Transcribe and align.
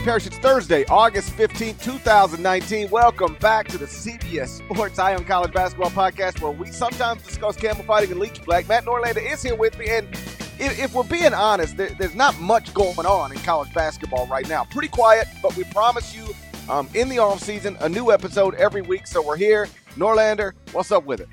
Gary 0.00 0.12
Parrish. 0.12 0.26
It's 0.26 0.38
Thursday, 0.38 0.86
August 0.86 1.36
15th, 1.36 1.82
2019. 1.82 2.88
Welcome 2.88 3.34
back 3.34 3.68
to 3.68 3.76
the 3.76 3.84
CBS 3.84 4.64
Sports 4.64 4.98
Eye 4.98 5.14
on 5.14 5.24
College 5.24 5.52
Basketball 5.52 5.90
Podcast, 5.90 6.40
where 6.40 6.52
we 6.52 6.70
sometimes 6.70 7.22
discuss 7.22 7.54
camel 7.56 7.84
fighting 7.84 8.10
and 8.10 8.18
Leech 8.18 8.42
Black. 8.44 8.66
Matt 8.66 8.86
Norlander 8.86 9.22
is 9.30 9.42
here 9.42 9.54
with 9.54 9.78
me, 9.78 9.88
and 9.90 10.08
if, 10.58 10.78
if 10.78 10.94
we're 10.94 11.02
being 11.02 11.34
honest, 11.34 11.76
there, 11.76 11.90
there's 11.98 12.14
not 12.14 12.38
much 12.40 12.72
going 12.72 13.04
on 13.04 13.30
in 13.30 13.38
college 13.40 13.74
basketball 13.74 14.26
right 14.28 14.48
now. 14.48 14.64
Pretty 14.64 14.88
quiet, 14.88 15.28
but 15.42 15.54
we 15.54 15.64
promise 15.64 16.16
you 16.16 16.24
um, 16.70 16.88
in 16.94 17.10
the 17.10 17.18
off 17.18 17.42
season 17.42 17.76
a 17.80 17.88
new 17.88 18.10
episode 18.10 18.54
every 18.54 18.80
week. 18.80 19.06
So 19.06 19.20
we're 19.20 19.36
here. 19.36 19.68
Norlander, 19.96 20.52
what's 20.72 20.92
up 20.92 21.04
with 21.04 21.20
it? 21.20 21.28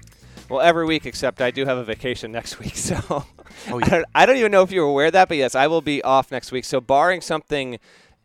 Well, 0.49 0.59
every 0.59 0.85
week 0.85 1.05
except 1.05 1.41
I 1.41 1.51
do 1.51 1.65
have 1.65 1.77
a 1.77 1.85
vacation 1.85 2.33
next 2.33 2.59
week, 2.59 2.75
so 2.75 2.97
oh, 3.09 3.25
yeah. 3.69 3.75
I, 3.75 3.89
don't, 3.89 4.05
I 4.15 4.25
don't 4.25 4.37
even 4.37 4.51
know 4.51 4.63
if 4.63 4.73
you 4.73 4.81
were 4.81 4.87
aware 4.87 5.05
of 5.05 5.13
that, 5.13 5.29
but 5.29 5.37
yes, 5.37 5.55
I 5.55 5.67
will 5.67 5.81
be 5.81 6.01
off 6.03 6.31
next 6.31 6.51
week. 6.51 6.65
So 6.65 6.81
barring 6.81 7.21
something 7.21 7.79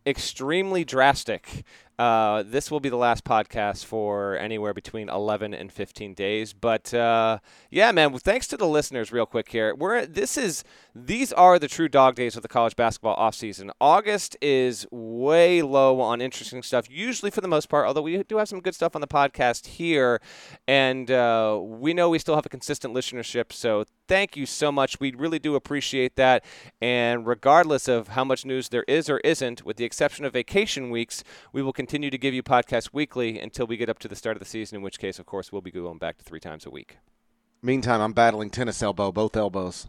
extremely 0.07 0.85
drastic 0.85 1.65
uh, 2.03 2.43
this 2.45 2.69
will 2.69 2.81
be 2.81 2.89
the 2.89 2.97
last 2.97 3.23
podcast 3.23 3.85
for 3.85 4.37
anywhere 4.37 4.75
between 4.75 5.09
11 5.09 5.55
and 5.55 5.71
15 5.73 6.15
days. 6.15 6.53
But 6.53 6.93
uh, 6.93 7.39
yeah, 7.71 7.93
man, 7.93 8.13
thanks 8.19 8.49
to 8.49 8.57
the 8.57 8.67
listeners, 8.67 9.13
real 9.13 9.27
quick 9.27 9.51
here. 9.51 9.73
We're 9.75 10.05
this 10.07 10.37
is 10.37 10.65
these 10.95 11.33
are 11.33 11.59
the 11.59 11.69
true 11.69 11.89
dog 11.89 12.17
days 12.17 12.37
of 12.37 12.43
the 12.43 12.49
college 12.49 12.77
basketball 12.77 13.17
offseason. 13.17 13.71
August 13.81 14.37
is 14.43 14.87
way 14.91 15.63
low 15.63 16.01
on 16.01 16.21
interesting 16.21 16.63
stuff, 16.63 16.91
usually 16.91 17.31
for 17.31 17.41
the 17.41 17.49
most 17.49 17.71
part. 17.71 17.87
Although 17.87 18.03
we 18.03 18.23
do 18.25 18.37
have 18.37 18.49
some 18.49 18.61
good 18.61 18.75
stuff 18.75 18.95
on 18.95 19.01
the 19.01 19.07
podcast 19.07 19.67
here, 19.67 20.21
and 20.69 21.11
uh, 21.11 21.59
we 21.63 21.95
know 21.95 22.11
we 22.11 22.19
still 22.19 22.35
have 22.35 22.45
a 22.45 22.51
consistent 22.51 22.95
listenership. 22.95 23.53
So 23.53 23.85
thank 24.07 24.37
you 24.37 24.45
so 24.45 24.71
much. 24.71 25.01
We 25.01 25.15
really 25.15 25.39
do 25.39 25.55
appreciate 25.55 26.17
that. 26.17 26.45
And 26.83 27.27
regardless 27.27 27.89
of 27.89 28.09
how 28.09 28.25
much 28.25 28.45
news 28.45 28.69
there 28.69 28.85
is 28.87 29.09
or 29.09 29.19
isn't, 29.21 29.65
with 29.65 29.79
the 29.79 29.85
exception 29.85 30.27
of 30.27 30.35
vacation 30.35 30.91
weeks, 30.91 31.25
we 31.55 31.63
will 31.63 31.73
continue 31.73 32.11
to 32.11 32.19
give 32.19 32.35
you 32.35 32.43
podcasts 32.43 32.91
weekly 32.93 33.41
until 33.41 33.67
we 33.67 33.79
get 33.79 33.89
up 33.89 33.99
to 34.01 34.09
the 34.09 34.17
start 34.17 34.37
of 34.37 34.41
the 34.41 34.49
season, 34.49 34.77
in 34.77 34.83
which 34.83 34.99
case, 34.99 35.19
of 35.19 35.25
course, 35.25 35.51
we'll 35.51 35.63
be 35.63 35.71
going 35.71 35.99
back 35.99 36.19
to 36.19 36.25
three 36.25 36.41
times 36.41 36.67
a 36.67 36.71
week. 36.71 36.99
Meantime, 37.63 38.03
I'm 38.03 38.13
battling 38.13 38.51
tennis 38.51 38.83
elbow, 38.83 39.11
both 39.11 39.37
elbows. 39.37 39.87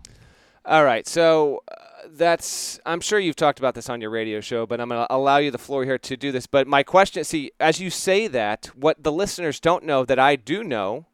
All 0.66 0.86
right, 0.86 1.06
so 1.06 1.62
uh, 1.70 1.76
that's 2.12 2.80
I'm 2.86 3.02
sure 3.02 3.20
you've 3.20 3.36
talked 3.36 3.60
about 3.60 3.76
this 3.76 3.90
on 3.90 4.00
your 4.00 4.10
radio 4.10 4.40
show, 4.40 4.66
but 4.66 4.80
I'm 4.80 4.88
going 4.88 5.06
to 5.06 5.14
allow 5.14 5.38
you 5.38 5.52
the 5.52 5.58
floor 5.58 5.84
here 5.84 5.98
to 5.98 6.16
do 6.16 6.32
this. 6.32 6.48
But 6.48 6.68
my 6.68 6.84
question, 6.84 7.26
see, 7.26 7.52
as 7.60 7.82
you 7.82 7.90
say 7.90 8.28
that, 8.28 8.68
what 8.74 9.04
the 9.04 9.12
listeners 9.12 9.60
don't 9.60 9.84
know 9.84 10.06
that 10.06 10.20
I 10.20 10.38
do 10.38 10.64
know 10.64 11.06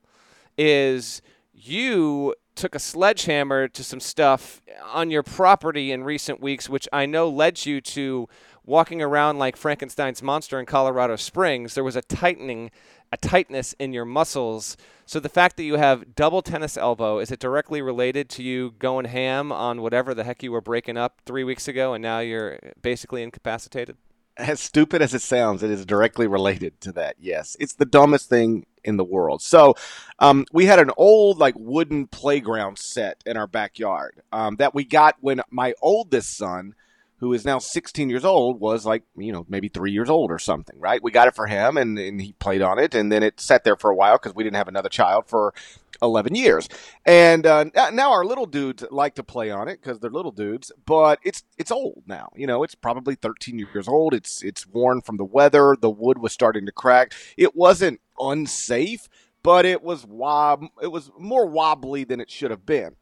is 0.56 1.24
you 1.52 2.36
took 2.54 2.76
a 2.76 2.80
sledgehammer 2.80 3.68
to 3.70 3.84
some 3.84 4.00
stuff 4.00 4.62
on 4.86 5.10
your 5.10 5.24
property 5.24 5.92
in 5.92 6.04
recent 6.04 6.40
weeks, 6.42 6.70
which 6.70 6.88
I 6.94 7.08
know 7.08 7.28
led 7.28 7.66
you 7.66 7.82
to 7.82 8.30
walking 8.66 9.02
around 9.02 9.40
like 9.40 9.58
Frankenstein's 9.58 10.22
monster 10.22 10.60
in 10.60 10.68
Colorado 10.68 11.16
Springs. 11.16 11.74
There 11.74 11.84
was 11.84 11.96
a 11.96 12.04
tightening, 12.04 12.70
a 13.12 13.18
tightness 13.18 13.74
in 13.80 13.94
your 13.94 14.06
muscles. 14.06 14.78
So 15.10 15.20
the 15.20 15.28
fact 15.28 15.58
that 15.58 15.64
you 15.64 15.78
have 15.78 16.14
double 16.14 16.44
tennis 16.44 16.78
elbow 16.78 17.18
is 17.18 17.32
it 17.32 17.40
directly 17.40 17.82
related 17.82 18.30
to 18.30 18.44
you 18.44 18.76
going 18.78 19.06
ham 19.06 19.52
on 19.52 19.82
whatever 19.82 20.14
the 20.14 20.24
heck 20.24 20.44
you 20.44 20.52
were 20.52 20.62
breaking 20.62 20.98
up 20.98 21.20
three 21.26 21.44
weeks 21.44 21.68
ago, 21.68 21.96
and 21.96 22.02
now 22.04 22.20
you're 22.20 22.60
basically 22.80 23.24
incapacitated? 23.24 23.98
As 24.38 24.60
stupid 24.60 25.02
as 25.02 25.16
it 25.16 25.24
sounds, 25.24 25.64
it 25.64 25.72
is 25.72 25.84
directly 25.84 26.28
related 26.28 26.80
to 26.82 26.92
that. 26.92 27.16
Yes, 27.18 27.58
it's 27.60 27.74
the 27.74 27.88
dumbest 27.88 28.30
thing 28.30 28.68
in 28.84 28.98
the 28.98 29.04
world. 29.04 29.42
So, 29.42 29.74
um, 30.20 30.46
we 30.54 30.68
had 30.68 30.78
an 30.78 30.92
old 30.96 31.40
like 31.40 31.56
wooden 31.58 32.06
playground 32.06 32.78
set 32.78 33.24
in 33.26 33.36
our 33.36 33.48
backyard 33.48 34.22
um, 34.32 34.58
that 34.58 34.76
we 34.76 34.84
got 34.84 35.16
when 35.22 35.42
my 35.50 35.74
oldest 35.82 36.38
son, 36.38 36.76
who 37.20 37.34
is 37.34 37.46
now 37.46 37.60
16 37.60 38.10
years 38.10 38.26
old, 38.26 38.60
was 38.60 38.86
like 38.86 39.04
you 39.18 39.32
know 39.32 39.46
maybe 39.50 39.68
three 39.68 39.92
years 39.92 40.10
old 40.10 40.32
or 40.32 40.40
something. 40.40 40.80
Right? 40.80 41.02
We 41.04 41.12
got 41.12 41.28
it 41.28 41.36
for 41.36 41.48
him, 41.48 41.78
and, 41.78 41.98
and 41.98 42.22
he 42.22 42.34
played 42.34 42.62
on 42.62 42.80
it, 42.80 42.96
and 42.96 43.12
then 43.12 43.24
it 43.24 43.40
sat 43.40 43.64
there 43.64 43.76
for 43.76 43.90
a 43.90 43.96
while 43.96 44.16
because 44.16 44.36
we 44.36 44.44
didn't 44.44 44.58
have 44.58 44.68
another 44.68 44.90
child 44.90 45.28
for 45.28 45.54
11 46.02 46.36
years. 46.36 46.70
And 47.06 47.46
uh, 47.46 47.66
now 47.92 48.12
our 48.12 48.26
little 48.26 48.46
dudes 48.46 48.86
like 48.92 49.16
to 49.16 49.24
play 49.24 49.52
on 49.52 49.68
it 49.68 49.82
because 49.82 50.00
they're 50.00 50.10
little 50.10 50.32
dudes, 50.32 50.72
but 50.86 51.20
it's 51.24 51.44
it's 51.58 51.72
old 51.72 52.04
now. 52.06 52.30
You 52.36 52.48
know, 52.48 52.64
it's 52.64 52.76
probably 52.76 53.16
13 53.16 53.60
years 53.60 53.88
old. 53.88 54.14
It's 54.14 54.44
it's 54.44 54.68
worn 54.68 55.02
from 55.02 55.18
the 55.18 55.26
weather. 55.26 55.76
The 55.80 55.90
wood 55.90 56.20
was 56.20 56.34
starting 56.34 56.66
to 56.66 56.72
crack. 56.72 57.14
It 57.38 57.56
wasn't 57.56 58.00
unsafe, 58.20 59.10
but 59.44 59.66
it 59.66 59.84
was 59.84 60.06
wob 60.06 60.66
it 60.82 60.92
was 60.92 61.12
more 61.18 61.46
wobbly 61.46 62.04
than 62.04 62.20
it 62.20 62.30
should 62.30 62.52
have 62.52 62.66
been. 62.66 62.96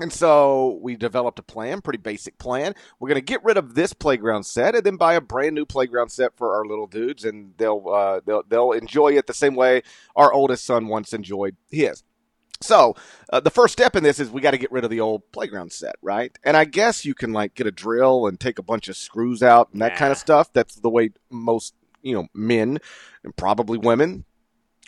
And 0.00 0.12
so 0.12 0.78
we 0.80 0.94
developed 0.94 1.40
a 1.40 1.42
plan, 1.42 1.80
pretty 1.80 1.98
basic 1.98 2.38
plan. 2.38 2.74
We're 3.00 3.08
going 3.08 3.16
to 3.16 3.20
get 3.20 3.42
rid 3.42 3.56
of 3.56 3.74
this 3.74 3.92
playground 3.92 4.44
set 4.44 4.76
and 4.76 4.84
then 4.84 4.96
buy 4.96 5.14
a 5.14 5.20
brand 5.20 5.56
new 5.56 5.64
playground 5.64 6.10
set 6.10 6.36
for 6.36 6.54
our 6.54 6.64
little 6.64 6.86
dudes, 6.86 7.24
and 7.24 7.52
they'll 7.56 7.88
uh, 7.88 8.20
they'll 8.24 8.44
they'll 8.48 8.72
enjoy 8.72 9.16
it 9.16 9.26
the 9.26 9.34
same 9.34 9.56
way 9.56 9.82
our 10.14 10.32
oldest 10.32 10.64
son 10.64 10.86
once 10.86 11.12
enjoyed 11.12 11.56
his. 11.68 12.04
So 12.60 12.94
uh, 13.32 13.40
the 13.40 13.50
first 13.50 13.72
step 13.72 13.96
in 13.96 14.02
this 14.02 14.18
is 14.18 14.30
we 14.30 14.40
got 14.40 14.50
to 14.52 14.58
get 14.58 14.72
rid 14.72 14.84
of 14.84 14.90
the 14.90 15.00
old 15.00 15.30
playground 15.32 15.72
set, 15.72 15.96
right? 16.02 16.36
And 16.42 16.56
I 16.56 16.64
guess 16.64 17.04
you 17.04 17.14
can 17.14 17.32
like 17.32 17.54
get 17.54 17.66
a 17.66 17.72
drill 17.72 18.26
and 18.26 18.38
take 18.38 18.58
a 18.58 18.64
bunch 18.64 18.88
of 18.88 18.96
screws 18.96 19.42
out 19.42 19.70
and 19.72 19.82
that 19.82 19.96
kind 19.96 20.12
of 20.12 20.18
stuff. 20.18 20.52
That's 20.52 20.76
the 20.76 20.90
way 20.90 21.10
most 21.30 21.74
you 22.02 22.14
know 22.14 22.28
men 22.34 22.78
and 23.24 23.36
probably 23.36 23.78
women 23.78 24.24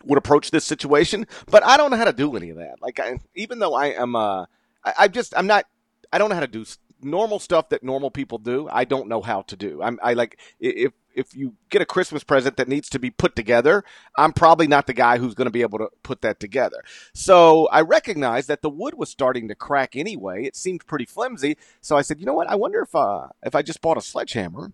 would 0.04 0.18
approach 0.18 0.50
this 0.50 0.64
situation. 0.64 1.26
But 1.50 1.64
I 1.64 1.76
don't 1.76 1.90
know 1.90 1.96
how 1.96 2.04
to 2.04 2.12
do 2.12 2.36
any 2.36 2.50
of 2.50 2.56
that. 2.58 2.80
Like 2.80 2.98
I, 3.00 3.18
even 3.34 3.58
though 3.58 3.74
I 3.74 3.86
am, 3.88 4.16
uh, 4.16 4.46
I, 4.84 4.92
I 5.00 5.08
just 5.08 5.36
I'm 5.36 5.46
not. 5.46 5.66
I 6.12 6.18
don't 6.18 6.28
know 6.28 6.34
how 6.34 6.40
to 6.40 6.46
do 6.46 6.64
normal 7.02 7.38
stuff 7.38 7.68
that 7.70 7.82
normal 7.82 8.10
people 8.10 8.38
do. 8.38 8.68
I 8.70 8.84
don't 8.84 9.08
know 9.08 9.22
how 9.22 9.42
to 9.42 9.56
do. 9.56 9.82
I'm 9.82 9.98
I 10.02 10.14
like 10.14 10.38
if 10.58 10.92
if 11.14 11.34
you 11.34 11.54
get 11.70 11.82
a 11.82 11.86
Christmas 11.86 12.22
present 12.22 12.56
that 12.56 12.68
needs 12.68 12.88
to 12.90 12.98
be 12.98 13.10
put 13.10 13.34
together, 13.34 13.84
I'm 14.16 14.32
probably 14.32 14.68
not 14.68 14.86
the 14.86 14.92
guy 14.92 15.18
who's 15.18 15.34
going 15.34 15.46
to 15.46 15.52
be 15.52 15.62
able 15.62 15.78
to 15.78 15.88
put 16.02 16.22
that 16.22 16.38
together. 16.38 16.82
So 17.14 17.66
I 17.68 17.80
recognized 17.80 18.48
that 18.48 18.62
the 18.62 18.70
wood 18.70 18.94
was 18.94 19.10
starting 19.10 19.48
to 19.48 19.54
crack 19.54 19.96
anyway. 19.96 20.44
It 20.44 20.56
seemed 20.56 20.86
pretty 20.86 21.06
flimsy. 21.06 21.56
So 21.80 21.96
I 21.96 22.02
said, 22.02 22.20
you 22.20 22.26
know 22.26 22.34
what? 22.34 22.48
I 22.48 22.54
wonder 22.54 22.82
if 22.82 22.94
uh, 22.94 23.28
if 23.42 23.54
I 23.54 23.62
just 23.62 23.80
bought 23.80 23.98
a 23.98 24.02
sledgehammer 24.02 24.72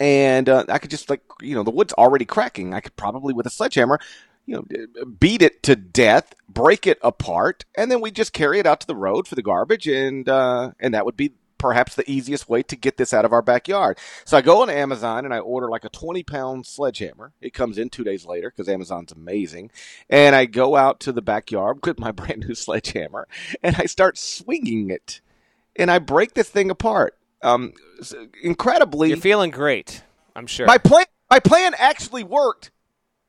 and 0.00 0.48
uh, 0.48 0.64
I 0.68 0.78
could 0.78 0.90
just 0.90 1.10
like 1.10 1.22
you 1.40 1.54
know 1.54 1.62
the 1.62 1.70
wood's 1.70 1.92
already 1.94 2.24
cracking. 2.24 2.74
I 2.74 2.80
could 2.80 2.96
probably 2.96 3.34
with 3.34 3.46
a 3.46 3.50
sledgehammer. 3.50 3.98
You 4.48 4.64
know, 4.66 5.04
beat 5.04 5.42
it 5.42 5.62
to 5.64 5.76
death, 5.76 6.34
break 6.48 6.86
it 6.86 6.98
apart, 7.02 7.66
and 7.76 7.90
then 7.90 8.00
we 8.00 8.10
just 8.10 8.32
carry 8.32 8.58
it 8.58 8.64
out 8.64 8.80
to 8.80 8.86
the 8.86 8.96
road 8.96 9.28
for 9.28 9.34
the 9.34 9.42
garbage, 9.42 9.86
and 9.86 10.26
uh, 10.26 10.72
and 10.80 10.94
that 10.94 11.04
would 11.04 11.18
be 11.18 11.34
perhaps 11.58 11.94
the 11.94 12.10
easiest 12.10 12.48
way 12.48 12.62
to 12.62 12.76
get 12.76 12.96
this 12.96 13.12
out 13.12 13.24
of 13.24 13.32
our 13.32 13.42
backyard. 13.42 13.98
So 14.24 14.38
I 14.38 14.40
go 14.40 14.62
on 14.62 14.70
Amazon 14.70 15.24
and 15.24 15.34
I 15.34 15.40
order 15.40 15.68
like 15.68 15.84
a 15.84 15.88
20 15.90 16.22
pound 16.22 16.66
sledgehammer. 16.66 17.32
It 17.40 17.52
comes 17.52 17.76
in 17.76 17.90
two 17.90 18.04
days 18.04 18.24
later 18.24 18.50
because 18.50 18.68
Amazon's 18.68 19.12
amazing. 19.12 19.70
And 20.08 20.34
I 20.34 20.46
go 20.46 20.76
out 20.76 21.00
to 21.00 21.12
the 21.12 21.20
backyard 21.20 21.80
with 21.84 21.98
my 21.98 22.12
brand 22.12 22.46
new 22.48 22.54
sledgehammer 22.54 23.28
and 23.62 23.76
I 23.76 23.86
start 23.86 24.16
swinging 24.16 24.90
it. 24.90 25.20
And 25.76 25.90
I 25.90 25.98
break 25.98 26.34
this 26.34 26.48
thing 26.48 26.70
apart. 26.70 27.16
Um, 27.42 27.74
incredibly. 28.42 29.10
You're 29.10 29.18
feeling 29.18 29.50
great, 29.50 30.02
I'm 30.34 30.46
sure. 30.46 30.66
My 30.66 30.78
plan, 30.78 31.06
my 31.30 31.38
plan 31.38 31.74
actually 31.78 32.24
worked 32.24 32.72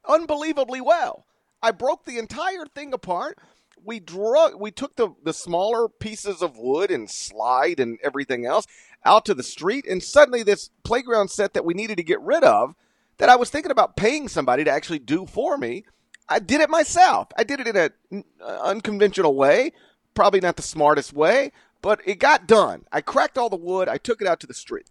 unbelievably 0.07 0.81
well. 0.81 1.25
I 1.61 1.71
broke 1.71 2.05
the 2.05 2.17
entire 2.17 2.65
thing 2.65 2.93
apart. 2.93 3.37
We 3.83 3.99
drug 3.99 4.59
we 4.59 4.71
took 4.71 4.95
the 4.95 5.09
the 5.23 5.33
smaller 5.33 5.87
pieces 5.87 6.41
of 6.41 6.57
wood 6.57 6.91
and 6.91 7.09
slide 7.09 7.79
and 7.79 7.97
everything 8.03 8.45
else 8.45 8.65
out 9.05 9.25
to 9.25 9.33
the 9.33 9.43
street 9.43 9.85
and 9.87 10.03
suddenly 10.03 10.43
this 10.43 10.69
playground 10.83 11.29
set 11.29 11.53
that 11.53 11.63
we 11.63 11.73
needed 11.73 11.95
to 11.95 12.03
get 12.03 12.19
rid 12.19 12.43
of 12.43 12.75
that 13.17 13.29
I 13.29 13.37
was 13.37 13.49
thinking 13.49 13.71
about 13.71 13.95
paying 13.95 14.27
somebody 14.27 14.65
to 14.65 14.71
actually 14.71 14.99
do 14.99 15.25
for 15.25 15.57
me 15.57 15.85
I 16.27 16.39
did 16.39 16.61
it 16.61 16.69
myself. 16.69 17.29
I 17.37 17.43
did 17.43 17.61
it 17.61 17.67
in 17.67 17.77
an 17.77 18.23
uh, 18.41 18.59
unconventional 18.63 19.35
way 19.35 19.71
probably 20.13 20.41
not 20.41 20.57
the 20.57 20.61
smartest 20.61 21.13
way 21.13 21.53
but 21.81 22.01
it 22.05 22.19
got 22.19 22.47
done. 22.47 22.83
I 22.91 22.99
cracked 22.99 23.37
all 23.37 23.49
the 23.49 23.55
wood. 23.55 23.87
I 23.87 23.97
took 23.97 24.21
it 24.21 24.27
out 24.27 24.41
to 24.41 24.47
the 24.47 24.53
street 24.53 24.89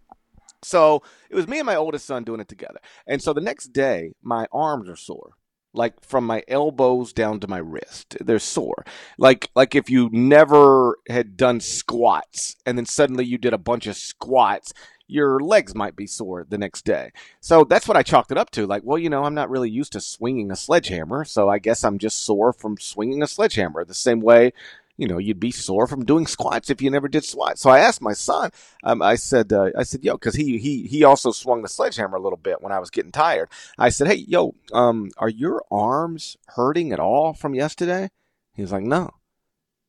so 0.61 1.01
it 1.29 1.35
was 1.35 1.47
me 1.47 1.59
and 1.59 1.65
my 1.65 1.75
oldest 1.75 2.05
son 2.05 2.23
doing 2.23 2.39
it 2.39 2.47
together 2.47 2.79
and 3.07 3.21
so 3.21 3.33
the 3.33 3.41
next 3.41 3.67
day 3.67 4.11
my 4.21 4.45
arms 4.51 4.89
are 4.89 4.95
sore 4.95 5.31
like 5.73 6.03
from 6.03 6.25
my 6.25 6.43
elbows 6.47 7.13
down 7.13 7.39
to 7.39 7.47
my 7.47 7.59
wrist. 7.59 8.17
They're 8.19 8.39
sore. 8.39 8.85
Like 9.17 9.49
like 9.55 9.75
if 9.75 9.89
you 9.89 10.09
never 10.11 10.97
had 11.07 11.37
done 11.37 11.59
squats 11.59 12.55
and 12.65 12.77
then 12.77 12.85
suddenly 12.85 13.25
you 13.25 13.37
did 13.37 13.53
a 13.53 13.57
bunch 13.59 13.87
of 13.87 13.95
squats, 13.95 14.73
your 15.09 15.39
legs 15.39 15.73
might 15.73 15.95
be 15.95 16.05
sore 16.05 16.45
the 16.47 16.57
next 16.57 16.85
day. 16.85 17.11
So 17.41 17.63
that's 17.63 17.87
what 17.87 17.97
I 17.97 18.03
chalked 18.03 18.31
it 18.31 18.37
up 18.37 18.51
to. 18.51 18.67
Like, 18.67 18.83
well, 18.85 18.99
you 18.99 19.09
know, 19.09 19.23
I'm 19.23 19.33
not 19.33 19.49
really 19.49 19.69
used 19.69 19.93
to 19.93 20.01
swinging 20.01 20.51
a 20.51 20.55
sledgehammer, 20.55 21.25
so 21.25 21.49
I 21.49 21.57
guess 21.57 21.83
I'm 21.83 21.97
just 21.97 22.23
sore 22.23 22.53
from 22.53 22.77
swinging 22.77 23.23
a 23.23 23.27
sledgehammer. 23.27 23.83
The 23.83 23.95
same 23.95 24.19
way 24.21 24.53
you 24.99 25.07
know, 25.07 25.17
you'd 25.17 25.39
be 25.39 25.51
sore 25.51 25.87
from 25.87 26.03
doing 26.03 26.27
squats 26.27 26.69
if 26.69 26.81
you 26.81 26.91
never 26.91 27.07
did 27.07 27.23
squats. 27.23 27.61
So 27.61 27.69
I 27.69 27.79
asked 27.79 28.01
my 28.01 28.11
son, 28.11 28.51
um, 28.83 29.01
I 29.01 29.15
said, 29.15 29.53
uh, 29.53 29.69
I 29.77 29.83
said, 29.83 30.03
yo, 30.03 30.17
cause 30.17 30.35
he, 30.35 30.57
he, 30.57 30.83
he 30.83 31.05
also 31.05 31.31
swung 31.31 31.61
the 31.61 31.69
sledgehammer 31.69 32.17
a 32.17 32.21
little 32.21 32.37
bit 32.37 32.61
when 32.61 32.73
I 32.73 32.79
was 32.79 32.89
getting 32.89 33.11
tired. 33.11 33.47
I 33.77 33.89
said, 33.89 34.07
Hey, 34.07 34.25
yo, 34.27 34.55
um, 34.73 35.09
are 35.17 35.29
your 35.29 35.63
arms 35.71 36.35
hurting 36.47 36.91
at 36.91 36.99
all 36.99 37.33
from 37.33 37.55
yesterday? 37.55 38.09
He 38.53 38.61
was 38.61 38.73
like, 38.73 38.83
no. 38.83 39.11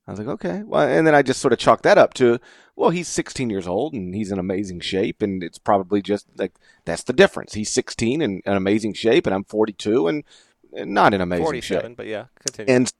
I 0.06 0.12
was 0.12 0.20
like, 0.20 0.28
okay. 0.28 0.62
Well, 0.64 0.88
and 0.88 1.06
then 1.06 1.14
I 1.14 1.22
just 1.22 1.40
sort 1.40 1.52
of 1.52 1.58
chalked 1.58 1.82
that 1.82 1.98
up 1.98 2.14
to, 2.14 2.38
well, 2.76 2.90
he's 2.90 3.08
16 3.08 3.50
years 3.50 3.66
old 3.66 3.94
and 3.94 4.14
he's 4.14 4.32
in 4.32 4.38
amazing 4.38 4.80
shape, 4.80 5.22
and 5.22 5.42
it's 5.42 5.58
probably 5.58 6.02
just 6.02 6.26
like 6.36 6.52
that's 6.84 7.02
the 7.02 7.12
difference. 7.12 7.54
He's 7.54 7.70
16 7.70 8.22
and 8.22 8.42
in 8.44 8.52
amazing 8.52 8.94
shape, 8.94 9.26
and 9.26 9.34
I'm 9.34 9.44
42 9.44 10.08
and 10.08 10.24
not 10.72 11.14
in 11.14 11.20
amazing 11.20 11.44
47, 11.44 11.90
shape. 11.90 11.96
but 11.96 12.06
yeah, 12.06 12.26
continue. 12.44 12.74
And 12.74 12.92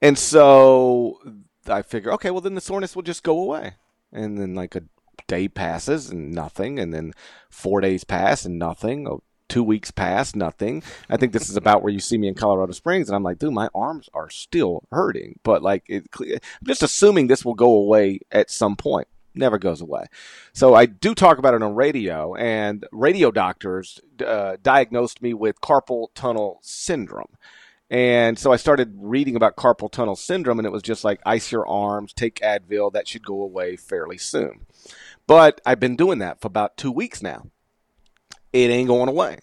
and 0.00 0.18
so 0.18 1.18
I 1.66 1.82
figure, 1.82 2.12
okay, 2.12 2.30
well 2.30 2.40
then 2.40 2.54
the 2.54 2.60
soreness 2.60 2.94
will 2.94 3.02
just 3.02 3.22
go 3.22 3.38
away, 3.38 3.74
and 4.12 4.38
then 4.38 4.54
like 4.54 4.74
a 4.76 4.82
day 5.26 5.48
passes 5.48 6.10
and 6.10 6.32
nothing, 6.32 6.78
and 6.78 6.92
then 6.92 7.12
four 7.50 7.80
days 7.80 8.04
pass 8.04 8.44
and 8.44 8.58
nothing. 8.58 9.08
Oh, 9.08 9.22
two 9.48 9.62
weeks 9.62 9.90
pass, 9.90 10.34
nothing. 10.34 10.82
I 11.08 11.16
think 11.16 11.32
this 11.32 11.48
is 11.48 11.56
about 11.56 11.82
where 11.82 11.92
you 11.92 12.00
see 12.00 12.18
me 12.18 12.28
in 12.28 12.34
Colorado 12.34 12.72
Springs, 12.72 13.08
and 13.08 13.16
I'm 13.16 13.22
like, 13.22 13.38
dude, 13.38 13.52
my 13.52 13.68
arms 13.74 14.08
are 14.12 14.30
still 14.30 14.84
hurting. 14.90 15.38
But 15.42 15.62
like, 15.62 15.84
it, 15.88 16.08
I'm 16.20 16.66
just 16.66 16.82
assuming 16.82 17.26
this 17.26 17.44
will 17.44 17.54
go 17.54 17.72
away 17.72 18.20
at 18.30 18.50
some 18.50 18.76
point. 18.76 19.08
Never 19.34 19.58
goes 19.58 19.82
away. 19.82 20.06
So 20.54 20.74
I 20.74 20.86
do 20.86 21.14
talk 21.14 21.38
about 21.38 21.54
it 21.54 21.62
on 21.62 21.74
radio, 21.74 22.34
and 22.34 22.86
radio 22.90 23.30
doctors 23.30 24.00
uh, 24.24 24.56
diagnosed 24.62 25.20
me 25.20 25.34
with 25.34 25.60
carpal 25.60 26.08
tunnel 26.14 26.58
syndrome. 26.62 27.36
And 27.88 28.38
so 28.38 28.52
I 28.52 28.56
started 28.56 28.94
reading 28.98 29.36
about 29.36 29.56
carpal 29.56 29.90
tunnel 29.90 30.16
syndrome, 30.16 30.58
and 30.58 30.66
it 30.66 30.72
was 30.72 30.82
just 30.82 31.04
like 31.04 31.20
ice 31.24 31.52
your 31.52 31.66
arms, 31.66 32.12
take 32.12 32.40
Advil, 32.40 32.92
that 32.92 33.06
should 33.06 33.24
go 33.24 33.42
away 33.42 33.76
fairly 33.76 34.18
soon. 34.18 34.66
But 35.26 35.60
I've 35.64 35.80
been 35.80 35.96
doing 35.96 36.18
that 36.18 36.40
for 36.40 36.48
about 36.48 36.76
two 36.76 36.90
weeks 36.90 37.22
now 37.22 37.46
it 38.52 38.70
ain't 38.70 38.88
going 38.88 39.08
away. 39.08 39.38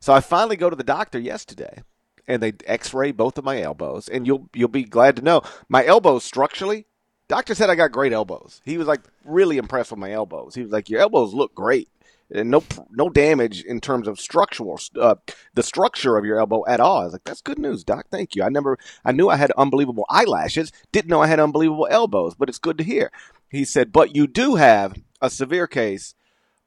So 0.00 0.12
I 0.12 0.20
finally 0.20 0.56
go 0.56 0.70
to 0.70 0.76
the 0.76 0.84
doctor 0.84 1.18
yesterday, 1.18 1.82
and 2.26 2.42
they 2.42 2.52
X-ray 2.66 3.12
both 3.12 3.38
of 3.38 3.44
my 3.44 3.60
elbows, 3.60 4.08
and 4.08 4.26
you'll 4.26 4.48
you'll 4.54 4.68
be 4.68 4.84
glad 4.84 5.16
to 5.16 5.22
know 5.22 5.42
my 5.68 5.84
elbows 5.84 6.24
structurally. 6.24 6.86
Doctor 7.28 7.54
said 7.54 7.70
I 7.70 7.74
got 7.74 7.92
great 7.92 8.12
elbows. 8.12 8.60
He 8.64 8.76
was 8.76 8.88
like 8.88 9.02
really 9.24 9.56
impressed 9.56 9.90
with 9.90 10.00
my 10.00 10.12
elbows. 10.12 10.54
He 10.54 10.62
was 10.62 10.72
like, 10.72 10.90
"Your 10.90 11.00
elbows 11.00 11.32
look 11.32 11.54
great." 11.54 11.88
And 12.32 12.50
no 12.50 12.62
no 12.90 13.08
damage 13.08 13.62
in 13.62 13.80
terms 13.80 14.06
of 14.06 14.20
structural 14.20 14.78
uh, 15.00 15.16
the 15.54 15.62
structure 15.62 16.16
of 16.16 16.24
your 16.24 16.38
elbow 16.38 16.64
at 16.66 16.80
all. 16.80 17.00
I 17.00 17.04
was 17.04 17.12
like, 17.12 17.24
that's 17.24 17.40
good 17.40 17.58
news, 17.58 17.84
doc. 17.84 18.06
Thank 18.10 18.36
you. 18.36 18.42
I 18.42 18.48
never 18.48 18.78
I 19.04 19.12
knew 19.12 19.28
I 19.28 19.36
had 19.36 19.50
unbelievable 19.52 20.06
eyelashes, 20.08 20.72
didn't 20.92 21.10
know 21.10 21.22
I 21.22 21.26
had 21.26 21.40
unbelievable 21.40 21.88
elbows, 21.90 22.34
but 22.34 22.48
it's 22.48 22.58
good 22.58 22.78
to 22.78 22.84
hear. 22.84 23.10
He 23.48 23.64
said, 23.64 23.92
but 23.92 24.14
you 24.14 24.26
do 24.26 24.54
have 24.54 24.94
a 25.20 25.28
severe 25.28 25.66
case 25.66 26.14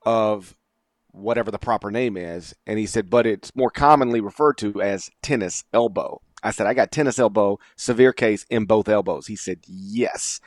of 0.05 0.57
whatever 1.13 1.51
the 1.51 1.59
proper 1.59 1.91
name 1.91 2.17
is. 2.17 2.53
And 2.67 2.77
he 2.77 2.85
said, 2.85 3.09
but 3.09 3.25
it's 3.25 3.55
more 3.55 3.69
commonly 3.69 4.19
referred 4.19 4.57
to 4.59 4.81
as 4.81 5.09
tennis 5.21 5.63
elbow. 5.73 6.21
I 6.41 6.51
said, 6.51 6.67
I 6.67 6.73
got 6.73 6.91
tennis 6.91 7.19
elbow, 7.19 7.59
severe 7.77 8.11
case 8.11 8.45
in 8.49 8.65
both 8.65 8.89
elbows. 8.89 9.27
He 9.27 9.35
said, 9.35 9.59
yes. 9.65 10.41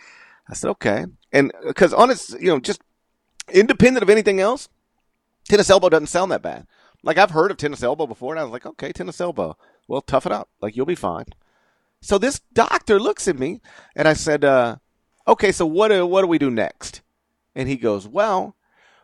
I 0.49 0.55
said, 0.55 0.71
okay. 0.73 1.07
And 1.33 1.53
because 1.67 1.95
honest, 1.95 2.39
you 2.39 2.49
know, 2.49 2.61
just 2.61 2.83
independent 3.51 4.03
of 4.03 4.11
anything 4.11 4.41
else, 4.41 4.69
tennis 5.49 5.71
elbow 5.71 5.89
doesn't 5.89 6.09
sound 6.09 6.31
that 6.33 6.43
bad. 6.43 6.67
Like 7.03 7.19
I've 7.19 7.31
heard 7.31 7.51
of 7.51 7.57
tennis 7.57 7.83
elbow 7.83 8.07
before, 8.07 8.33
and 8.33 8.41
I 8.41 8.45
was 8.45 8.53
like, 8.53 8.67
okay, 8.67 8.93
tennis 8.93 9.21
elbow. 9.21 9.57
Well, 9.89 10.01
tough 10.01 10.27
it 10.27 10.33
up. 10.33 10.49
Like 10.61 10.77
you'll 10.77 10.87
be 10.87 10.95
fine. 10.95 11.27
So 12.01 12.19
this 12.19 12.41
doctor 12.53 13.01
looks 13.01 13.27
at 13.29 13.39
me, 13.39 13.61
and 13.95 14.07
I 14.07 14.13
said, 14.13 14.45
uh, 14.45 14.77
okay, 15.27 15.53
so 15.53 15.67
what 15.67 15.89
do, 15.89 16.07
what 16.07 16.23
do 16.23 16.27
we 16.27 16.39
do 16.39 16.51
next? 16.51 17.03
And 17.55 17.69
he 17.69 17.77
goes, 17.77 18.07
well, 18.07 18.57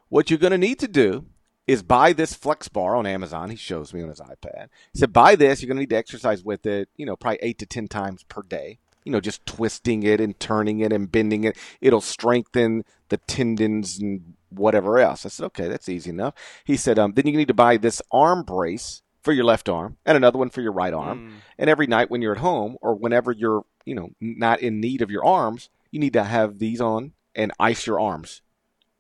what 0.09 0.31
you're 0.31 0.39
going 0.39 0.53
to 0.53 0.59
need 0.59 0.79
to 0.81 0.89
do 0.89 1.27
is 1.67 1.83
buy 1.83 2.13
this 2.13 2.35
flex 2.35 2.69
bar 2.69 2.97
on 2.97 3.07
Amazon. 3.07 3.51
He 3.51 3.57
shows 3.57 3.95
me 3.95 4.03
on 4.03 4.09
his 4.09 4.21
iPad. 4.21 4.69
He 4.93 4.99
said, 4.99 5.13
buy 5.13 5.37
this. 5.37 5.63
You're 5.63 5.69
going 5.69 5.77
to 5.77 5.83
need 5.83 5.91
to 5.91 5.97
exercise 5.97 6.45
with 6.45 6.67
it, 6.67 6.89
you 6.97 7.07
know, 7.07 7.17
probably 7.17 7.39
eight 7.41 7.59
to 7.61 7.67
10 7.67 7.89
times 7.89 8.25
per 8.25 8.43
day. 8.43 8.79
You 9.05 9.13
know, 9.13 9.21
just 9.21 9.45
twisting 9.47 10.03
it 10.03 10.21
and 10.21 10.39
turning 10.39 10.81
it 10.81 10.93
and 10.93 11.11
bending 11.11 11.45
it. 11.45 11.57
It'll 11.81 12.01
strengthen 12.01 12.85
the 13.09 13.17
tendons 13.17 13.99
and 13.99 14.35
whatever 14.51 14.99
else. 14.99 15.27
I 15.27 15.29
said, 15.29 15.47
okay, 15.47 15.69
that's 15.69 15.89
easy 15.89 16.11
enough. 16.11 16.35
He 16.65 16.77
said, 16.77 16.99
um, 16.99 17.13
then 17.13 17.27
you 17.27 17.37
need 17.37 17.49
to 17.49 17.55
buy 17.55 17.77
this 17.77 18.03
arm 18.11 18.43
brace 18.43 19.03
for 19.23 19.33
your 19.33 19.45
left 19.45 19.69
arm 19.69 19.97
and 20.05 20.17
another 20.17 20.39
one 20.39 20.51
for 20.51 20.61
your 20.61 20.73
right 20.73 20.93
arm. 20.93 21.31
Mm. 21.31 21.33
And 21.59 21.71
every 21.71 21.87
night 21.87 22.11
when 22.11 22.23
you're 22.23 22.35
at 22.35 22.41
home 22.41 22.77
or 22.81 22.95
whenever 22.95 23.33
you're, 23.33 23.65
you 23.85 23.95
know, 23.95 24.11
not 24.21 24.61
in 24.61 24.81
need 24.81 25.01
of 25.01 25.11
your 25.11 25.25
arms, 25.25 25.71
you 25.91 26.01
need 26.01 26.13
to 26.15 26.25
have 26.25 26.59
these 26.59 26.81
on 26.81 27.13
and 27.35 27.53
ice 27.61 27.87
your 27.87 28.01
arms, 28.01 28.43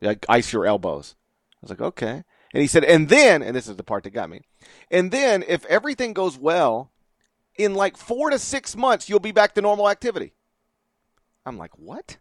like 0.00 0.24
ice 0.28 0.52
your 0.52 0.64
elbows. 0.66 1.16
I 1.54 1.58
was 1.62 1.70
like, 1.70 1.80
okay. 1.80 2.22
And 2.54 2.60
he 2.60 2.66
said, 2.66 2.84
and 2.84 3.08
then, 3.08 3.42
and 3.42 3.56
this 3.56 3.66
is 3.66 3.76
the 3.76 3.82
part 3.82 4.04
that 4.04 4.10
got 4.10 4.30
me, 4.30 4.42
and 4.90 5.10
then 5.10 5.42
if 5.48 5.64
everything 5.66 6.12
goes 6.12 6.38
well, 6.38 6.91
in 7.64 7.74
like 7.74 7.96
four 7.96 8.30
to 8.30 8.38
six 8.38 8.76
months, 8.76 9.08
you'll 9.08 9.20
be 9.20 9.32
back 9.32 9.54
to 9.54 9.60
normal 9.60 9.88
activity. 9.88 10.34
I'm 11.44 11.58
like, 11.58 11.76
what? 11.78 12.18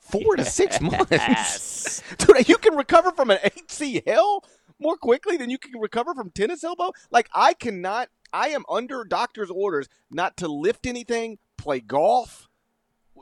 Four 0.00 0.36
yes. 0.36 0.46
to 0.46 0.52
six 0.52 0.80
months? 0.80 2.02
Dude, 2.18 2.48
you 2.48 2.56
can 2.56 2.76
recover 2.76 3.12
from 3.12 3.30
an 3.30 3.38
ACL 3.38 4.42
more 4.78 4.96
quickly 4.96 5.36
than 5.36 5.50
you 5.50 5.58
can 5.58 5.78
recover 5.80 6.14
from 6.14 6.30
tennis 6.30 6.64
elbow? 6.64 6.92
Like, 7.10 7.28
I 7.34 7.54
cannot, 7.54 8.08
I 8.32 8.48
am 8.48 8.64
under 8.68 9.04
doctor's 9.04 9.50
orders 9.50 9.88
not 10.10 10.36
to 10.38 10.48
lift 10.48 10.86
anything, 10.86 11.38
play 11.56 11.80
golf, 11.80 12.48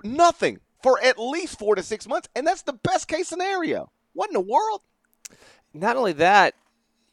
nothing 0.04 0.60
for 0.82 1.02
at 1.02 1.18
least 1.18 1.58
four 1.58 1.74
to 1.74 1.82
six 1.82 2.06
months. 2.06 2.28
And 2.36 2.46
that's 2.46 2.62
the 2.62 2.74
best 2.74 3.08
case 3.08 3.28
scenario. 3.28 3.90
What 4.12 4.30
in 4.30 4.34
the 4.34 4.40
world? 4.40 4.82
not 5.80 5.96
only 5.96 6.12
that, 6.14 6.54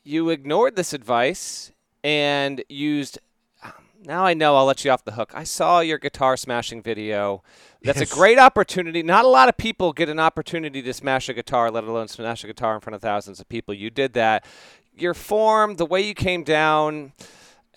you 0.04 0.30
ignored 0.30 0.75
this 0.75 0.94
advice 0.94 1.72
and 2.04 2.63
used. 2.69 3.19
Now 4.05 4.25
I 4.25 4.33
know 4.33 4.55
I'll 4.55 4.65
let 4.65 4.83
you 4.83 4.91
off 4.91 5.05
the 5.05 5.13
hook. 5.13 5.31
I 5.33 5.44
saw 5.45 5.79
your 5.79 5.97
guitar 5.97 6.35
smashing 6.35 6.81
video. 6.81 7.41
That's 7.81 8.00
yes. 8.00 8.11
a 8.11 8.15
great 8.15 8.38
opportunity. 8.38 9.01
Not 9.01 9.23
a 9.23 9.29
lot 9.29 9.47
of 9.47 9.55
people 9.55 9.94
get 9.94 10.09
an 10.09 10.19
opportunity 10.19 10.81
to 10.81 10.94
smash 10.94 11.29
a 11.29 11.33
guitar, 11.33 11.71
let 11.71 11.85
alone 11.85 12.09
smash 12.09 12.44
a 12.44 12.47
guitar 12.47 12.75
in 12.75 12.81
front 12.81 12.95
of 12.95 13.01
thousands 13.01 13.39
of 13.39 13.47
people. 13.47 13.73
You 13.73 13.89
did 13.89 14.13
that. 14.13 14.45
Your 14.95 15.13
form, 15.13 15.75
the 15.75 15.85
way 15.85 16.01
you 16.01 16.13
came 16.13 16.44
down, 16.44 17.13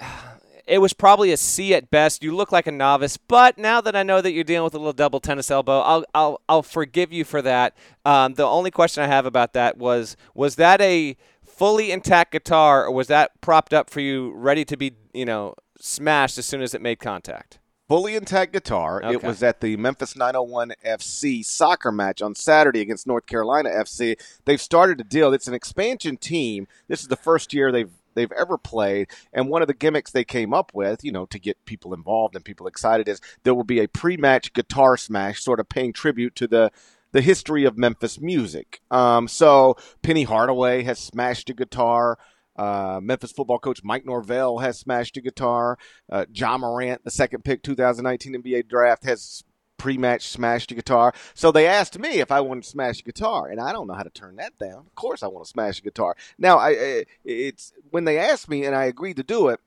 it 0.66 0.78
was 0.78 0.92
probably 0.92 1.30
a 1.30 1.36
C 1.36 1.74
at 1.74 1.90
best. 1.90 2.24
You 2.24 2.34
look 2.34 2.50
like 2.50 2.66
a 2.66 2.72
novice, 2.72 3.16
but 3.16 3.56
now 3.56 3.80
that 3.80 3.94
I 3.94 4.02
know 4.02 4.20
that 4.20 4.32
you're 4.32 4.44
dealing 4.44 4.64
with 4.64 4.74
a 4.74 4.78
little 4.78 4.92
double 4.92 5.20
tennis 5.20 5.50
elbow, 5.50 5.80
I'll 5.80 6.04
I'll 6.12 6.40
I'll 6.48 6.62
forgive 6.64 7.12
you 7.12 7.24
for 7.24 7.40
that. 7.42 7.76
Um, 8.04 8.34
the 8.34 8.44
only 8.44 8.72
question 8.72 9.04
I 9.04 9.06
have 9.06 9.26
about 9.26 9.52
that 9.52 9.78
was 9.78 10.16
was 10.34 10.56
that 10.56 10.80
a 10.80 11.16
fully 11.44 11.92
intact 11.92 12.32
guitar, 12.32 12.84
or 12.84 12.90
was 12.90 13.06
that 13.06 13.40
propped 13.40 13.72
up 13.72 13.90
for 13.90 14.00
you, 14.00 14.32
ready 14.34 14.64
to 14.64 14.76
be 14.76 14.94
you 15.14 15.24
know 15.24 15.54
smashed 15.80 16.38
as 16.38 16.46
soon 16.46 16.62
as 16.62 16.74
it 16.74 16.82
made 16.82 16.98
contact? 16.98 17.58
fully 17.88 18.16
intact 18.16 18.52
guitar. 18.52 19.02
Okay. 19.02 19.14
It 19.14 19.22
was 19.22 19.42
at 19.42 19.60
the 19.60 19.76
Memphis 19.76 20.16
901 20.16 20.72
FC 20.84 21.44
soccer 21.44 21.92
match 21.92 22.20
on 22.22 22.34
Saturday 22.34 22.80
against 22.80 23.06
North 23.06 23.26
Carolina 23.26 23.70
FC. 23.70 24.18
They've 24.44 24.60
started 24.60 25.00
a 25.00 25.04
deal. 25.04 25.32
It's 25.32 25.48
an 25.48 25.54
expansion 25.54 26.16
team. 26.16 26.66
This 26.88 27.00
is 27.02 27.08
the 27.08 27.16
first 27.16 27.54
year 27.54 27.70
they've 27.70 27.90
they've 28.14 28.32
ever 28.32 28.58
played. 28.58 29.10
And 29.32 29.48
one 29.48 29.62
of 29.62 29.68
the 29.68 29.74
gimmicks 29.74 30.10
they 30.10 30.24
came 30.24 30.54
up 30.54 30.72
with, 30.74 31.04
you 31.04 31.12
know, 31.12 31.26
to 31.26 31.38
get 31.38 31.64
people 31.66 31.94
involved 31.94 32.34
and 32.34 32.44
people 32.44 32.66
excited 32.66 33.08
is 33.08 33.20
there 33.44 33.54
will 33.54 33.62
be 33.62 33.78
a 33.78 33.88
pre-match 33.88 34.54
guitar 34.54 34.96
smash, 34.96 35.42
sort 35.42 35.60
of 35.60 35.68
paying 35.68 35.92
tribute 35.92 36.34
to 36.36 36.48
the 36.48 36.72
the 37.12 37.20
history 37.20 37.64
of 37.64 37.78
Memphis 37.78 38.20
music. 38.20 38.80
Um, 38.90 39.28
so 39.28 39.76
Penny 40.02 40.24
Hardaway 40.24 40.82
has 40.82 40.98
smashed 40.98 41.48
a 41.50 41.54
guitar. 41.54 42.18
Uh, 42.56 43.00
Memphis 43.02 43.32
football 43.32 43.58
coach 43.58 43.82
Mike 43.84 44.04
Norvell 44.06 44.58
has 44.58 44.78
smashed 44.78 45.16
a 45.16 45.20
guitar. 45.20 45.78
Uh, 46.10 46.24
Ja 46.32 46.58
Morant, 46.58 47.04
the 47.04 47.10
second 47.10 47.44
pick 47.44 47.62
2019 47.62 48.42
NBA 48.42 48.68
draft, 48.68 49.04
has 49.04 49.44
pre-match 49.78 50.26
smashed 50.28 50.72
a 50.72 50.74
guitar. 50.74 51.12
So 51.34 51.52
they 51.52 51.66
asked 51.66 51.98
me 51.98 52.20
if 52.20 52.32
I 52.32 52.40
wanted 52.40 52.64
to 52.64 52.70
smash 52.70 53.00
a 53.00 53.04
guitar, 53.04 53.48
and 53.48 53.60
I 53.60 53.72
don't 53.72 53.86
know 53.86 53.94
how 53.94 54.02
to 54.02 54.10
turn 54.10 54.36
that 54.36 54.56
down. 54.58 54.86
Of 54.86 54.94
course, 54.94 55.22
I 55.22 55.28
want 55.28 55.44
to 55.44 55.50
smash 55.50 55.78
a 55.78 55.82
guitar. 55.82 56.16
Now, 56.38 56.58
I 56.58 57.04
it's 57.24 57.72
when 57.90 58.04
they 58.04 58.18
asked 58.18 58.48
me 58.48 58.64
and 58.64 58.74
I 58.74 58.84
agreed 58.84 59.16
to 59.16 59.22
do 59.22 59.48
it. 59.48 59.60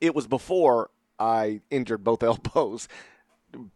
It 0.00 0.14
was 0.14 0.26
before 0.26 0.90
I 1.18 1.60
injured 1.70 2.04
both 2.04 2.22
elbows, 2.22 2.88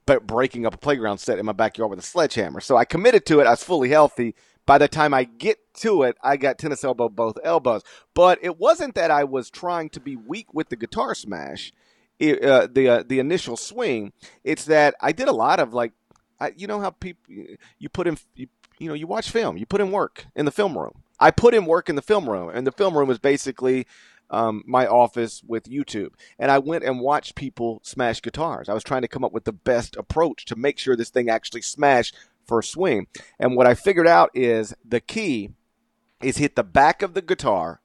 breaking 0.05 0.67
up 0.67 0.75
a 0.75 0.79
playground 0.79 1.19
set 1.19 1.39
in 1.39 1.47
my 1.47 1.53
backyard 1.53 1.91
with 1.91 1.99
a 1.99 2.03
sledgehammer. 2.03 2.61
So 2.61 2.77
I 2.77 2.85
committed 2.85 3.27
to 3.27 3.41
it. 3.41 3.47
I 3.47 3.51
was 3.51 3.65
fully 3.65 3.89
healthy. 3.89 4.35
By 4.69 4.77
the 4.77 4.87
time 4.87 5.15
I 5.15 5.25
get 5.25 5.57
to 5.77 6.03
it, 6.03 6.19
I 6.23 6.37
got 6.37 6.59
tennis 6.59 6.85
elbow 6.85 7.09
both 7.09 7.39
elbows. 7.43 7.83
But 8.13 8.39
it 8.43 8.59
wasn't 8.59 8.97
that 8.97 9.11
I 9.11 9.25
was 9.25 9.49
trying 9.49 9.89
to 9.91 10.01
be 10.01 10.15
weak 10.15 10.53
with 10.53 10.69
the 10.69 10.77
guitar 10.77 11.15
smash 11.15 11.73
uh, 12.21 12.67
the 12.71 12.89
uh, 12.89 13.03
the 13.07 13.19
initial 13.19 13.57
swing. 13.57 14.13
It's 14.45 14.67
that 14.67 14.95
I 15.01 15.13
did 15.13 15.27
a 15.27 15.33
lot 15.33 15.59
of 15.59 15.73
like, 15.73 15.93
I, 16.39 16.53
you 16.55 16.67
know 16.67 16.81
how 16.81 16.91
people 16.91 17.33
you 17.79 17.89
put 17.89 18.07
in 18.07 18.19
you, 18.35 18.49
you 18.79 18.89
know 18.89 18.95
you 18.95 19.07
watch 19.07 19.31
film, 19.31 19.57
you 19.57 19.65
put 19.65 19.81
in 19.81 19.91
work 19.91 20.27
in 20.37 20.45
the 20.45 20.53
film 20.53 20.77
room. 20.77 21.03
I 21.19 21.31
put 21.31 21.55
in 21.55 21.65
work 21.65 21.89
in 21.89 21.97
the 21.97 22.03
film 22.03 22.29
room, 22.29 22.51
and 22.53 22.67
the 22.67 22.73
film 22.73 22.95
room 22.95 23.09
is 23.09 23.19
basically 23.19 23.87
um, 24.29 24.65
my 24.67 24.87
office 24.87 25.43
with 25.47 25.65
YouTube. 25.65 26.11
And 26.39 26.51
I 26.51 26.59
went 26.59 26.85
and 26.85 27.01
watched 27.01 27.37
people 27.37 27.81
smash 27.83 28.21
guitars. 28.21 28.69
I 28.69 28.75
was 28.75 28.85
trying 28.85 29.03
to 29.03 29.09
come 29.09 29.25
up 29.25 29.33
with 29.33 29.45
the 29.45 29.53
best 29.53 29.97
approach 29.97 30.45
to 30.45 30.57
make 30.57 30.79
sure 30.79 30.95
this 30.95 31.09
thing 31.09 31.31
actually 31.31 31.63
smashed 31.63 32.15
a 32.57 32.63
swing. 32.63 33.07
And 33.39 33.57
what 33.57 33.67
I 33.67 33.75
figured 33.75 34.09
out 34.09 34.31
is 34.35 34.75
the 34.85 35.01
key 35.01 35.51
is 36.23 36.39
hit 36.39 36.57
the 36.57 36.65
back 36.65 37.03
of 37.03 37.15
the 37.15 37.23
guitar 37.23 37.81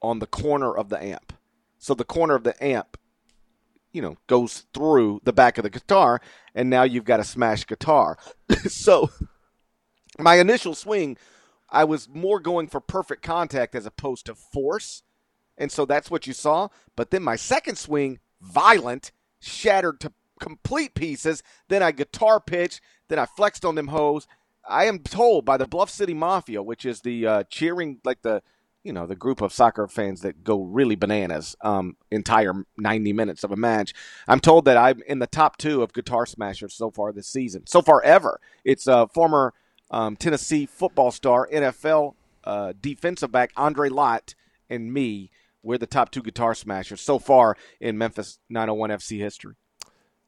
on 0.00 0.18
the 0.18 0.26
corner 0.26 0.74
of 0.74 0.88
the 0.88 1.02
amp. 1.02 1.32
So 1.78 1.94
the 1.94 2.04
corner 2.04 2.34
of 2.34 2.44
the 2.44 2.62
amp 2.62 2.96
you 3.94 4.02
know, 4.02 4.16
goes 4.26 4.66
through 4.74 5.20
the 5.22 5.32
back 5.32 5.56
of 5.56 5.62
the 5.62 5.70
guitar, 5.70 6.20
and 6.54 6.68
now 6.68 6.82
you've 6.82 7.04
got 7.04 7.20
a 7.20 7.24
smashed 7.24 7.68
guitar. 7.68 8.18
so 8.66 9.08
my 10.18 10.34
initial 10.34 10.74
swing, 10.74 11.16
I 11.70 11.84
was 11.84 12.08
more 12.08 12.40
going 12.40 12.66
for 12.66 12.80
perfect 12.80 13.22
contact 13.22 13.74
as 13.74 13.86
opposed 13.86 14.26
to 14.26 14.34
force. 14.34 15.04
And 15.56 15.70
so 15.70 15.86
that's 15.86 16.10
what 16.10 16.26
you 16.26 16.32
saw. 16.32 16.68
But 16.96 17.12
then 17.12 17.22
my 17.22 17.36
second 17.36 17.78
swing, 17.78 18.18
violent, 18.42 19.12
shattered 19.38 20.00
to 20.00 20.12
complete 20.40 20.94
pieces. 20.94 21.42
Then 21.68 21.82
I 21.82 21.92
guitar 21.92 22.40
pitched. 22.40 22.80
Then 23.08 23.18
I 23.18 23.26
flexed 23.26 23.64
on 23.64 23.74
them 23.74 23.88
hoes. 23.88 24.26
I 24.66 24.86
am 24.86 25.00
told 25.00 25.44
by 25.44 25.56
the 25.56 25.66
Bluff 25.66 25.90
City 25.90 26.14
Mafia, 26.14 26.62
which 26.62 26.86
is 26.86 27.00
the 27.02 27.26
uh, 27.26 27.42
cheering, 27.50 28.00
like 28.04 28.22
the 28.22 28.42
you 28.84 28.92
know 28.92 29.06
the 29.06 29.16
group 29.16 29.40
of 29.40 29.52
soccer 29.52 29.88
fans 29.88 30.20
that 30.20 30.44
go 30.44 30.62
really 30.62 30.94
bananas 30.94 31.56
um, 31.62 31.96
entire 32.10 32.52
90 32.76 33.12
minutes 33.12 33.42
of 33.42 33.50
a 33.50 33.56
match 33.56 33.94
i'm 34.28 34.38
told 34.38 34.66
that 34.66 34.76
i'm 34.76 35.02
in 35.08 35.18
the 35.18 35.26
top 35.26 35.56
two 35.56 35.82
of 35.82 35.92
guitar 35.92 36.26
smashers 36.26 36.74
so 36.74 36.90
far 36.90 37.10
this 37.10 37.26
season 37.26 37.66
so 37.66 37.82
far 37.82 38.02
ever 38.02 38.38
it's 38.62 38.86
a 38.86 39.08
former 39.08 39.54
um, 39.90 40.14
tennessee 40.16 40.66
football 40.66 41.10
star 41.10 41.48
nfl 41.52 42.14
uh, 42.44 42.74
defensive 42.78 43.32
back 43.32 43.50
andre 43.56 43.88
lott 43.88 44.34
and 44.68 44.92
me 44.92 45.30
we're 45.62 45.78
the 45.78 45.86
top 45.86 46.10
two 46.10 46.22
guitar 46.22 46.54
smashers 46.54 47.00
so 47.00 47.18
far 47.18 47.56
in 47.80 47.96
memphis 47.96 48.38
901 48.50 48.90
fc 48.90 49.18
history 49.18 49.54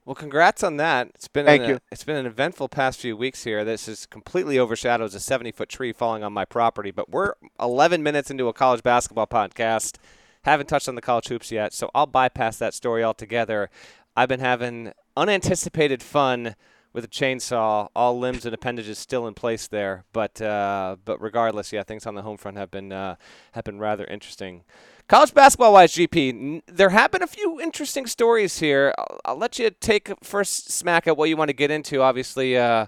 well, 0.06 0.14
congrats 0.14 0.62
on 0.62 0.76
that. 0.76 1.08
It's 1.16 1.26
been 1.26 1.46
Thank 1.46 1.64
an, 1.64 1.68
you. 1.68 1.78
It's 1.90 2.04
been 2.04 2.14
an 2.16 2.26
eventful 2.26 2.68
past 2.68 3.00
few 3.00 3.16
weeks 3.16 3.42
here. 3.42 3.64
This 3.64 3.88
is 3.88 4.06
completely 4.06 4.56
overshadows 4.56 5.16
a 5.16 5.20
70 5.20 5.50
foot 5.50 5.68
tree 5.68 5.92
falling 5.92 6.22
on 6.22 6.32
my 6.32 6.44
property. 6.44 6.92
But 6.92 7.10
we're 7.10 7.34
11 7.58 8.04
minutes 8.04 8.30
into 8.30 8.46
a 8.46 8.52
college 8.52 8.84
basketball 8.84 9.26
podcast. 9.26 9.96
Haven't 10.44 10.68
touched 10.68 10.88
on 10.88 10.94
the 10.94 11.00
college 11.00 11.26
hoops 11.26 11.50
yet, 11.50 11.74
so 11.74 11.90
I'll 11.92 12.06
bypass 12.06 12.56
that 12.58 12.72
story 12.72 13.02
altogether. 13.02 13.68
I've 14.16 14.28
been 14.28 14.38
having 14.38 14.92
unanticipated 15.16 16.04
fun 16.04 16.54
with 16.92 17.04
a 17.04 17.08
chainsaw, 17.08 17.88
all 17.96 18.16
limbs 18.16 18.46
and 18.46 18.54
appendages 18.54 19.00
still 19.00 19.26
in 19.26 19.34
place 19.34 19.66
there. 19.66 20.04
But 20.12 20.40
uh, 20.40 20.96
but 21.04 21.20
regardless, 21.20 21.72
yeah, 21.72 21.82
things 21.82 22.06
on 22.06 22.14
the 22.14 22.22
home 22.22 22.36
front 22.36 22.58
have 22.58 22.70
been 22.70 22.92
uh, 22.92 23.16
have 23.52 23.64
been 23.64 23.80
rather 23.80 24.04
interesting. 24.04 24.62
College 25.08 25.34
basketball 25.34 25.72
wise, 25.72 25.92
GP, 25.92 26.62
there 26.66 26.88
have 26.88 27.12
been 27.12 27.22
a 27.22 27.28
few 27.28 27.60
interesting 27.60 28.06
stories 28.06 28.58
here. 28.58 28.92
I'll, 28.98 29.20
I'll, 29.24 29.36
let 29.36 29.56
you 29.56 29.70
take 29.70 30.12
first 30.20 30.72
smack 30.72 31.06
at 31.06 31.16
what 31.16 31.28
you 31.28 31.36
want 31.36 31.48
to 31.48 31.54
get 31.54 31.70
into. 31.70 32.02
Obviously, 32.02 32.58
uh, 32.58 32.86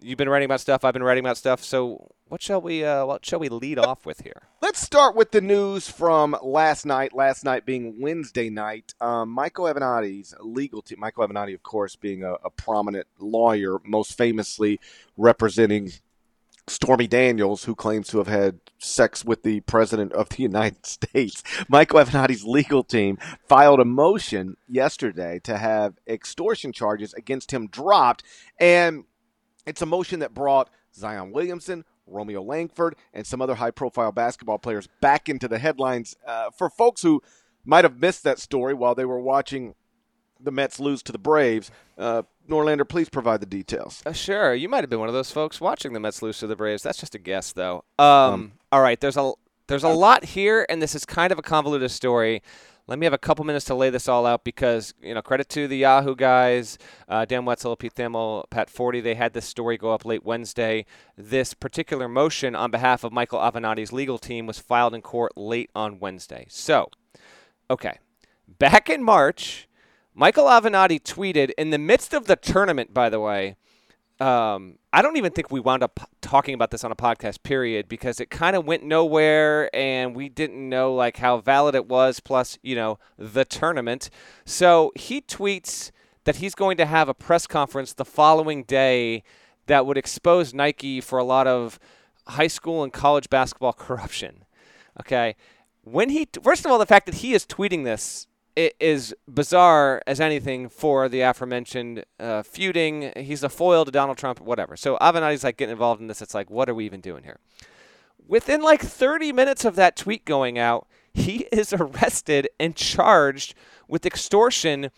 you've 0.00 0.18
been 0.18 0.28
writing 0.28 0.46
about 0.46 0.58
stuff. 0.58 0.84
I've 0.84 0.94
been 0.94 1.04
writing 1.04 1.24
about 1.24 1.36
stuff. 1.36 1.62
So, 1.62 2.10
what 2.26 2.42
shall 2.42 2.60
we 2.60 2.84
uh, 2.84 3.06
what 3.06 3.24
shall 3.24 3.38
we 3.38 3.48
lead 3.48 3.78
off 3.78 4.04
with 4.04 4.22
here? 4.22 4.48
Let's 4.62 4.80
start 4.80 5.14
with 5.14 5.30
the 5.30 5.40
news 5.40 5.88
from 5.88 6.36
last 6.42 6.86
night. 6.86 7.12
Last 7.12 7.44
night 7.44 7.64
being 7.64 8.00
Wednesday 8.00 8.50
night. 8.50 8.92
Um, 9.00 9.30
Michael 9.30 9.66
Avenatti's 9.66 10.34
legal 10.40 10.82
team. 10.82 10.98
Michael 10.98 11.28
Avenatti, 11.28 11.54
of 11.54 11.62
course, 11.62 11.94
being 11.94 12.24
a, 12.24 12.32
a 12.44 12.50
prominent 12.50 13.06
lawyer, 13.20 13.78
most 13.84 14.18
famously 14.18 14.80
representing 15.16 15.92
Stormy 16.66 17.06
Daniels, 17.06 17.64
who 17.64 17.74
claims 17.74 18.08
to 18.08 18.18
have 18.18 18.26
had 18.26 18.60
sex 18.78 19.24
with 19.24 19.42
the 19.42 19.60
President 19.60 20.12
of 20.12 20.28
the 20.30 20.42
United 20.42 20.86
States. 20.86 21.42
Michael 21.68 22.00
Avenatti's 22.00 22.44
legal 22.44 22.82
team 22.82 23.18
filed 23.48 23.80
a 23.80 23.84
motion 23.84 24.56
yesterday 24.68 25.40
to 25.44 25.58
have 25.58 25.94
extortion 26.06 26.72
charges 26.72 27.12
against 27.14 27.50
him 27.50 27.68
dropped. 27.68 28.22
And 28.58 29.04
it's 29.66 29.82
a 29.82 29.86
motion 29.86 30.20
that 30.20 30.34
brought 30.34 30.70
Zion 30.94 31.32
Williamson, 31.32 31.84
Romeo 32.06 32.42
Langford, 32.42 32.96
and 33.12 33.26
some 33.26 33.42
other 33.42 33.54
high 33.54 33.70
profile 33.70 34.12
basketball 34.12 34.58
players 34.58 34.88
back 35.00 35.28
into 35.28 35.48
the 35.48 35.58
headlines. 35.58 36.16
Uh, 36.26 36.50
for 36.50 36.70
folks 36.70 37.02
who 37.02 37.22
might 37.64 37.84
have 37.84 38.00
missed 38.00 38.24
that 38.24 38.38
story 38.38 38.74
while 38.74 38.94
they 38.94 39.04
were 39.04 39.20
watching 39.20 39.74
the 40.40 40.50
Mets 40.50 40.78
lose 40.78 41.02
to 41.02 41.12
the 41.12 41.18
Braves, 41.18 41.70
uh, 41.96 42.22
Norlander, 42.48 42.88
please 42.88 43.08
provide 43.08 43.40
the 43.40 43.46
details. 43.46 44.02
Uh, 44.04 44.12
sure, 44.12 44.54
you 44.54 44.68
might 44.68 44.82
have 44.82 44.90
been 44.90 45.00
one 45.00 45.08
of 45.08 45.14
those 45.14 45.30
folks 45.30 45.60
watching 45.60 45.92
the 45.92 46.00
Mets 46.00 46.22
lose 46.22 46.38
to 46.38 46.46
the 46.46 46.56
Braves. 46.56 46.82
That's 46.82 46.98
just 46.98 47.14
a 47.14 47.18
guess, 47.18 47.52
though. 47.52 47.84
Um, 47.98 48.06
um, 48.06 48.52
all 48.72 48.82
right, 48.82 49.00
there's 49.00 49.16
a 49.16 49.32
there's 49.66 49.84
a 49.84 49.88
lot 49.88 50.24
here, 50.24 50.66
and 50.68 50.82
this 50.82 50.94
is 50.94 51.04
kind 51.06 51.32
of 51.32 51.38
a 51.38 51.42
convoluted 51.42 51.90
story. 51.90 52.42
Let 52.86 52.98
me 52.98 53.06
have 53.06 53.14
a 53.14 53.18
couple 53.18 53.46
minutes 53.46 53.64
to 53.66 53.74
lay 53.74 53.88
this 53.88 54.08
all 54.08 54.26
out 54.26 54.44
because 54.44 54.92
you 55.00 55.14
know 55.14 55.22
credit 55.22 55.48
to 55.50 55.66
the 55.66 55.78
Yahoo 55.78 56.14
guys, 56.14 56.76
uh, 57.08 57.24
Dan 57.24 57.46
Wetzel, 57.46 57.76
Pete 57.76 57.94
Thamel, 57.94 58.44
Pat 58.50 58.68
Forde. 58.68 59.02
They 59.02 59.14
had 59.14 59.32
this 59.32 59.46
story 59.46 59.78
go 59.78 59.92
up 59.92 60.04
late 60.04 60.22
Wednesday. 60.22 60.84
This 61.16 61.54
particular 61.54 62.08
motion 62.08 62.54
on 62.54 62.70
behalf 62.70 63.02
of 63.02 63.12
Michael 63.12 63.38
Avenatti's 63.38 63.92
legal 63.92 64.18
team 64.18 64.46
was 64.46 64.58
filed 64.58 64.94
in 64.94 65.00
court 65.00 65.32
late 65.34 65.70
on 65.74 65.98
Wednesday. 65.98 66.44
So, 66.50 66.90
okay, 67.70 67.98
back 68.58 68.90
in 68.90 69.02
March. 69.02 69.66
Michael 70.16 70.44
Avenatti 70.44 71.02
tweeted 71.02 71.50
in 71.58 71.70
the 71.70 71.78
midst 71.78 72.14
of 72.14 72.26
the 72.26 72.36
tournament, 72.36 72.94
by 72.94 73.08
the 73.08 73.18
way. 73.18 73.56
Um, 74.20 74.78
I 74.92 75.02
don't 75.02 75.16
even 75.16 75.32
think 75.32 75.50
we 75.50 75.58
wound 75.58 75.82
up 75.82 76.08
talking 76.20 76.54
about 76.54 76.70
this 76.70 76.84
on 76.84 76.92
a 76.92 76.96
podcast, 76.96 77.42
period, 77.42 77.88
because 77.88 78.20
it 78.20 78.30
kind 78.30 78.54
of 78.54 78.64
went 78.64 78.84
nowhere 78.84 79.74
and 79.74 80.14
we 80.14 80.28
didn't 80.28 80.68
know 80.68 80.94
like 80.94 81.16
how 81.16 81.38
valid 81.38 81.74
it 81.74 81.88
was, 81.88 82.20
plus, 82.20 82.56
you 82.62 82.76
know, 82.76 83.00
the 83.18 83.44
tournament. 83.44 84.08
So 84.44 84.92
he 84.94 85.20
tweets 85.20 85.90
that 86.22 86.36
he's 86.36 86.54
going 86.54 86.76
to 86.76 86.86
have 86.86 87.08
a 87.08 87.14
press 87.14 87.48
conference 87.48 87.92
the 87.92 88.04
following 88.04 88.62
day 88.62 89.24
that 89.66 89.84
would 89.84 89.98
expose 89.98 90.54
Nike 90.54 91.00
for 91.00 91.18
a 91.18 91.24
lot 91.24 91.48
of 91.48 91.80
high 92.28 92.46
school 92.46 92.84
and 92.84 92.92
college 92.92 93.28
basketball 93.28 93.72
corruption. 93.78 94.44
Okay. 95.00 95.34
When 95.82 96.10
he, 96.10 96.28
first 96.40 96.64
of 96.64 96.70
all, 96.70 96.78
the 96.78 96.86
fact 96.86 97.06
that 97.06 97.16
he 97.16 97.34
is 97.34 97.44
tweeting 97.44 97.82
this 97.82 98.28
it 98.56 98.76
is 98.78 99.14
bizarre 99.26 100.02
as 100.06 100.20
anything 100.20 100.68
for 100.68 101.08
the 101.08 101.22
aforementioned 101.22 102.04
uh, 102.20 102.42
feuding. 102.42 103.12
He's 103.16 103.42
a 103.42 103.48
foil 103.48 103.84
to 103.84 103.90
Donald 103.90 104.18
Trump, 104.18 104.40
whatever. 104.40 104.76
So 104.76 104.96
Avenatti's 104.98 105.44
like 105.44 105.56
getting 105.56 105.72
involved 105.72 106.00
in 106.00 106.06
this. 106.06 106.22
It's 106.22 106.34
like, 106.34 106.50
what 106.50 106.68
are 106.68 106.74
we 106.74 106.84
even 106.84 107.00
doing 107.00 107.24
here? 107.24 107.38
Within 108.26 108.62
like 108.62 108.80
30 108.80 109.32
minutes 109.32 109.64
of 109.64 109.76
that 109.76 109.96
tweet 109.96 110.24
going 110.24 110.58
out, 110.58 110.86
he 111.12 111.46
is 111.52 111.72
arrested 111.72 112.48
and 112.60 112.76
charged 112.76 113.54
with 113.88 114.06
extortion 114.06 114.90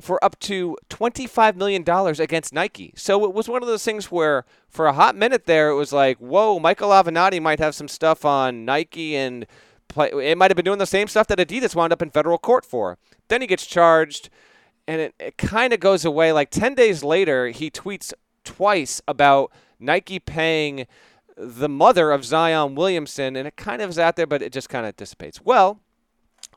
for 0.00 0.22
up 0.24 0.38
to 0.40 0.76
$25 0.88 1.54
million 1.54 1.84
against 2.18 2.52
Nike. 2.52 2.92
So 2.96 3.24
it 3.24 3.34
was 3.34 3.48
one 3.48 3.62
of 3.62 3.68
those 3.68 3.84
things 3.84 4.10
where, 4.10 4.44
for 4.68 4.86
a 4.86 4.92
hot 4.94 5.14
minute 5.14 5.44
there, 5.44 5.68
it 5.68 5.74
was 5.74 5.92
like, 5.92 6.18
whoa, 6.18 6.58
Michael 6.58 6.90
Avenatti 6.90 7.40
might 7.40 7.58
have 7.58 7.74
some 7.74 7.88
stuff 7.88 8.24
on 8.24 8.64
Nike 8.64 9.14
and 9.14 9.46
play. 9.92 10.10
It 10.30 10.38
might 10.38 10.50
have 10.50 10.56
been 10.56 10.64
doing 10.64 10.78
the 10.78 10.86
same 10.86 11.08
stuff 11.08 11.26
that 11.28 11.38
Adidas 11.38 11.74
wound 11.74 11.92
up 11.92 12.02
in 12.02 12.10
federal 12.10 12.38
court 12.38 12.64
for. 12.64 12.98
Then 13.28 13.40
he 13.40 13.46
gets 13.46 13.66
charged, 13.66 14.30
and 14.86 15.00
it, 15.00 15.14
it 15.18 15.38
kind 15.38 15.72
of 15.72 15.80
goes 15.80 16.04
away. 16.04 16.32
Like 16.32 16.50
10 16.50 16.74
days 16.74 17.04
later, 17.04 17.48
he 17.48 17.70
tweets 17.70 18.12
twice 18.44 19.00
about 19.06 19.52
Nike 19.78 20.18
paying 20.18 20.86
the 21.36 21.68
mother 21.68 22.10
of 22.10 22.24
Zion 22.24 22.74
Williamson, 22.74 23.36
and 23.36 23.46
it 23.48 23.56
kind 23.56 23.82
of 23.82 23.90
is 23.90 23.98
out 23.98 24.16
there, 24.16 24.26
but 24.26 24.42
it 24.42 24.52
just 24.52 24.68
kind 24.68 24.86
of 24.86 24.96
dissipates. 24.96 25.40
Well, 25.42 25.80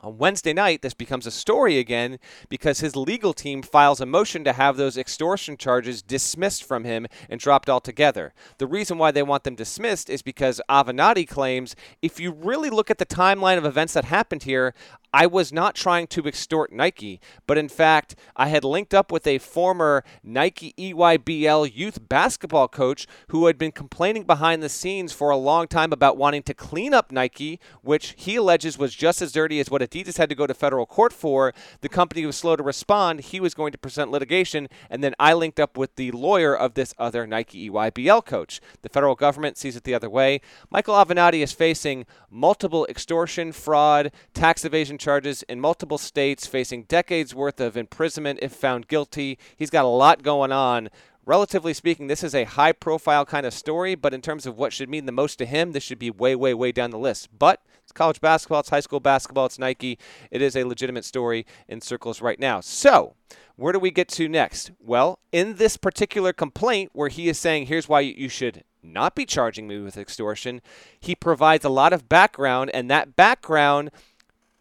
on 0.02 0.18
Wednesday 0.18 0.52
night, 0.52 0.82
this 0.82 0.94
becomes 0.94 1.26
a 1.26 1.30
story 1.30 1.78
again 1.78 2.18
because 2.48 2.80
his 2.80 2.94
legal 2.94 3.32
team 3.32 3.62
files 3.62 4.00
a 4.00 4.06
motion 4.06 4.44
to 4.44 4.52
have 4.52 4.76
those 4.76 4.96
extortion 4.96 5.56
charges 5.56 6.02
dismissed 6.02 6.64
from 6.64 6.84
him 6.84 7.06
and 7.30 7.40
dropped 7.40 7.70
altogether. 7.70 8.32
The 8.58 8.66
reason 8.66 8.98
why 8.98 9.10
they 9.10 9.22
want 9.22 9.44
them 9.44 9.54
dismissed 9.54 10.10
is 10.10 10.22
because 10.22 10.60
Avenatti 10.68 11.26
claims 11.26 11.74
if 12.02 12.20
you 12.20 12.30
really 12.30 12.70
look 12.70 12.90
at 12.90 12.98
the 12.98 13.06
timeline 13.06 13.56
of 13.58 13.64
events 13.64 13.94
that 13.94 14.04
happened 14.04 14.42
here, 14.42 14.74
I 15.12 15.26
was 15.26 15.52
not 15.52 15.74
trying 15.74 16.06
to 16.08 16.26
extort 16.26 16.72
Nike, 16.72 17.20
but 17.46 17.56
in 17.56 17.68
fact, 17.68 18.16
I 18.36 18.48
had 18.48 18.64
linked 18.64 18.92
up 18.92 19.10
with 19.10 19.26
a 19.26 19.38
former 19.38 20.04
Nike 20.22 20.74
EYBL 20.78 21.74
youth 21.74 22.08
basketball 22.08 22.68
coach 22.68 23.06
who 23.28 23.46
had 23.46 23.56
been 23.56 23.72
complaining 23.72 24.24
behind 24.24 24.62
the 24.62 24.68
scenes 24.68 25.12
for 25.12 25.30
a 25.30 25.36
long 25.36 25.68
time 25.68 25.92
about 25.92 26.16
wanting 26.16 26.42
to 26.44 26.54
clean 26.54 26.92
up 26.92 27.10
Nike, 27.10 27.60
which 27.82 28.14
he 28.16 28.36
alleges 28.36 28.78
was 28.78 28.94
just 28.94 29.22
as 29.22 29.32
dirty 29.32 29.60
as 29.60 29.70
what 29.70 29.82
Adidas 29.82 30.18
had 30.18 30.28
to 30.28 30.34
go 30.34 30.46
to 30.46 30.54
federal 30.54 30.86
court 30.86 31.12
for. 31.12 31.54
The 31.80 31.88
company 31.88 32.26
was 32.26 32.36
slow 32.36 32.56
to 32.56 32.62
respond. 32.62 33.20
He 33.20 33.40
was 33.40 33.54
going 33.54 33.72
to 33.72 33.78
present 33.78 34.10
litigation, 34.10 34.68
and 34.90 35.02
then 35.02 35.14
I 35.18 35.32
linked 35.32 35.60
up 35.60 35.78
with 35.78 35.96
the 35.96 36.10
lawyer 36.10 36.56
of 36.56 36.74
this 36.74 36.94
other 36.98 37.26
Nike 37.26 37.70
EYBL 37.70 38.24
coach. 38.24 38.60
The 38.82 38.88
federal 38.88 39.14
government 39.14 39.56
sees 39.56 39.76
it 39.76 39.84
the 39.84 39.94
other 39.94 40.10
way. 40.10 40.40
Michael 40.70 40.94
Avenatti 40.94 41.42
is 41.42 41.52
facing 41.52 42.06
multiple 42.30 42.86
extortion, 42.86 43.52
fraud, 43.52 44.12
tax 44.34 44.64
evasion 44.64 44.95
charges 44.98 45.42
in 45.44 45.60
multiple 45.60 45.98
states, 45.98 46.46
facing 46.46 46.84
decades 46.84 47.34
worth 47.34 47.60
of 47.60 47.76
imprisonment 47.76 48.38
if 48.42 48.52
found 48.52 48.88
guilty. 48.88 49.38
He's 49.56 49.70
got 49.70 49.84
a 49.84 49.88
lot 49.88 50.22
going 50.22 50.52
on. 50.52 50.90
Relatively 51.26 51.74
speaking, 51.74 52.06
this 52.06 52.22
is 52.22 52.36
a 52.36 52.44
high 52.44 52.70
profile 52.70 53.24
kind 53.26 53.44
of 53.44 53.52
story, 53.52 53.96
but 53.96 54.14
in 54.14 54.22
terms 54.22 54.46
of 54.46 54.56
what 54.56 54.72
should 54.72 54.88
mean 54.88 55.06
the 55.06 55.12
most 55.12 55.36
to 55.36 55.44
him, 55.44 55.72
this 55.72 55.82
should 55.82 55.98
be 55.98 56.10
way, 56.10 56.36
way, 56.36 56.54
way 56.54 56.70
down 56.70 56.90
the 56.90 56.98
list. 56.98 57.28
But 57.36 57.60
it's 57.82 57.90
college 57.90 58.20
basketball, 58.20 58.60
it's 58.60 58.68
high 58.68 58.78
school 58.78 59.00
basketball, 59.00 59.46
it's 59.46 59.58
Nike. 59.58 59.98
It 60.30 60.40
is 60.40 60.54
a 60.54 60.62
legitimate 60.62 61.04
story 61.04 61.44
in 61.66 61.80
circles 61.80 62.20
right 62.20 62.38
now. 62.38 62.60
So, 62.60 63.14
where 63.56 63.72
do 63.72 63.80
we 63.80 63.90
get 63.90 64.06
to 64.10 64.28
next? 64.28 64.70
Well, 64.78 65.18
in 65.32 65.56
this 65.56 65.76
particular 65.76 66.32
complaint, 66.32 66.90
where 66.92 67.08
he 67.08 67.28
is 67.28 67.40
saying, 67.40 67.66
here's 67.66 67.88
why 67.88 68.00
you 68.00 68.28
should 68.28 68.62
not 68.82 69.16
be 69.16 69.26
charging 69.26 69.66
me 69.66 69.80
with 69.80 69.96
extortion, 69.96 70.60
he 71.00 71.16
provides 71.16 71.64
a 71.64 71.70
lot 71.70 71.92
of 71.92 72.08
background, 72.08 72.70
and 72.72 72.88
that 72.90 73.16
background 73.16 73.90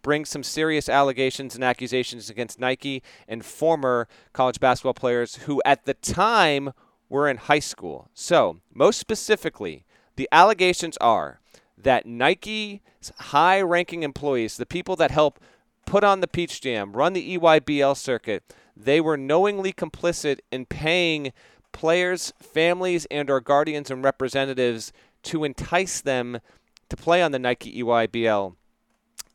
brings 0.05 0.29
some 0.29 0.43
serious 0.43 0.87
allegations 0.87 1.55
and 1.55 1.63
accusations 1.63 2.29
against 2.29 2.59
Nike 2.59 3.01
and 3.27 3.43
former 3.43 4.07
college 4.33 4.59
basketball 4.59 4.93
players 4.93 5.37
who, 5.37 5.63
at 5.65 5.85
the 5.85 5.95
time, 5.95 6.73
were 7.09 7.27
in 7.27 7.37
high 7.37 7.57
school. 7.57 8.11
So, 8.13 8.59
most 8.71 8.99
specifically, 8.99 9.83
the 10.15 10.29
allegations 10.31 10.95
are 10.97 11.39
that 11.75 12.05
Nike's 12.05 12.81
high 13.17 13.59
ranking 13.59 14.03
employees, 14.03 14.57
the 14.57 14.67
people 14.67 14.95
that 14.97 15.09
help 15.09 15.39
put 15.87 16.03
on 16.03 16.21
the 16.21 16.27
Peach 16.27 16.61
Jam, 16.61 16.93
run 16.93 17.13
the 17.13 17.39
EYBL 17.39 17.97
circuit, 17.97 18.43
they 18.77 19.01
were 19.01 19.17
knowingly 19.17 19.73
complicit 19.73 20.37
in 20.51 20.67
paying 20.67 21.33
players, 21.71 22.31
families, 22.39 23.07
and 23.09 23.27
or 23.27 23.41
guardians 23.41 23.89
and 23.89 24.03
representatives 24.03 24.93
to 25.23 25.43
entice 25.43 25.99
them 25.99 26.41
to 26.89 26.95
play 26.95 27.23
on 27.23 27.31
the 27.31 27.39
Nike 27.39 27.81
EYBL. 27.81 28.53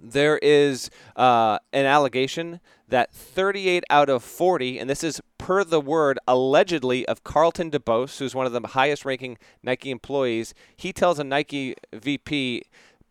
There 0.03 0.39
is 0.39 0.91
uh, 1.17 1.59
an 1.73 1.87
allegation 1.87 2.61
that 2.89 3.13
38 3.13 3.85
out 3.91 4.09
of 4.09 4.23
40, 4.25 4.79
and 4.79 4.89
this 4.89 5.05
is 5.05 5.21
per 5.39 5.63
the 5.65 5.81
word 5.81 6.19
allegedly 6.27 7.07
of 7.07 7.23
Carlton 7.25 7.71
DeBose, 7.71 8.19
who's 8.19 8.35
one 8.35 8.47
of 8.47 8.53
the 8.53 8.67
highest 8.69 9.05
ranking 9.05 9.39
Nike 9.63 9.91
employees, 9.91 10.55
he 10.77 10.93
tells 10.93 11.19
a 11.19 11.25
Nike 11.25 11.75
VP 11.93 12.63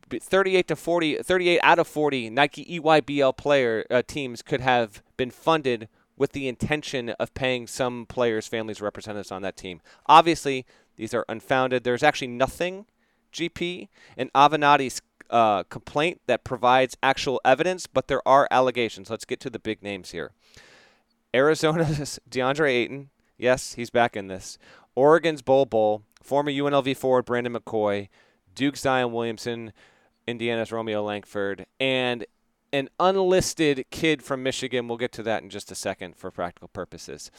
38 0.10 0.68
to 0.68 0.76
40, 0.76 1.18
38 1.18 1.60
out 1.62 1.80
of 1.80 1.88
40 1.88 2.30
Nike 2.32 2.80
EYBL 2.80 3.38
player 3.38 3.86
uh, 3.92 4.02
teams 4.06 4.42
could 4.42 4.62
have 4.62 5.04
been 5.18 5.30
funded 5.30 5.88
with 6.18 6.32
the 6.34 6.48
intention 6.48 7.10
of 7.12 7.34
paying 7.34 7.68
some 7.68 8.06
players' 8.08 8.48
families 8.48 8.82
representatives 8.82 9.32
on 9.32 9.42
that 9.42 9.56
team. 9.56 9.82
Obviously, 10.08 10.66
these 10.98 11.14
are 11.14 11.26
unfounded. 11.30 11.84
There's 11.84 12.04
actually 12.04 12.28
nothing, 12.28 12.86
GP, 13.32 13.88
in 14.18 14.30
Avenatti's 14.36 15.02
uh, 15.30 15.64
complaint 15.64 16.22
that 16.28 16.44
provides 16.44 16.98
actual 17.04 17.40
evidence, 17.46 17.88
but 17.88 18.08
there 18.08 18.28
are 18.28 18.48
allegations. 18.52 19.10
Let's 19.10 19.26
get 19.26 19.40
to 19.42 19.50
the 19.50 19.60
big 19.60 19.84
names 19.84 20.12
here. 20.12 20.32
Arizona's 21.34 22.20
DeAndre 22.30 22.70
Ayton, 22.70 23.10
yes, 23.38 23.74
he's 23.74 23.90
back 23.90 24.16
in 24.16 24.28
this. 24.28 24.58
Oregon's 24.96 25.42
Bol 25.42 25.66
Bol, 25.66 26.04
former 26.22 26.52
UNLV 26.52 26.98
forward 26.98 27.26
Brandon 27.26 27.54
McCoy, 27.54 28.10
Duke's 28.54 28.82
Zion 28.82 29.12
Williamson, 29.12 29.72
Indiana's 30.28 30.72
Romeo 30.72 31.04
Langford, 31.04 31.66
and 31.80 32.26
an 32.72 32.90
unlisted 33.00 33.86
kid 33.90 34.22
from 34.22 34.44
Michigan. 34.44 34.88
We'll 34.88 34.98
get 34.98 35.12
to 35.14 35.24
that 35.24 35.44
in 35.44 35.50
just 35.50 35.72
a 35.72 35.76
second 35.76 36.16
for 36.16 36.32
practical 36.32 36.68
purposes. 36.68 37.32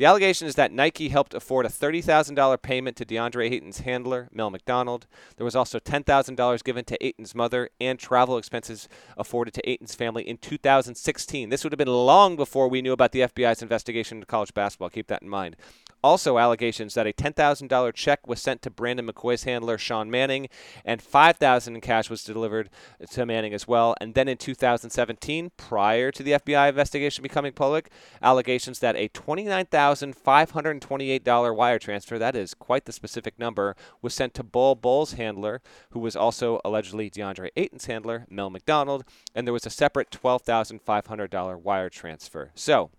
The 0.00 0.06
allegation 0.06 0.48
is 0.48 0.54
that 0.54 0.72
Nike 0.72 1.10
helped 1.10 1.34
afford 1.34 1.66
a 1.66 1.68
$30,000 1.68 2.62
payment 2.62 2.96
to 2.96 3.04
DeAndre 3.04 3.50
Ayton's 3.50 3.80
handler, 3.80 4.30
Mel 4.32 4.48
McDonald. 4.48 5.06
There 5.36 5.44
was 5.44 5.54
also 5.54 5.78
$10,000 5.78 6.64
given 6.64 6.86
to 6.86 7.04
Ayton's 7.04 7.34
mother 7.34 7.68
and 7.78 7.98
travel 7.98 8.38
expenses 8.38 8.88
afforded 9.18 9.52
to 9.52 9.68
Ayton's 9.68 9.94
family 9.94 10.26
in 10.26 10.38
2016. 10.38 11.50
This 11.50 11.64
would 11.64 11.72
have 11.74 11.78
been 11.78 11.86
long 11.86 12.34
before 12.34 12.66
we 12.68 12.80
knew 12.80 12.94
about 12.94 13.12
the 13.12 13.20
FBI's 13.20 13.60
investigation 13.60 14.16
into 14.16 14.26
college 14.26 14.54
basketball. 14.54 14.88
Keep 14.88 15.08
that 15.08 15.20
in 15.20 15.28
mind. 15.28 15.54
Also, 16.02 16.38
allegations 16.38 16.94
that 16.94 17.06
a 17.06 17.12
$10,000 17.12 17.94
check 17.94 18.26
was 18.26 18.40
sent 18.40 18.62
to 18.62 18.70
Brandon 18.70 19.06
McCoy's 19.06 19.44
handler, 19.44 19.76
Sean 19.76 20.10
Manning, 20.10 20.48
and 20.84 21.02
$5,000 21.02 21.68
in 21.68 21.80
cash 21.80 22.08
was 22.08 22.24
delivered 22.24 22.70
to 23.10 23.26
Manning 23.26 23.52
as 23.52 23.68
well. 23.68 23.94
And 24.00 24.14
then 24.14 24.26
in 24.26 24.38
2017, 24.38 25.50
prior 25.56 26.10
to 26.10 26.22
the 26.22 26.32
FBI 26.32 26.70
investigation 26.70 27.22
becoming 27.22 27.52
public, 27.52 27.90
allegations 28.22 28.78
that 28.78 28.96
a 28.96 29.10
$29,528 29.10 31.56
wire 31.56 31.78
transfer, 31.78 32.18
that 32.18 32.34
is 32.34 32.54
quite 32.54 32.86
the 32.86 32.92
specific 32.92 33.38
number, 33.38 33.76
was 34.00 34.14
sent 34.14 34.32
to 34.34 34.42
Bol 34.42 34.74
Bol's 34.74 35.12
handler, 35.12 35.60
who 35.90 36.00
was 36.00 36.16
also 36.16 36.60
allegedly 36.64 37.10
DeAndre 37.10 37.50
Ayton's 37.56 37.84
handler, 37.86 38.26
Mel 38.30 38.48
McDonald, 38.48 39.04
and 39.34 39.46
there 39.46 39.52
was 39.52 39.66
a 39.66 39.70
separate 39.70 40.10
$12,500 40.10 41.62
wire 41.62 41.90
transfer. 41.90 42.52
So, 42.54 42.90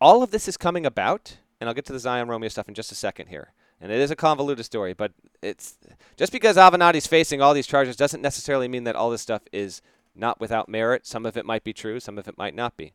all 0.00 0.22
of 0.22 0.30
this 0.30 0.46
is 0.46 0.56
coming 0.56 0.86
about 0.86 1.38
and 1.60 1.68
I'll 1.68 1.74
get 1.74 1.84
to 1.86 1.92
the 1.92 1.98
Zion 1.98 2.28
Romeo 2.28 2.48
stuff 2.48 2.68
in 2.68 2.74
just 2.74 2.92
a 2.92 2.94
second 2.94 3.28
here. 3.28 3.52
And 3.80 3.92
it 3.92 4.00
is 4.00 4.10
a 4.10 4.16
convoluted 4.16 4.64
story, 4.64 4.92
but 4.92 5.12
it's 5.40 5.78
just 6.16 6.32
because 6.32 6.56
Avenatti's 6.56 7.06
facing 7.06 7.40
all 7.40 7.54
these 7.54 7.66
charges 7.66 7.96
doesn't 7.96 8.22
necessarily 8.22 8.66
mean 8.66 8.84
that 8.84 8.96
all 8.96 9.10
this 9.10 9.22
stuff 9.22 9.42
is 9.52 9.80
not 10.16 10.40
without 10.40 10.68
merit. 10.68 11.06
Some 11.06 11.24
of 11.24 11.36
it 11.36 11.46
might 11.46 11.62
be 11.62 11.72
true, 11.72 12.00
some 12.00 12.18
of 12.18 12.26
it 12.26 12.36
might 12.36 12.54
not 12.54 12.76
be. 12.76 12.92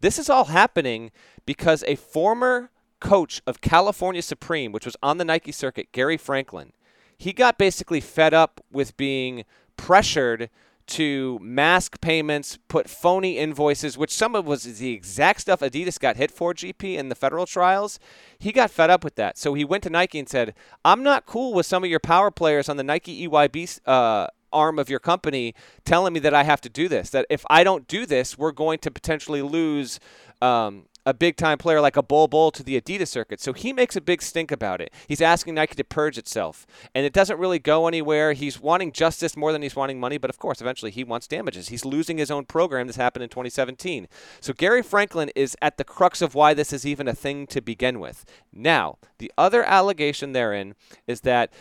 This 0.00 0.18
is 0.18 0.28
all 0.28 0.46
happening 0.46 1.12
because 1.46 1.84
a 1.86 1.94
former 1.94 2.70
coach 2.98 3.42
of 3.46 3.60
California 3.60 4.22
Supreme, 4.22 4.72
which 4.72 4.86
was 4.86 4.96
on 5.02 5.18
the 5.18 5.24
Nike 5.24 5.52
circuit, 5.52 5.92
Gary 5.92 6.16
Franklin, 6.16 6.72
he 7.16 7.32
got 7.32 7.58
basically 7.58 8.00
fed 8.00 8.34
up 8.34 8.60
with 8.72 8.96
being 8.96 9.44
pressured 9.76 10.50
to 10.86 11.38
mask 11.40 12.00
payments, 12.00 12.58
put 12.68 12.88
phony 12.88 13.38
invoices, 13.38 13.96
which 13.96 14.12
some 14.12 14.34
of 14.34 14.46
was 14.46 14.64
the 14.78 14.92
exact 14.92 15.40
stuff 15.40 15.60
Adidas 15.60 15.98
got 15.98 16.16
hit 16.16 16.30
for 16.30 16.52
GP 16.52 16.96
in 16.96 17.08
the 17.08 17.14
federal 17.14 17.46
trials. 17.46 17.98
He 18.38 18.52
got 18.52 18.70
fed 18.70 18.90
up 18.90 19.04
with 19.04 19.14
that. 19.16 19.38
So 19.38 19.54
he 19.54 19.64
went 19.64 19.82
to 19.84 19.90
Nike 19.90 20.18
and 20.18 20.28
said, 20.28 20.54
I'm 20.84 21.02
not 21.02 21.26
cool 21.26 21.54
with 21.54 21.66
some 21.66 21.84
of 21.84 21.90
your 21.90 22.00
power 22.00 22.30
players 22.30 22.68
on 22.68 22.76
the 22.76 22.84
Nike 22.84 23.26
EYB 23.26 23.80
uh, 23.86 24.28
arm 24.52 24.78
of 24.78 24.88
your 24.88 25.00
company 25.00 25.54
telling 25.84 26.12
me 26.12 26.20
that 26.20 26.32
I 26.32 26.44
have 26.44 26.60
to 26.62 26.68
do 26.68 26.88
this. 26.88 27.10
That 27.10 27.26
if 27.28 27.44
I 27.50 27.64
don't 27.64 27.88
do 27.88 28.06
this, 28.06 28.38
we're 28.38 28.52
going 28.52 28.78
to 28.80 28.90
potentially 28.90 29.42
lose 29.42 30.00
um, 30.40 30.86
a 31.06 31.14
big 31.14 31.36
time 31.36 31.58
player 31.58 31.80
like 31.80 31.96
a 31.96 32.02
Bol 32.02 32.28
Bol 32.28 32.50
to 32.52 32.62
the 32.62 32.80
Adidas 32.80 33.08
circuit. 33.08 33.40
So 33.40 33.52
he 33.52 33.72
makes 33.72 33.96
a 33.96 34.00
big 34.00 34.22
stink 34.22 34.50
about 34.50 34.80
it. 34.80 34.92
He's 35.06 35.20
asking 35.20 35.54
Nike 35.54 35.74
to 35.74 35.84
purge 35.84 36.18
itself. 36.18 36.66
And 36.94 37.04
it 37.04 37.12
doesn't 37.12 37.38
really 37.38 37.58
go 37.58 37.86
anywhere. 37.86 38.32
He's 38.32 38.60
wanting 38.60 38.92
justice 38.92 39.36
more 39.36 39.52
than 39.52 39.62
he's 39.62 39.76
wanting 39.76 40.00
money, 40.00 40.18
but 40.18 40.30
of 40.30 40.38
course, 40.38 40.60
eventually 40.60 40.90
he 40.90 41.04
wants 41.04 41.26
damages. 41.26 41.68
He's 41.68 41.84
losing 41.84 42.18
his 42.18 42.30
own 42.30 42.44
program. 42.44 42.86
This 42.86 42.96
happened 42.96 43.22
in 43.22 43.28
2017. 43.28 44.08
So 44.40 44.52
Gary 44.52 44.82
Franklin 44.82 45.30
is 45.34 45.56
at 45.60 45.76
the 45.76 45.84
crux 45.84 46.22
of 46.22 46.34
why 46.34 46.54
this 46.54 46.72
is 46.72 46.86
even 46.86 47.08
a 47.08 47.14
thing 47.14 47.46
to 47.48 47.60
begin 47.60 48.00
with. 48.00 48.24
Now, 48.52 48.98
the 49.18 49.32
other 49.36 49.62
allegation 49.64 50.32
therein 50.32 50.74
is 51.06 51.22
that 51.22 51.52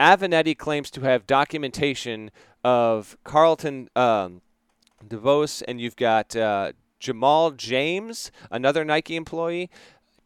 Avenatti 0.00 0.56
claims 0.56 0.90
to 0.92 1.02
have 1.02 1.26
documentation 1.26 2.30
of 2.64 3.16
Carlton. 3.24 3.88
Um, 3.94 4.42
DeVos, 5.06 5.62
and 5.66 5.80
you've 5.80 5.96
got 5.96 6.36
uh, 6.36 6.72
Jamal 7.00 7.50
James, 7.50 8.30
another 8.50 8.84
Nike 8.84 9.16
employee, 9.16 9.70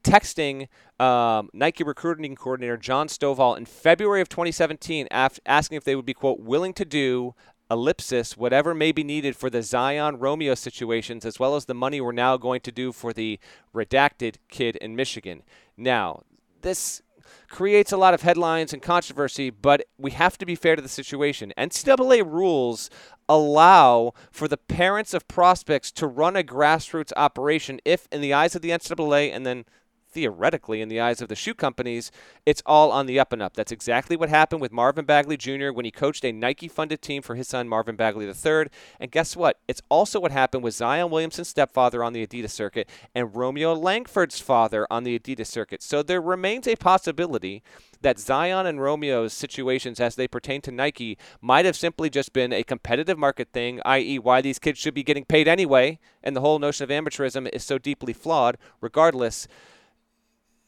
texting 0.03 0.69
um, 1.01 1.49
Nike 1.53 1.83
recruiting 1.83 2.35
coordinator 2.37 2.77
John 2.77 3.09
Stovall 3.09 3.57
in 3.57 3.65
February 3.65 4.21
of 4.21 4.29
2017, 4.29 5.09
af- 5.11 5.41
asking 5.47 5.77
if 5.77 5.85
they 5.85 5.97
would 5.97 6.05
be 6.05 6.15
quote 6.15 6.41
willing 6.41 6.75
to 6.75 6.85
do 6.85 7.35
ellipsis 7.71 8.37
whatever 8.37 8.75
may 8.75 8.93
be 8.93 9.03
needed 9.03 9.35
for 9.35 9.49
the 9.49 9.63
Zion 9.63 10.19
Romeo 10.19 10.55
situations, 10.55 11.25
as 11.25 11.39
well 11.39 11.57
as 11.57 11.65
the 11.65 11.75
money 11.75 12.01
we're 12.01 12.13
now 12.13 12.37
going 12.37 12.61
to 12.61 12.71
do 12.71 12.93
for 12.93 13.13
the 13.13 13.39
redacted 13.75 14.37
kid 14.49 14.77
in 14.77 14.95
Michigan. 14.95 15.43
Now, 15.77 16.23
this 16.61 17.03
creates 17.49 17.93
a 17.93 17.97
lot 17.97 18.15
of 18.15 18.23
headlines 18.23 18.73
and 18.73 18.83
controversy, 18.83 19.51
but 19.51 19.87
we 19.99 20.11
have 20.13 20.39
to 20.39 20.47
be 20.47 20.55
fair 20.55 20.77
to 20.77 20.83
the 20.83 20.89
situation. 20.89 21.53
NCAA 21.57 22.25
rules 22.31 22.91
allow 23.29 24.13
for 24.31 24.49
the 24.49 24.57
parents 24.57 25.15
of 25.15 25.27
prospects 25.29 25.91
to 25.93 26.07
run 26.07 26.37
a 26.37 26.43
grassroots 26.43 27.13
operation 27.17 27.81
if, 27.85 28.07
in 28.13 28.21
the 28.21 28.33
eyes 28.33 28.55
of 28.55 28.63
the 28.63 28.71
NCAA 28.71 29.35
and 29.35 29.47
then 29.47 29.65
theoretically, 30.15 30.81
in 30.81 30.89
the 30.89 31.01
eyes 31.01 31.21
of 31.21 31.29
the 31.29 31.35
shoe 31.35 31.53
companies, 31.53 32.11
it's 32.47 32.63
all 32.65 32.91
on 32.91 33.07
the 33.07 33.19
up 33.19 33.33
and 33.33 33.43
up. 33.43 33.55
That's 33.55 33.73
exactly 33.73 34.17
what 34.17 34.29
happened 34.29 34.63
with 34.63 34.73
Marvin 34.73 35.05
Bagley 35.05 35.37
Jr. 35.37 35.71
when 35.73 35.85
he 35.85 35.91
coached 35.91 36.25
a 36.25 36.33
Nike 36.33 36.69
funded 36.69 37.03
team 37.03 37.21
for 37.21 37.35
his 37.35 37.49
son, 37.49 37.69
Marvin 37.69 37.97
Bagley 37.97 38.27
III. 38.27 38.67
And 39.01 39.11
guess 39.11 39.37
what? 39.37 39.59
It's 39.69 39.83
also 39.91 40.21
what 40.21 40.33
happened 40.33 40.63
with 40.65 40.75
Zion 40.75 41.11
Williamson's 41.11 41.49
stepfather 41.49 42.03
on 42.03 42.13
the 42.13 42.27
Adidas 42.27 42.51
circuit 42.51 42.89
and 43.15 43.35
Romeo 43.35 43.75
Langford's 43.75 44.41
father 44.41 44.87
on 44.91 45.05
the 45.05 45.19
Adidas 45.19 45.49
circuit. 45.49 45.83
So 45.83 46.03
there 46.03 46.23
remains 46.23 46.67
a 46.69 46.77
possibility 46.77 47.63
that 48.05 48.21
Zion 48.21 48.67
and 48.67 48.81
Romeo's 48.81 49.33
situations 49.33 49.99
as 49.99 50.15
they 50.15 50.29
pertain 50.29 50.61
to 50.61 50.71
Nike 50.71 51.19
might 51.41 51.65
have 51.65 51.75
simply 51.75 52.09
just 52.09 52.33
been 52.33 52.53
a 52.53 52.63
competitive 52.63 53.19
market 53.19 53.49
thing, 53.53 53.81
i.e., 53.85 54.19
why 54.19 54.41
these 54.41 54.59
kids 54.59 54.79
should 54.79 54.95
be 54.95 55.03
getting 55.03 55.25
paid 55.25 55.49
anyway, 55.49 55.99
and 56.23 56.37
the 56.37 56.41
whole 56.41 56.59
notion 56.59 56.85
of 56.85 56.91
amateurism 56.91 57.49
is 57.53 57.65
so 57.65 57.79
deeply 57.79 58.13
flawed, 58.13 58.59
regardless 58.81 59.49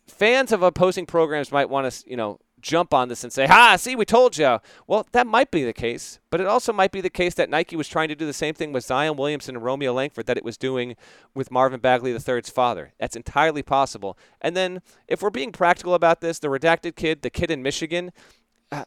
fans 0.09 0.53
of 0.53 0.63
opposing 0.63 1.07
programs 1.07 1.53
might 1.53 1.69
want 1.69 1.91
to, 1.91 2.11
you 2.11 2.17
know, 2.17 2.39
jump 2.61 2.93
on 2.93 3.09
this 3.09 3.23
and 3.23 3.33
say, 3.33 3.47
"Ha, 3.47 3.77
see, 3.77 3.95
we 3.95 4.05
told 4.05 4.37
you." 4.37 4.59
Well, 4.87 5.07
that 5.13 5.27
might 5.27 5.51
be 5.51 5.65
the 5.65 5.73
case, 5.73 6.19
but 6.31 6.41
it 6.41 6.47
also 6.47 6.73
might 6.73 6.91
be 6.91 7.01
the 7.01 7.11
case 7.11 7.35
that 7.35 7.51
Nike 7.51 7.77
was 7.77 7.89
trying 7.89 8.09
to 8.09 8.15
do 8.15 8.27
the 8.27 8.33
same 8.33 8.55
thing 8.55 8.73
with 8.73 8.85
Zion 8.85 9.17
Williamson 9.17 9.57
and 9.57 9.65
Romeo 9.65 9.93
Langford 9.93 10.27
that 10.27 10.37
it 10.37 10.45
was 10.45 10.57
doing 10.57 10.97
with 11.35 11.51
Marvin 11.51 11.81
Bagley 11.81 12.13
III's 12.13 12.51
father. 12.51 12.93
That's 12.99 13.17
entirely 13.17 13.63
possible. 13.63 14.19
And 14.41 14.57
then, 14.57 14.83
if 15.07 15.23
we're 15.23 15.31
being 15.31 15.53
practical 15.53 15.95
about 15.95 16.21
this, 16.21 16.39
the 16.39 16.49
redacted 16.49 16.97
kid, 16.97 17.23
the 17.23 17.31
kid 17.31 17.51
in 17.51 17.63
Michigan. 17.63 18.13
Uh, 18.73 18.85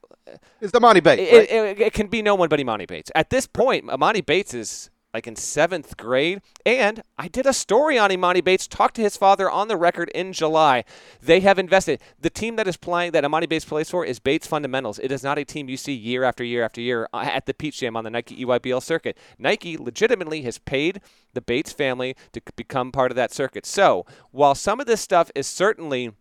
is 0.59 0.73
the 0.73 0.79
Emoni 0.79 1.01
Bates. 1.01 1.21
It, 1.21 1.37
right? 1.37 1.49
it, 1.49 1.79
it, 1.79 1.81
it, 1.81 1.93
can 1.93 2.07
be 2.07 2.21
no 2.21 2.35
one 2.35 2.49
but 2.49 2.59
Emoni 2.59 2.85
Bates. 2.85 3.11
At 3.15 3.29
this 3.29 3.47
point, 3.47 3.85
Emoni 3.85 4.25
Bates 4.25 4.53
is 4.53 4.89
like 5.13 5.27
in 5.27 5.35
seventh 5.35 5.97
grade. 5.97 6.41
And 6.65 7.03
I 7.17 7.27
did 7.27 7.45
a 7.45 7.53
story 7.53 7.97
on 7.97 8.11
Emoni 8.11 8.43
Bates, 8.43 8.67
talked 8.67 8.95
to 8.95 9.01
his 9.01 9.17
father 9.17 9.49
on 9.49 9.67
the 9.67 9.77
record 9.77 10.09
in 10.09 10.33
July. 10.33 10.83
They 11.21 11.39
have 11.41 11.57
invested. 11.57 12.01
The 12.19 12.29
team 12.29 12.55
that 12.57 12.67
is 12.67 12.77
playing, 12.77 13.11
that 13.13 13.23
Emoni 13.23 13.49
Bates 13.49 13.65
plays 13.65 13.89
for, 13.89 14.05
is 14.05 14.19
Bates 14.19 14.47
Fundamentals. 14.47 14.99
It 14.99 15.11
is 15.11 15.23
not 15.23 15.39
a 15.39 15.45
team 15.45 15.69
you 15.69 15.77
see 15.77 15.93
year 15.93 16.23
after 16.23 16.43
year 16.43 16.63
after 16.63 16.81
year 16.81 17.09
uh, 17.13 17.29
at 17.31 17.45
the 17.45 17.53
Peach 17.53 17.79
Jam 17.79 17.97
on 17.97 18.03
the 18.03 18.09
Nike 18.09 18.45
EYBL 18.45 18.83
circuit. 18.83 19.17
Nike 19.37 19.77
legitimately 19.77 20.43
has 20.43 20.59
paid 20.59 21.01
the 21.33 21.41
Bates 21.41 21.71
family 21.71 22.15
to 22.33 22.41
become 22.55 22.91
part 22.91 23.11
of 23.11 23.15
that 23.15 23.31
circuit. 23.31 23.65
So 23.65 24.05
while 24.31 24.55
some 24.55 24.79
of 24.79 24.85
this 24.85 25.01
stuff 25.01 25.31
is 25.33 25.47
certainly 25.47 26.11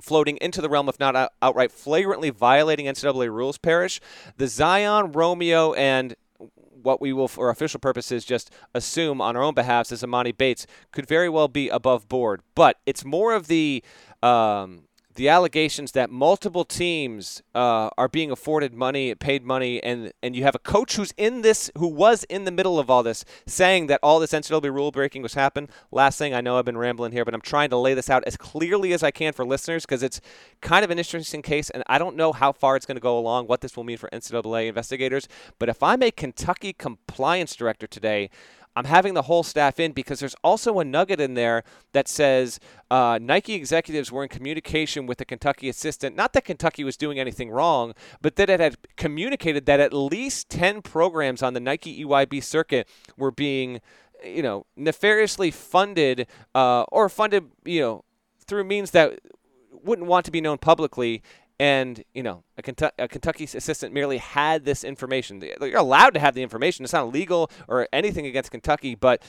floating 0.00 0.36
into 0.40 0.60
the 0.60 0.68
realm 0.68 0.88
of 0.88 1.00
not 1.00 1.32
outright 1.42 1.72
flagrantly 1.72 2.30
violating 2.30 2.86
NCAA 2.86 3.32
rules, 3.32 3.58
Parrish, 3.58 4.00
the 4.36 4.46
Zion, 4.46 5.12
Romeo, 5.12 5.72
and 5.72 6.14
what 6.82 7.00
we 7.00 7.12
will, 7.12 7.28
for 7.28 7.50
official 7.50 7.80
purposes, 7.80 8.24
just 8.24 8.50
assume 8.74 9.20
on 9.20 9.36
our 9.36 9.42
own 9.42 9.54
behalf 9.54 9.92
as 9.92 10.02
Emoni 10.02 10.36
Bates 10.36 10.66
could 10.92 11.06
very 11.06 11.28
well 11.28 11.48
be 11.48 11.68
above 11.68 12.08
board. 12.08 12.42
But 12.54 12.78
it's 12.86 13.04
more 13.04 13.34
of 13.34 13.46
the 13.46 13.82
um, 14.22 14.87
the 15.18 15.28
allegations 15.28 15.90
that 15.92 16.10
multiple 16.10 16.64
teams 16.64 17.42
uh, 17.52 17.90
are 17.98 18.06
being 18.06 18.30
afforded 18.30 18.72
money, 18.72 19.12
paid 19.16 19.42
money, 19.44 19.82
and 19.82 20.12
and 20.22 20.36
you 20.36 20.44
have 20.44 20.54
a 20.54 20.60
coach 20.60 20.94
who's 20.94 21.12
in 21.16 21.42
this, 21.42 21.72
who 21.76 21.88
was 21.88 22.22
in 22.24 22.44
the 22.44 22.52
middle 22.52 22.78
of 22.78 22.88
all 22.88 23.02
this, 23.02 23.24
saying 23.44 23.88
that 23.88 23.98
all 24.00 24.20
this 24.20 24.30
NCAA 24.30 24.72
rule 24.72 24.92
breaking 24.92 25.22
was 25.22 25.34
happening. 25.34 25.68
Last 25.90 26.18
thing 26.18 26.34
I 26.34 26.40
know, 26.40 26.56
I've 26.56 26.64
been 26.64 26.78
rambling 26.78 27.10
here, 27.10 27.24
but 27.24 27.34
I'm 27.34 27.40
trying 27.40 27.68
to 27.70 27.76
lay 27.76 27.94
this 27.94 28.08
out 28.08 28.22
as 28.28 28.36
clearly 28.36 28.92
as 28.92 29.02
I 29.02 29.10
can 29.10 29.32
for 29.32 29.44
listeners 29.44 29.84
because 29.84 30.04
it's 30.04 30.20
kind 30.60 30.84
of 30.84 30.90
an 30.92 30.98
interesting 30.98 31.42
case, 31.42 31.68
and 31.68 31.82
I 31.88 31.98
don't 31.98 32.14
know 32.14 32.32
how 32.32 32.52
far 32.52 32.76
it's 32.76 32.86
going 32.86 32.96
to 32.96 33.00
go 33.00 33.18
along, 33.18 33.48
what 33.48 33.60
this 33.60 33.76
will 33.76 33.82
mean 33.82 33.98
for 33.98 34.08
NCAA 34.10 34.68
investigators. 34.68 35.26
But 35.58 35.68
if 35.68 35.82
I'm 35.82 36.00
a 36.00 36.12
Kentucky 36.12 36.72
compliance 36.72 37.56
director 37.56 37.88
today, 37.88 38.30
I'm 38.78 38.84
having 38.84 39.14
the 39.14 39.22
whole 39.22 39.42
staff 39.42 39.80
in 39.80 39.90
because 39.90 40.20
there's 40.20 40.36
also 40.44 40.78
a 40.78 40.84
nugget 40.84 41.20
in 41.20 41.34
there 41.34 41.64
that 41.92 42.06
says 42.06 42.60
uh, 42.92 43.18
Nike 43.20 43.54
executives 43.54 44.12
were 44.12 44.22
in 44.22 44.28
communication 44.28 45.04
with 45.04 45.18
the 45.18 45.24
Kentucky 45.24 45.68
assistant. 45.68 46.14
Not 46.14 46.32
that 46.34 46.44
Kentucky 46.44 46.84
was 46.84 46.96
doing 46.96 47.18
anything 47.18 47.50
wrong, 47.50 47.92
but 48.22 48.36
that 48.36 48.48
it 48.48 48.60
had 48.60 48.76
communicated 48.96 49.66
that 49.66 49.80
at 49.80 49.92
least 49.92 50.48
10 50.50 50.82
programs 50.82 51.42
on 51.42 51.54
the 51.54 51.60
Nike 51.60 52.04
EYB 52.04 52.40
circuit 52.40 52.88
were 53.16 53.32
being, 53.32 53.80
you 54.24 54.44
know, 54.44 54.64
nefariously 54.76 55.50
funded 55.50 56.28
uh, 56.54 56.82
or 56.92 57.08
funded, 57.08 57.46
you 57.64 57.80
know, 57.80 58.04
through 58.46 58.62
means 58.62 58.92
that 58.92 59.18
wouldn't 59.72 60.06
want 60.06 60.24
to 60.26 60.30
be 60.30 60.40
known 60.40 60.56
publicly 60.56 61.20
and 61.60 62.04
you 62.14 62.22
know 62.22 62.44
a, 62.56 62.62
Kentucky, 62.62 62.94
a 62.98 63.08
Kentucky 63.08 63.44
assistant 63.44 63.92
merely 63.92 64.18
had 64.18 64.64
this 64.64 64.84
information. 64.84 65.42
You're 65.60 65.76
allowed 65.76 66.14
to 66.14 66.20
have 66.20 66.34
the 66.34 66.42
information. 66.42 66.84
It's 66.84 66.92
not 66.92 67.04
illegal 67.04 67.50
or 67.66 67.88
anything 67.92 68.26
against 68.26 68.50
Kentucky, 68.50 68.94
but 68.94 69.22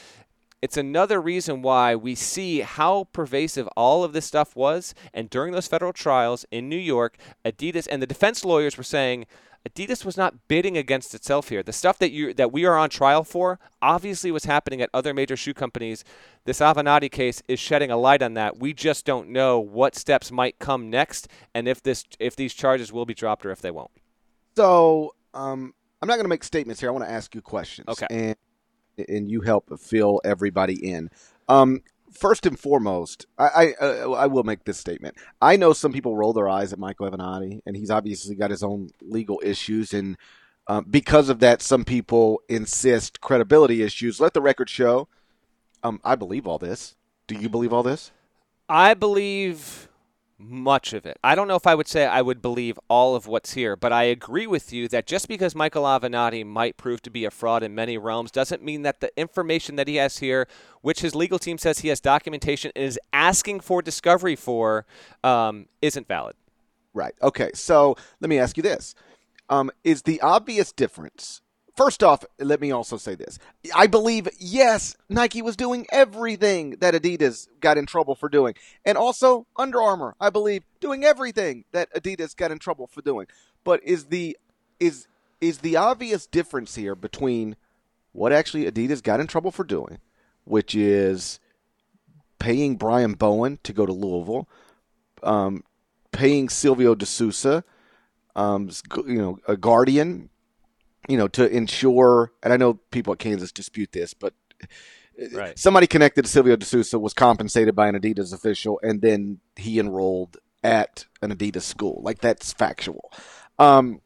it's 0.61 0.77
another 0.77 1.21
reason 1.21 1.61
why 1.61 1.95
we 1.95 2.15
see 2.15 2.61
how 2.61 3.07
pervasive 3.13 3.67
all 3.77 4.03
of 4.03 4.11
this 4.13 4.25
stuff 4.25 4.55
was. 4.55 4.93
And 5.13 5.29
during 5.29 5.53
those 5.53 5.67
federal 5.67 5.93
trials 5.93 6.45
in 6.51 6.67
New 6.67 6.77
York, 6.77 7.17
Adidas 7.45 7.87
and 7.89 8.01
the 8.01 8.07
defense 8.07 8.43
lawyers 8.43 8.77
were 8.77 8.83
saying 8.83 9.25
Adidas 9.67 10.05
was 10.05 10.15
not 10.15 10.47
bidding 10.47 10.77
against 10.77 11.13
itself 11.13 11.49
here. 11.49 11.61
The 11.61 11.73
stuff 11.73 11.99
that 11.99 12.11
you 12.11 12.33
that 12.33 12.51
we 12.51 12.65
are 12.65 12.77
on 12.77 12.89
trial 12.89 13.23
for 13.23 13.59
obviously 13.81 14.31
was 14.31 14.45
happening 14.45 14.81
at 14.81 14.89
other 14.93 15.13
major 15.13 15.35
shoe 15.35 15.53
companies. 15.53 16.03
This 16.45 16.59
Avenatti 16.59 17.11
case 17.11 17.43
is 17.47 17.59
shedding 17.59 17.91
a 17.91 17.97
light 17.97 18.21
on 18.21 18.35
that. 18.35 18.59
We 18.59 18.73
just 18.73 19.05
don't 19.05 19.29
know 19.29 19.59
what 19.59 19.95
steps 19.95 20.31
might 20.31 20.59
come 20.59 20.89
next 20.89 21.27
and 21.53 21.67
if 21.67 21.83
this 21.83 22.05
if 22.19 22.35
these 22.35 22.53
charges 22.53 22.93
will 22.93 23.05
be 23.05 23.13
dropped 23.13 23.45
or 23.45 23.51
if 23.51 23.61
they 23.61 23.71
won't. 23.71 23.91
So, 24.55 25.13
um, 25.33 25.73
I'm 26.01 26.07
not 26.07 26.15
going 26.15 26.25
to 26.25 26.29
make 26.29 26.43
statements 26.43 26.79
here. 26.79 26.89
I 26.89 26.91
want 26.91 27.05
to 27.05 27.11
ask 27.11 27.35
you 27.35 27.41
questions. 27.41 27.87
Okay. 27.89 28.07
And 28.09 28.35
and 29.07 29.29
you 29.29 29.41
help 29.41 29.77
fill 29.79 30.21
everybody 30.23 30.91
in. 30.91 31.09
Um, 31.47 31.81
first 32.11 32.45
and 32.45 32.59
foremost, 32.59 33.25
I 33.37 33.73
I, 33.81 33.85
uh, 33.85 34.11
I, 34.11 34.27
will 34.27 34.43
make 34.43 34.63
this 34.65 34.77
statement. 34.77 35.15
I 35.41 35.55
know 35.57 35.73
some 35.73 35.91
people 35.91 36.15
roll 36.15 36.33
their 36.33 36.49
eyes 36.49 36.71
at 36.73 36.79
Michael 36.79 37.09
Avenatti, 37.09 37.61
and 37.65 37.75
he's 37.75 37.91
obviously 37.91 38.35
got 38.35 38.51
his 38.51 38.63
own 38.63 38.89
legal 39.01 39.41
issues, 39.43 39.93
and 39.93 40.17
uh, 40.67 40.81
because 40.81 41.29
of 41.29 41.39
that, 41.39 41.61
some 41.61 41.83
people 41.83 42.41
insist 42.47 43.21
credibility 43.21 43.81
issues. 43.81 44.19
Let 44.19 44.33
the 44.33 44.41
record 44.41 44.69
show. 44.69 45.07
Um, 45.81 45.99
I 46.03 46.15
believe 46.15 46.45
all 46.45 46.59
this. 46.59 46.95
Do 47.27 47.35
you 47.35 47.49
believe 47.49 47.73
all 47.73 47.83
this? 47.83 48.11
I 48.67 48.93
believe 48.93 49.88
much 50.39 50.93
of 50.93 51.05
it. 51.05 51.19
I 51.23 51.35
don't 51.35 51.47
know 51.47 51.55
if 51.55 51.67
I 51.67 51.75
would 51.75 51.87
say 51.87 52.05
I 52.05 52.21
would 52.21 52.41
believe 52.41 52.79
all 52.87 53.13
of 53.15 53.27
what's 53.27 53.53
here, 53.53 53.75
but 53.75 53.91
I 53.91 54.03
agree 54.03 54.47
with 54.47 54.71
you 54.71 54.87
that 54.87 55.05
just 55.05 55.27
because 55.27 55.53
Michael 55.53 55.83
Avenatti 55.83 56.45
might 56.45 56.77
prove 56.77 57.01
to 57.03 57.09
be 57.09 57.25
a 57.25 57.31
fraud 57.31 57.61
in 57.61 57.75
many 57.75 57.97
realms 57.97 58.31
doesn't 58.31 58.63
mean 58.63 58.83
that 58.83 59.01
the 59.01 59.11
information 59.19 59.75
that 59.75 59.87
he 59.87 59.97
has 59.97 60.19
here, 60.19 60.47
which 60.81 61.01
his 61.01 61.13
legal 61.13 61.39
team 61.39 61.57
says 61.57 61.79
he 61.79 61.89
has 61.89 61.99
documentation 61.99 62.71
and 62.75 62.85
is 62.85 62.99
asking 63.11 63.59
for 63.59 63.81
discovery 63.81 64.35
for, 64.35 64.85
um, 65.23 65.67
isn't 65.81 66.07
valid. 66.07 66.35
Right. 66.93 67.13
Okay. 67.21 67.51
So 67.53 67.97
let 68.21 68.29
me 68.29 68.39
ask 68.39 68.55
you 68.57 68.63
this: 68.63 68.95
um, 69.49 69.69
Is 69.83 70.03
the 70.03 70.21
obvious 70.21 70.71
difference 70.71 71.41
First 71.79 72.03
off, 72.03 72.25
let 72.39 72.59
me 72.59 72.71
also 72.71 72.97
say 72.97 73.15
this. 73.15 73.39
I 73.73 73.87
believe, 73.87 74.27
yes, 74.37 74.97
Nike 75.07 75.41
was 75.41 75.55
doing 75.55 75.87
everything 75.93 76.71
that 76.81 76.93
Adidas 76.93 77.47
got 77.61 77.77
in 77.77 77.85
trouble 77.85 78.15
for 78.15 78.27
doing. 78.27 78.55
And 78.83 78.97
also, 78.97 79.47
Under 79.55 79.81
Armour, 79.81 80.13
I 80.19 80.29
believe, 80.29 80.63
doing 80.81 81.05
everything 81.05 81.63
that 81.71 81.87
Adidas 81.93 82.35
got 82.35 82.51
in 82.51 82.59
trouble 82.59 82.87
for 82.87 83.01
doing. 83.01 83.27
But 83.63 83.81
is 83.81 84.07
the 84.07 84.35
is 84.81 85.07
is 85.39 85.59
the 85.59 85.77
obvious 85.77 86.27
difference 86.27 86.75
here 86.75 86.95
between 86.95 87.55
what 88.11 88.33
actually 88.33 88.69
Adidas 88.69 89.01
got 89.01 89.21
in 89.21 89.27
trouble 89.27 89.49
for 89.49 89.63
doing, 89.63 89.99
which 90.43 90.75
is 90.75 91.39
paying 92.39 92.75
Brian 92.75 93.13
Bowen 93.13 93.57
to 93.63 93.71
go 93.71 93.85
to 93.85 93.93
Louisville, 93.93 94.49
um, 95.23 95.63
paying 96.11 96.49
Silvio 96.49 96.93
De 96.93 97.05
Sousa, 97.05 97.63
um, 98.35 98.69
you 99.07 99.21
know, 99.21 99.39
a 99.47 99.55
guardian 99.55 100.29
you 101.07 101.17
know, 101.17 101.27
to 101.29 101.49
ensure, 101.49 102.31
and 102.43 102.51
I 102.51 102.57
know 102.57 102.75
people 102.91 103.13
at 103.13 103.19
Kansas 103.19 103.51
dispute 103.51 103.91
this, 103.91 104.13
but 104.13 104.33
right. 105.33 105.57
somebody 105.57 105.87
connected 105.87 106.25
to 106.25 106.31
Silvio 106.31 106.55
De 106.55 106.65
Sousa 106.65 106.99
was 106.99 107.13
compensated 107.13 107.75
by 107.75 107.87
an 107.87 107.95
Adidas 107.99 108.33
official, 108.33 108.79
and 108.83 109.01
then 109.01 109.39
he 109.55 109.79
enrolled 109.79 110.37
at 110.63 111.05
an 111.21 111.33
Adidas 111.35 111.61
school. 111.63 112.01
Like 112.03 112.19
that's 112.19 112.53
factual. 112.53 113.11
Um, 113.57 114.01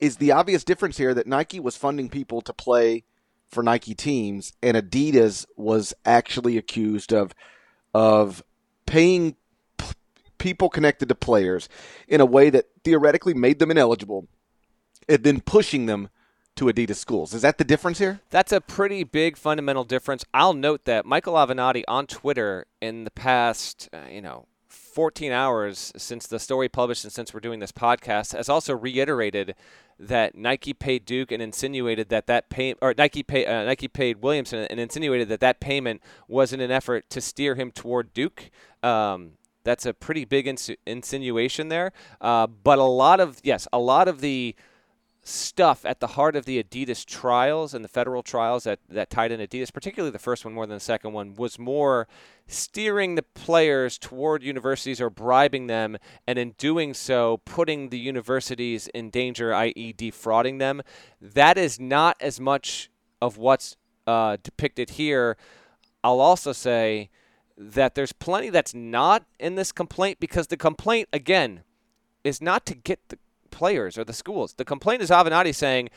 is 0.00 0.16
the 0.16 0.32
obvious 0.32 0.64
difference 0.64 0.96
here 0.96 1.14
that 1.14 1.26
Nike 1.26 1.60
was 1.60 1.76
funding 1.76 2.08
people 2.08 2.40
to 2.42 2.52
play 2.52 3.04
for 3.48 3.62
Nike 3.62 3.94
teams, 3.94 4.52
and 4.62 4.76
Adidas 4.76 5.46
was 5.56 5.94
actually 6.04 6.58
accused 6.58 7.12
of 7.12 7.34
of 7.94 8.42
paying 8.86 9.36
p- 9.78 9.92
people 10.38 10.68
connected 10.68 11.08
to 11.08 11.14
players 11.14 11.68
in 12.08 12.20
a 12.20 12.26
way 12.26 12.50
that 12.50 12.66
theoretically 12.82 13.34
made 13.34 13.60
them 13.60 13.70
ineligible 13.70 14.26
and 15.08 15.22
then 15.22 15.40
pushing 15.40 15.86
them 15.86 16.08
to 16.56 16.66
Adidas 16.66 16.96
schools. 16.96 17.34
Is 17.34 17.42
that 17.42 17.58
the 17.58 17.64
difference 17.64 17.98
here? 17.98 18.20
That's 18.30 18.52
a 18.52 18.60
pretty 18.60 19.02
big 19.04 19.36
fundamental 19.36 19.84
difference. 19.84 20.24
I'll 20.32 20.54
note 20.54 20.84
that 20.84 21.04
Michael 21.04 21.34
Avenatti 21.34 21.82
on 21.88 22.06
Twitter 22.06 22.66
in 22.80 23.04
the 23.04 23.10
past, 23.10 23.88
uh, 23.92 24.08
you 24.10 24.22
know, 24.22 24.46
14 24.68 25.32
hours 25.32 25.92
since 25.96 26.26
the 26.28 26.38
story 26.38 26.68
published 26.68 27.02
and 27.02 27.12
since 27.12 27.34
we're 27.34 27.40
doing 27.40 27.58
this 27.58 27.72
podcast 27.72 28.32
has 28.32 28.48
also 28.48 28.76
reiterated 28.76 29.56
that 29.98 30.36
Nike 30.36 30.72
paid 30.72 31.04
Duke 31.04 31.32
and 31.32 31.42
insinuated 31.42 32.08
that 32.10 32.26
that 32.26 32.48
pay 32.48 32.74
or 32.80 32.94
Nike 32.96 33.22
pay 33.22 33.44
uh, 33.46 33.64
Nike 33.64 33.88
paid 33.88 34.22
Williamson 34.22 34.66
and 34.70 34.78
insinuated 34.78 35.28
that 35.28 35.40
that 35.40 35.60
payment 35.60 36.00
was 36.28 36.52
in 36.52 36.60
an 36.60 36.70
effort 36.70 37.10
to 37.10 37.20
steer 37.20 37.54
him 37.54 37.70
toward 37.70 38.12
Duke. 38.12 38.50
Um, 38.82 39.32
that's 39.64 39.86
a 39.86 39.94
pretty 39.94 40.24
big 40.24 40.46
ins- 40.46 40.70
insinuation 40.86 41.68
there. 41.68 41.92
Uh, 42.20 42.46
but 42.46 42.78
a 42.78 42.84
lot 42.84 43.18
of 43.18 43.40
yes, 43.42 43.66
a 43.72 43.78
lot 43.78 44.08
of 44.08 44.20
the 44.20 44.54
stuff 45.24 45.84
at 45.84 46.00
the 46.00 46.08
heart 46.08 46.36
of 46.36 46.44
the 46.44 46.62
Adidas 46.62 47.04
trials 47.04 47.72
and 47.74 47.82
the 47.82 47.88
federal 47.88 48.22
trials 48.22 48.64
that, 48.64 48.78
that 48.88 49.10
tied 49.10 49.32
in 49.32 49.40
Adidas, 49.40 49.72
particularly 49.72 50.10
the 50.10 50.18
first 50.18 50.44
one 50.44 50.54
more 50.54 50.66
than 50.66 50.76
the 50.76 50.80
second 50.80 51.12
one, 51.12 51.34
was 51.34 51.58
more 51.58 52.06
steering 52.46 53.14
the 53.14 53.22
players 53.22 53.96
toward 53.96 54.42
universities 54.42 55.00
or 55.00 55.08
bribing 55.08 55.66
them, 55.66 55.96
and 56.26 56.38
in 56.38 56.50
doing 56.58 56.92
so, 56.92 57.40
putting 57.46 57.88
the 57.88 57.98
universities 57.98 58.86
in 58.88 59.08
danger, 59.08 59.54
i.e., 59.54 59.92
defrauding 59.94 60.58
them. 60.58 60.82
That 61.20 61.56
is 61.56 61.80
not 61.80 62.16
as 62.20 62.38
much 62.38 62.90
of 63.22 63.38
what's 63.38 63.76
uh, 64.06 64.36
depicted 64.42 64.90
here. 64.90 65.38
I'll 66.02 66.20
also 66.20 66.52
say 66.52 67.08
that 67.56 67.94
there's 67.94 68.12
plenty 68.12 68.50
that's 68.50 68.74
not 68.74 69.24
in 69.38 69.54
this 69.54 69.72
complaint 69.72 70.20
because 70.20 70.48
the 70.48 70.56
complaint, 70.56 71.08
again, 71.12 71.62
is 72.24 72.42
not 72.42 72.66
to 72.66 72.74
get 72.74 73.00
the 73.08 73.18
players 73.54 73.96
or 73.96 74.04
the 74.04 74.12
schools. 74.12 74.54
The 74.54 74.64
complaint 74.64 75.00
is 75.00 75.08
Avenatti 75.08 75.54
saying, 75.54 75.88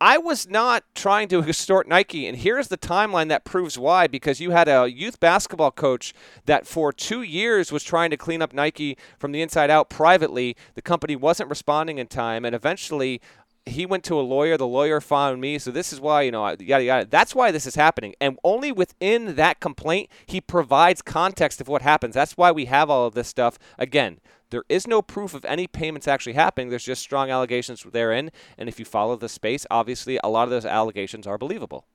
I 0.00 0.16
was 0.16 0.48
not 0.48 0.84
trying 0.94 1.28
to 1.28 1.42
extort 1.48 1.88
Nike, 1.88 2.26
and 2.26 2.38
here's 2.38 2.68
the 2.68 2.78
timeline 2.78 3.28
that 3.28 3.44
proves 3.44 3.78
why. 3.78 4.06
Because 4.06 4.40
you 4.40 4.52
had 4.52 4.68
a 4.68 4.86
youth 4.86 5.18
basketball 5.18 5.70
coach 5.70 6.14
that 6.46 6.66
for 6.66 6.92
two 6.92 7.22
years 7.22 7.70
was 7.72 7.82
trying 7.82 8.10
to 8.10 8.16
clean 8.16 8.40
up 8.40 8.54
Nike 8.54 8.96
from 9.18 9.32
the 9.32 9.42
inside 9.42 9.70
out 9.70 9.90
privately. 9.90 10.56
The 10.74 10.82
company 10.82 11.16
wasn't 11.16 11.50
responding 11.50 11.98
in 11.98 12.06
time, 12.06 12.44
and 12.44 12.54
eventually 12.54 13.20
he 13.66 13.84
went 13.84 14.04
to 14.04 14.18
a 14.18 14.22
lawyer. 14.22 14.56
The 14.56 14.66
lawyer 14.66 15.00
found 15.02 15.40
me. 15.40 15.58
So 15.58 15.70
this 15.70 15.92
is 15.92 16.00
why, 16.00 16.22
you 16.22 16.30
know, 16.30 16.46
yada, 16.58 16.82
yada. 16.82 17.06
That's 17.08 17.34
why 17.34 17.50
this 17.50 17.66
is 17.66 17.74
happening. 17.74 18.14
And 18.20 18.38
only 18.42 18.72
within 18.72 19.36
that 19.36 19.60
complaint, 19.60 20.08
he 20.26 20.40
provides 20.40 21.02
context 21.02 21.60
of 21.60 21.68
what 21.68 21.82
happens. 21.82 22.14
That's 22.14 22.36
why 22.38 22.52
we 22.52 22.64
have 22.66 22.88
all 22.88 23.06
of 23.06 23.14
this 23.14 23.28
stuff. 23.28 23.58
Again, 23.78 24.18
there 24.50 24.64
is 24.68 24.86
no 24.86 25.02
proof 25.02 25.34
of 25.34 25.44
any 25.44 25.66
payments 25.66 26.08
actually 26.08 26.34
happening. 26.34 26.68
There's 26.68 26.84
just 26.84 27.02
strong 27.02 27.30
allegations 27.30 27.84
therein. 27.90 28.30
And 28.58 28.68
if 28.68 28.78
you 28.78 28.84
follow 28.84 29.16
the 29.16 29.28
space, 29.28 29.66
obviously 29.70 30.18
a 30.22 30.28
lot 30.28 30.44
of 30.44 30.50
those 30.50 30.64
allegations 30.64 31.26
are 31.26 31.38
believable. 31.38 31.86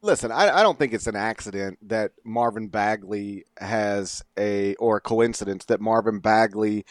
Listen, 0.00 0.30
I, 0.30 0.58
I 0.58 0.62
don't 0.62 0.78
think 0.78 0.92
it's 0.92 1.08
an 1.08 1.16
accident 1.16 1.78
that 1.88 2.12
Marvin 2.24 2.68
Bagley 2.68 3.44
has 3.58 4.22
a, 4.38 4.76
or 4.76 4.98
a 4.98 5.00
coincidence 5.00 5.64
that 5.66 5.80
Marvin 5.80 6.20
Bagley's 6.20 6.84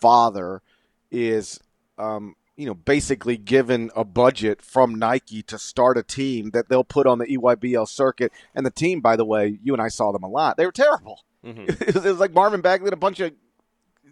father 0.00 0.62
is 1.10 1.60
um, 1.98 2.34
you 2.56 2.66
know, 2.66 2.74
basically 2.74 3.36
given 3.36 3.90
a 3.96 4.04
budget 4.04 4.62
from 4.62 4.94
Nike 4.94 5.42
to 5.44 5.58
start 5.58 5.98
a 5.98 6.02
team 6.02 6.50
that 6.50 6.68
they'll 6.68 6.84
put 6.84 7.06
on 7.06 7.18
the 7.18 7.26
EYBL 7.26 7.88
circuit. 7.88 8.32
And 8.54 8.64
the 8.64 8.70
team, 8.70 9.00
by 9.00 9.16
the 9.16 9.24
way, 9.24 9.58
you 9.62 9.72
and 9.72 9.82
I 9.82 9.88
saw 9.88 10.12
them 10.12 10.22
a 10.22 10.28
lot. 10.28 10.56
They 10.56 10.66
were 10.66 10.72
terrible. 10.72 11.24
Mm-hmm. 11.44 11.64
it, 11.88 11.94
was, 11.94 12.20
like 12.20 12.32
Marvin 12.32 12.60
Bagley 12.60 12.86
and 12.86 12.94
a 12.94 12.96
bunch 12.98 13.20
of 13.20 13.32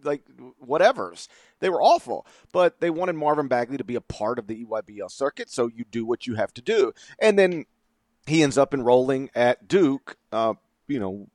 like 0.02 0.22
whatevers. 0.64 1.28
They 1.60 1.70
were 1.70 1.82
awful, 1.82 2.26
but 2.52 2.80
they 2.80 2.90
wanted 2.90 3.14
Marvin 3.14 3.48
Bagley 3.48 3.76
to 3.76 3.84
be 3.84 3.94
a 3.94 4.00
part 4.00 4.38
of 4.38 4.46
the 4.46 4.64
EYBL 4.64 5.10
circuit. 5.10 5.50
So 5.50 5.68
you 5.68 5.84
do 5.90 6.04
what 6.04 6.26
you 6.26 6.34
have 6.34 6.52
to 6.54 6.62
do, 6.62 6.92
and 7.18 7.38
then 7.38 7.66
he 8.26 8.42
ends 8.42 8.58
up 8.58 8.74
enrolling 8.74 9.30
at 9.34 9.68
Duke. 9.68 10.16
Uh, 10.30 10.54
you 10.88 11.00
know, 11.00 11.28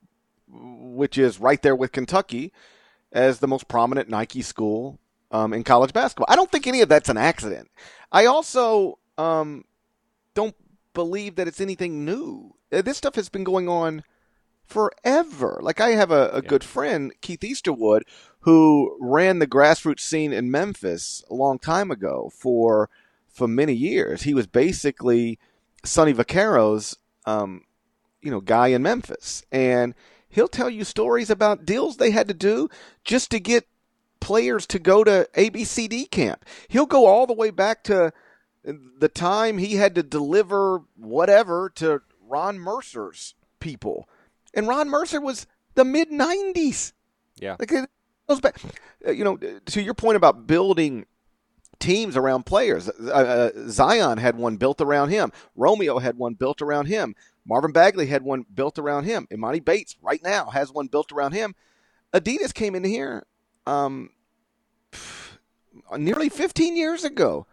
which 0.50 1.18
is 1.18 1.40
right 1.40 1.62
there 1.62 1.76
with 1.76 1.92
Kentucky 1.92 2.52
as 3.12 3.40
the 3.40 3.48
most 3.48 3.68
prominent 3.68 4.10
Nike 4.10 4.42
school 4.42 5.00
um, 5.32 5.54
in 5.54 5.64
college 5.64 5.94
basketball. 5.94 6.28
I 6.30 6.36
don't 6.36 6.52
think 6.52 6.68
any 6.68 6.82
of 6.82 6.90
that's 6.90 7.10
an 7.10 7.18
accident. 7.18 7.70
I 8.12 8.26
also 8.26 9.00
um, 9.18 9.66
don't 10.34 10.56
believe 10.94 11.36
that 11.36 11.48
it's 11.48 11.62
anything 11.62 12.06
new. 12.06 12.56
Uh, 12.72 12.82
this 12.82 12.98
stuff 12.98 13.16
has 13.16 13.30
been 13.30 13.44
going 13.44 13.68
on 13.68 14.04
forever. 14.66 15.60
Like 15.62 15.80
I 15.80 15.90
have 15.90 16.12
a, 16.12 16.30
a 16.30 16.36
yeah. 16.36 16.50
good 16.50 16.64
friend, 16.64 17.14
Keith 17.22 17.42
Easterwood, 17.42 18.02
who 18.48 18.96
ran 19.02 19.40
the 19.40 19.46
grassroots 19.46 20.00
scene 20.00 20.32
in 20.32 20.50
Memphis 20.50 21.22
a 21.30 21.34
long 21.34 21.60
time 21.60 21.92
ago 21.92 22.32
for 22.34 22.90
for 23.28 23.46
many 23.46 23.74
years. 23.74 24.22
He 24.22 24.34
was 24.34 24.48
basically 24.48 25.38
Sonny 25.84 26.14
Vaccaro's 26.14 26.96
um, 27.26 27.66
you 28.22 28.32
know 28.32 28.40
guy 28.40 28.68
in 28.68 28.82
Memphis, 28.84 29.44
and 29.52 29.94
he'll 30.30 30.48
tell 30.48 30.70
you 30.70 30.86
stories 30.86 31.30
about 31.30 31.66
deals 31.66 31.98
they 31.98 32.12
had 32.12 32.30
to 32.30 32.34
do 32.34 32.70
just 33.04 33.32
to 33.32 33.42
get 33.42 33.68
players 34.22 34.66
to 34.68 34.80
go 34.80 35.04
to 35.04 35.28
ABCD 35.36 36.10
camp. 36.10 36.46
He'll 36.70 36.86
go 36.86 37.06
all 37.06 37.28
the 37.28 37.34
way 37.34 37.50
back 37.50 37.84
to 37.84 38.14
the 38.64 39.10
time 39.10 39.58
he 39.58 39.76
had 39.76 39.94
to 39.96 40.04
deliver 40.04 40.84
whatever 40.96 41.70
to 41.76 42.02
Ron 42.26 42.60
Mercer's 42.60 43.36
people. 43.60 44.08
And 44.54 44.70
Ron 44.70 44.90
Mercer 44.90 45.20
was 45.20 45.48
the 45.76 45.84
mid 45.84 46.12
90s. 46.12 46.94
Yeah. 47.36 47.58
Like 47.60 47.74
goes 48.28 48.42
back, 48.42 48.60
uh, 49.08 49.12
you 49.12 49.24
know, 49.24 49.38
to 49.38 49.82
your 49.82 49.94
point 49.94 50.18
about 50.18 50.48
building 50.48 51.06
teams 51.80 52.18
around 52.18 52.46
players. 52.46 52.90
Uh, 52.90 53.12
uh, 53.12 53.52
Zion 53.68 54.18
had 54.18 54.36
one 54.36 54.58
built 54.58 54.82
around 54.82 55.10
him. 55.10 55.32
Romeo 55.56 56.00
had 56.00 56.18
one 56.18 56.34
built 56.34 56.62
around 56.62 56.86
him. 56.88 57.16
Marvin 57.46 57.72
Bagley 57.72 58.08
had 58.08 58.24
one 58.24 58.46
built 58.54 58.78
around 58.78 59.06
him. 59.06 59.28
Emoni 59.32 59.64
Bates 59.64 59.96
right 60.02 60.22
now 60.24 60.50
has 60.50 60.72
one 60.72 60.88
built 60.88 61.12
around 61.12 61.34
him. 61.34 61.56
Adidas 62.14 62.54
came 62.54 62.76
in 62.76 62.84
here 62.84 63.26
um, 63.66 64.10
nearly 65.98 66.30
15 66.30 66.76
years 66.76 67.04
ago 67.04 67.46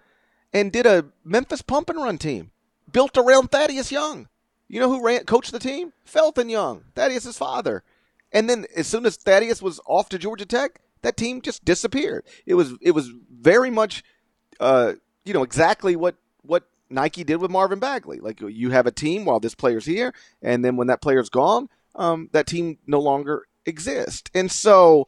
and 0.53 0.73
did 0.73 0.87
a 0.87 1.07
Memphis 1.25 1.63
pump 1.63 1.91
and 1.91 1.99
run 2.03 2.19
team 2.19 2.51
built 2.91 3.17
around 3.17 3.51
Thaddeus 3.51 3.93
Young. 3.93 4.29
You 4.69 4.81
know 4.81 4.89
who 4.89 5.05
ran, 5.05 5.25
coached 5.25 5.53
the 5.53 5.59
team? 5.59 5.93
Felton 6.05 6.49
Young, 6.49 6.85
Thaddeus' 6.95 7.37
father. 7.37 7.85
And 8.35 8.51
then 8.51 8.67
as 8.77 8.89
soon 8.89 9.07
as 9.07 9.17
Thaddeus 9.17 9.63
was 9.63 9.81
off 9.87 10.11
to 10.11 10.19
Georgia 10.19 10.45
Tech, 10.45 10.81
that 11.03 11.17
team 11.17 11.41
just 11.41 11.65
disappeared. 11.65 12.27
It 12.45 12.55
was 12.55 12.75
it 12.83 12.91
was 12.91 13.11
very 13.31 13.71
much, 13.71 14.03
uh, 14.59 14.95
you 15.25 15.33
know, 15.33 15.45
exactly 15.45 15.95
what 15.95 16.17
what 16.43 16.65
Nike 16.91 17.25
did 17.25 17.37
with 17.37 17.51
Marvin 17.51 17.79
Bagley. 17.79 18.19
Like 18.19 18.41
you 18.41 18.71
have 18.71 18.87
a 18.87 18.93
team 18.93 19.25
while 19.25 19.39
this 19.39 19.55
player's 19.55 19.87
here, 19.87 20.13
and 20.43 20.65
then 20.65 20.77
when 20.77 20.89
that 20.89 21.01
player's 21.01 21.31
gone, 21.31 21.69
um, 21.95 22.29
that 22.33 22.49
team 22.49 22.79
no 22.87 23.01
longer 23.01 23.45
exists. 23.65 24.31
And 24.35 24.51
so 24.51 25.07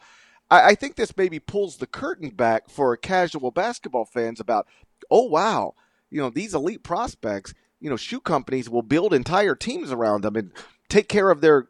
I, 0.50 0.70
I 0.70 0.74
think 0.74 0.94
this 0.94 1.16
maybe 1.16 1.40
pulls 1.40 1.78
the 1.78 1.86
curtain 1.86 2.30
back 2.30 2.70
for 2.70 2.96
casual 2.96 3.50
basketball 3.50 4.04
fans 4.04 4.38
about, 4.38 4.68
oh 5.10 5.24
wow, 5.24 5.74
you 6.10 6.20
know 6.20 6.30
these 6.30 6.54
elite 6.54 6.84
prospects. 6.84 7.54
You 7.80 7.90
know, 7.90 7.96
shoe 7.96 8.20
companies 8.20 8.70
will 8.70 8.82
build 8.82 9.12
entire 9.12 9.54
teams 9.54 9.92
around 9.92 10.22
them 10.22 10.36
and 10.36 10.52
take 10.88 11.08
care 11.08 11.30
of 11.30 11.40
their 11.40 11.68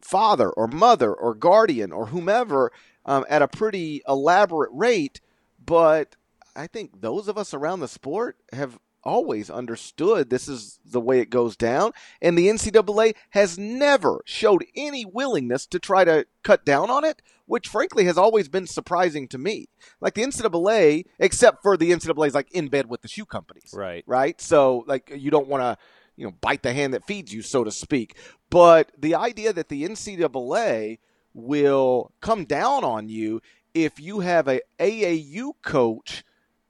father 0.00 0.50
or 0.50 0.66
mother 0.66 1.12
or 1.12 1.34
guardian 1.34 1.92
or 1.92 2.06
whomever 2.06 2.72
um, 3.06 3.24
at 3.28 3.42
a 3.42 3.48
pretty 3.48 4.02
elaborate 4.06 4.70
rate. 4.72 5.20
But 5.64 6.16
I 6.56 6.66
think 6.66 7.00
those 7.00 7.28
of 7.28 7.38
us 7.38 7.54
around 7.54 7.80
the 7.80 7.88
sport 7.88 8.36
have 8.52 8.78
always 9.02 9.48
understood 9.48 10.28
this 10.28 10.48
is 10.48 10.78
the 10.84 11.00
way 11.00 11.20
it 11.20 11.30
goes 11.30 11.56
down. 11.56 11.92
And 12.20 12.36
the 12.36 12.48
NCAA 12.48 13.14
has 13.30 13.58
never 13.58 14.22
showed 14.24 14.64
any 14.76 15.04
willingness 15.04 15.66
to 15.66 15.78
try 15.78 16.04
to 16.04 16.26
cut 16.42 16.64
down 16.64 16.90
on 16.90 17.04
it, 17.04 17.22
which 17.46 17.68
frankly 17.68 18.04
has 18.04 18.18
always 18.18 18.48
been 18.48 18.66
surprising 18.66 19.28
to 19.28 19.38
me. 19.38 19.68
Like 20.00 20.14
the 20.14 20.22
NCAA, 20.22 21.04
except 21.18 21.62
for 21.62 21.76
the 21.76 21.90
NCAA 21.90 22.28
is 22.28 22.34
like 22.34 22.52
in 22.52 22.68
bed 22.68 22.88
with 22.88 23.02
the 23.02 23.08
shoe 23.08 23.26
companies. 23.26 23.72
Right. 23.74 24.04
Right. 24.06 24.40
So 24.40 24.84
like 24.86 25.10
you 25.14 25.30
don't 25.30 25.48
want 25.48 25.62
to, 25.62 25.78
you 26.20 26.26
know, 26.26 26.34
bite 26.42 26.62
the 26.62 26.74
hand 26.74 26.92
that 26.92 27.06
feeds 27.06 27.32
you, 27.32 27.40
so 27.40 27.64
to 27.64 27.70
speak. 27.70 28.14
But 28.50 28.92
the 28.96 29.14
idea 29.14 29.54
that 29.54 29.70
the 29.70 29.84
NCAA 29.84 30.98
will 31.32 32.12
come 32.20 32.44
down 32.44 32.84
on 32.84 33.08
you 33.08 33.40
if 33.72 33.98
you 33.98 34.20
have 34.20 34.46
a 34.46 34.60
AAU 34.78 35.52
coach 35.62 36.22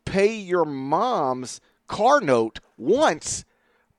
pay 0.04 0.32
your 0.34 0.64
mom's 0.64 1.60
car 1.88 2.20
note 2.20 2.60
once, 2.78 3.44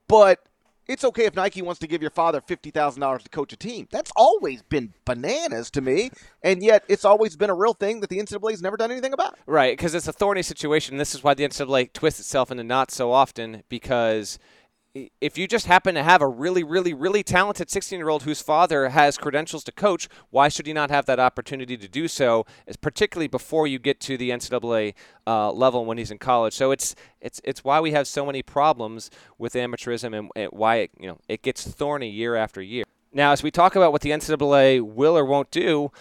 but 0.08 0.40
it's 0.88 1.04
okay 1.04 1.26
if 1.26 1.36
Nike 1.36 1.62
wants 1.62 1.80
to 1.80 1.88
give 1.88 2.02
your 2.02 2.12
father 2.12 2.40
$50,000 2.40 3.24
to 3.24 3.30
coach 3.30 3.52
a 3.52 3.58
team. 3.58 3.90
That's 3.92 4.12
always 4.16 4.62
been 4.62 4.94
bananas 5.04 5.70
to 5.72 5.82
me, 5.82 6.12
and 6.42 6.64
yet 6.64 6.84
it's 6.88 7.04
always 7.04 7.36
been 7.36 7.50
a 7.50 7.56
real 7.56 7.74
thing 7.74 8.00
that 8.00 8.10
the 8.10 8.20
NCAA 8.20 8.52
has 8.52 8.62
never 8.62 8.78
done 8.78 8.92
anything 8.92 9.14
about. 9.14 9.38
Right, 9.46 9.76
because 9.76 9.96
it's 9.96 10.08
a 10.08 10.14
thorny 10.14 10.44
situation. 10.44 10.96
This 10.96 11.14
is 11.14 11.24
why 11.24 11.34
the 11.34 11.44
NCAA 11.44 11.92
twists 11.92 12.22
itself 12.22 12.52
into 12.52 12.64
knots 12.64 12.96
so 12.96 13.12
often 13.12 13.64
because– 13.68 14.40
if 14.94 15.38
you 15.38 15.48
just 15.48 15.68
happen 15.68 15.96
to 15.96 16.04
have 16.04 16.22
a 16.22 16.28
really, 16.28 16.64
really, 16.64 16.94
really 16.94 17.24
talented 17.24 17.70
16 17.70 17.98
year 17.98 18.10
old 18.10 18.24
whose 18.24 18.42
father 18.42 18.90
has 18.90 19.18
credentials 19.18 19.64
to 19.64 19.72
coach, 19.72 20.10
why 20.30 20.50
should 20.50 20.68
he 20.68 20.74
not 20.74 20.90
have 20.90 21.06
that 21.06 21.20
opportunity 21.20 21.78
to 21.78 21.88
do 21.88 22.08
so, 22.08 22.46
particularly 22.82 23.28
before 23.28 23.68
you 23.68 23.80
get 23.80 24.00
to 24.02 24.18
the 24.18 24.32
NCAA 24.32 24.94
uh, 25.26 25.52
level 25.52 25.86
when 25.86 25.98
he's 25.98 26.12
in 26.12 26.18
college? 26.18 26.54
So 26.54 26.72
it's 26.72 26.94
it's 27.22 27.40
it's 27.44 27.64
why 27.64 27.80
we 27.80 27.92
have 27.92 28.08
so 28.08 28.26
many 28.26 28.44
problems 28.44 29.10
with 29.38 29.54
amateurism 29.54 30.18
and, 30.18 30.30
and 30.36 30.50
why 30.52 30.78
it, 30.78 30.92
you 31.00 31.08
know 31.08 31.18
it 31.30 31.42
gets 31.42 31.66
thorny 31.66 32.10
year 32.10 32.36
after 32.36 32.62
year. 32.62 32.84
Now, 33.14 33.32
as 33.32 33.44
we 33.44 33.52
talk 33.52 33.76
about 33.76 33.92
what 33.92 34.02
the 34.02 34.12
NCAA 34.12 34.82
will 34.82 35.18
or 35.18 35.26
won't 35.26 35.52
do, 35.52 35.92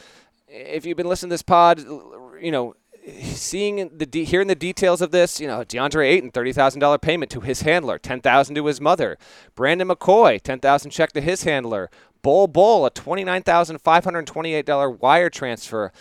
if 0.48 0.84
you've 0.84 0.96
been 0.96 1.08
listening 1.08 1.30
to 1.30 1.34
this 1.34 1.42
pod, 1.42 1.78
you 1.78 2.50
know 2.50 2.74
seeing 3.22 3.90
the 3.96 4.06
de- 4.06 4.24
hearing 4.24 4.48
the 4.48 4.54
details 4.54 5.00
of 5.00 5.10
this, 5.10 5.40
you 5.40 5.46
know, 5.46 5.60
DeAndre 5.60 6.06
Ayton, 6.06 6.30
thirty 6.30 6.52
thousand 6.52 6.80
dollar 6.80 6.98
payment 6.98 7.30
to 7.32 7.40
his 7.40 7.62
handler, 7.62 7.98
ten 7.98 8.20
thousand 8.20 8.54
to 8.56 8.66
his 8.66 8.80
mother. 8.80 9.18
Brandon 9.54 9.88
McCoy, 9.88 10.40
ten 10.40 10.60
thousand 10.60 10.90
check 10.90 11.12
to 11.12 11.20
his 11.20 11.44
handler. 11.44 11.90
Bol 12.22 12.46
Bol, 12.46 12.86
a 12.86 12.90
twenty 12.90 13.24
nine 13.24 13.42
thousand 13.42 13.80
five 13.80 14.04
hundred 14.04 14.26
twenty 14.26 14.54
eight 14.54 14.66
dollar 14.66 14.90
wire 14.90 15.30
transfer. 15.30 15.92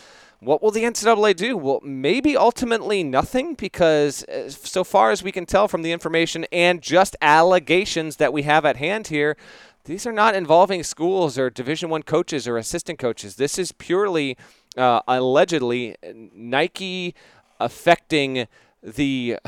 What 0.41 0.63
will 0.63 0.71
the 0.71 0.83
NCAA 0.83 1.35
do? 1.35 1.57
Well, 1.57 1.81
maybe 1.83 2.37
ultimately 2.37 3.03
nothing, 3.03 3.55
because 3.55 4.23
uh, 4.23 4.49
so 4.49 4.85
far 4.85 5.11
as 5.11 5.21
we 5.21 5.33
can 5.33 5.45
tell 5.45 5.67
from 5.67 5.81
the 5.81 5.91
information 5.91 6.45
and 6.51 6.81
just 6.81 7.17
allegations 7.21 8.15
that 8.17 8.31
we 8.31 8.43
have 8.43 8.63
at 8.63 8.77
hand 8.77 9.07
here, 9.07 9.35
these 9.83 10.05
are 10.05 10.13
not 10.13 10.35
involving 10.35 10.83
schools 10.83 11.37
or 11.37 11.49
Division 11.49 11.89
One 11.89 12.03
coaches 12.03 12.47
or 12.47 12.57
assistant 12.57 12.99
coaches. 12.99 13.35
This 13.35 13.57
is 13.59 13.73
purely 13.73 14.37
uh, 14.77 15.01
allegedly 15.07 15.95
Nike 16.33 17.15
affecting 17.59 18.47
the 18.81 19.37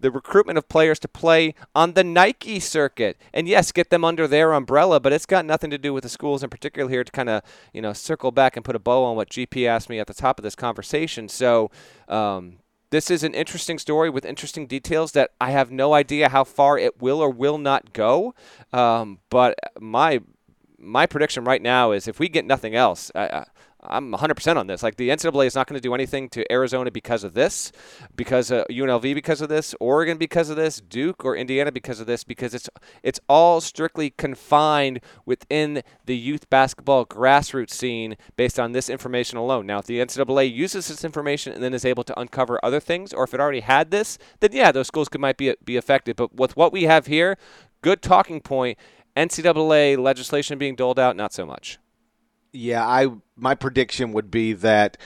the 0.00 0.10
recruitment 0.10 0.58
of 0.58 0.68
players 0.68 0.98
to 1.00 1.08
play 1.08 1.54
on 1.74 1.92
the 1.92 2.04
Nike 2.04 2.60
circuit. 2.60 3.16
And 3.32 3.48
yes, 3.48 3.72
get 3.72 3.90
them 3.90 4.04
under 4.04 4.26
their 4.26 4.52
umbrella, 4.52 5.00
but 5.00 5.12
it's 5.12 5.26
got 5.26 5.44
nothing 5.44 5.70
to 5.70 5.78
do 5.78 5.92
with 5.92 6.02
the 6.02 6.08
schools 6.08 6.42
in 6.42 6.50
particular 6.50 6.88
here 6.88 7.04
to 7.04 7.12
kind 7.12 7.28
of, 7.28 7.42
you 7.72 7.80
know, 7.80 7.92
circle 7.92 8.30
back 8.30 8.56
and 8.56 8.64
put 8.64 8.76
a 8.76 8.80
bow 8.80 9.04
on 9.04 9.16
what 9.16 9.30
GP 9.30 9.66
asked 9.66 9.88
me 9.88 9.98
at 9.98 10.06
the 10.06 10.14
top 10.14 10.38
of 10.38 10.42
this 10.42 10.54
conversation. 10.54 11.28
So, 11.28 11.70
um, 12.08 12.58
this 12.90 13.10
is 13.10 13.22
an 13.22 13.34
interesting 13.34 13.78
story 13.78 14.08
with 14.08 14.24
interesting 14.24 14.66
details 14.66 15.12
that 15.12 15.32
I 15.38 15.50
have 15.50 15.70
no 15.70 15.92
idea 15.92 16.30
how 16.30 16.44
far 16.44 16.78
it 16.78 17.02
will 17.02 17.20
or 17.20 17.28
will 17.28 17.58
not 17.58 17.92
go. 17.92 18.34
Um, 18.72 19.18
but 19.28 19.58
my 19.78 20.20
my 20.78 21.06
prediction 21.06 21.44
right 21.44 21.60
now 21.60 21.90
is 21.90 22.08
if 22.08 22.18
we 22.18 22.28
get 22.28 22.46
nothing 22.46 22.74
else, 22.74 23.10
I, 23.14 23.44
I'm 23.80 24.12
100% 24.12 24.56
on 24.56 24.66
this. 24.66 24.82
Like 24.82 24.96
the 24.96 25.08
NCAA 25.08 25.46
is 25.46 25.54
not 25.54 25.68
going 25.68 25.76
to 25.76 25.80
do 25.80 25.94
anything 25.94 26.28
to 26.30 26.50
Arizona 26.52 26.90
because 26.90 27.22
of 27.22 27.34
this, 27.34 27.70
because 28.16 28.50
UNLV 28.50 29.14
because 29.14 29.40
of 29.40 29.48
this, 29.48 29.74
Oregon 29.78 30.18
because 30.18 30.50
of 30.50 30.56
this, 30.56 30.80
Duke 30.80 31.24
or 31.24 31.36
Indiana 31.36 31.70
because 31.70 32.00
of 32.00 32.06
this, 32.06 32.24
because 32.24 32.54
it's 32.54 32.68
it's 33.02 33.20
all 33.28 33.60
strictly 33.60 34.10
confined 34.10 35.00
within 35.24 35.82
the 36.06 36.16
youth 36.16 36.50
basketball 36.50 37.06
grassroots 37.06 37.70
scene 37.70 38.16
based 38.36 38.58
on 38.58 38.72
this 38.72 38.90
information 38.90 39.38
alone. 39.38 39.66
Now, 39.66 39.78
if 39.78 39.86
the 39.86 40.00
NCAA 40.00 40.52
uses 40.52 40.88
this 40.88 41.04
information 41.04 41.52
and 41.52 41.62
then 41.62 41.72
is 41.72 41.84
able 41.84 42.04
to 42.04 42.18
uncover 42.18 42.58
other 42.64 42.80
things, 42.80 43.12
or 43.12 43.24
if 43.24 43.34
it 43.34 43.40
already 43.40 43.60
had 43.60 43.92
this, 43.92 44.18
then 44.40 44.50
yeah, 44.52 44.72
those 44.72 44.88
schools 44.88 45.08
could 45.08 45.20
might 45.20 45.36
be 45.36 45.54
be 45.64 45.76
affected. 45.76 46.16
But 46.16 46.34
with 46.34 46.56
what 46.56 46.72
we 46.72 46.84
have 46.84 47.06
here, 47.06 47.36
good 47.82 48.02
talking 48.02 48.40
point. 48.40 48.78
NCAA 49.16 49.98
legislation 49.98 50.58
being 50.58 50.76
doled 50.76 50.96
out, 50.96 51.16
not 51.16 51.32
so 51.32 51.44
much. 51.44 51.80
Yeah, 52.58 52.84
I 52.84 53.06
my 53.36 53.54
prediction 53.54 54.12
would 54.12 54.32
be 54.32 54.52
that 54.54 54.96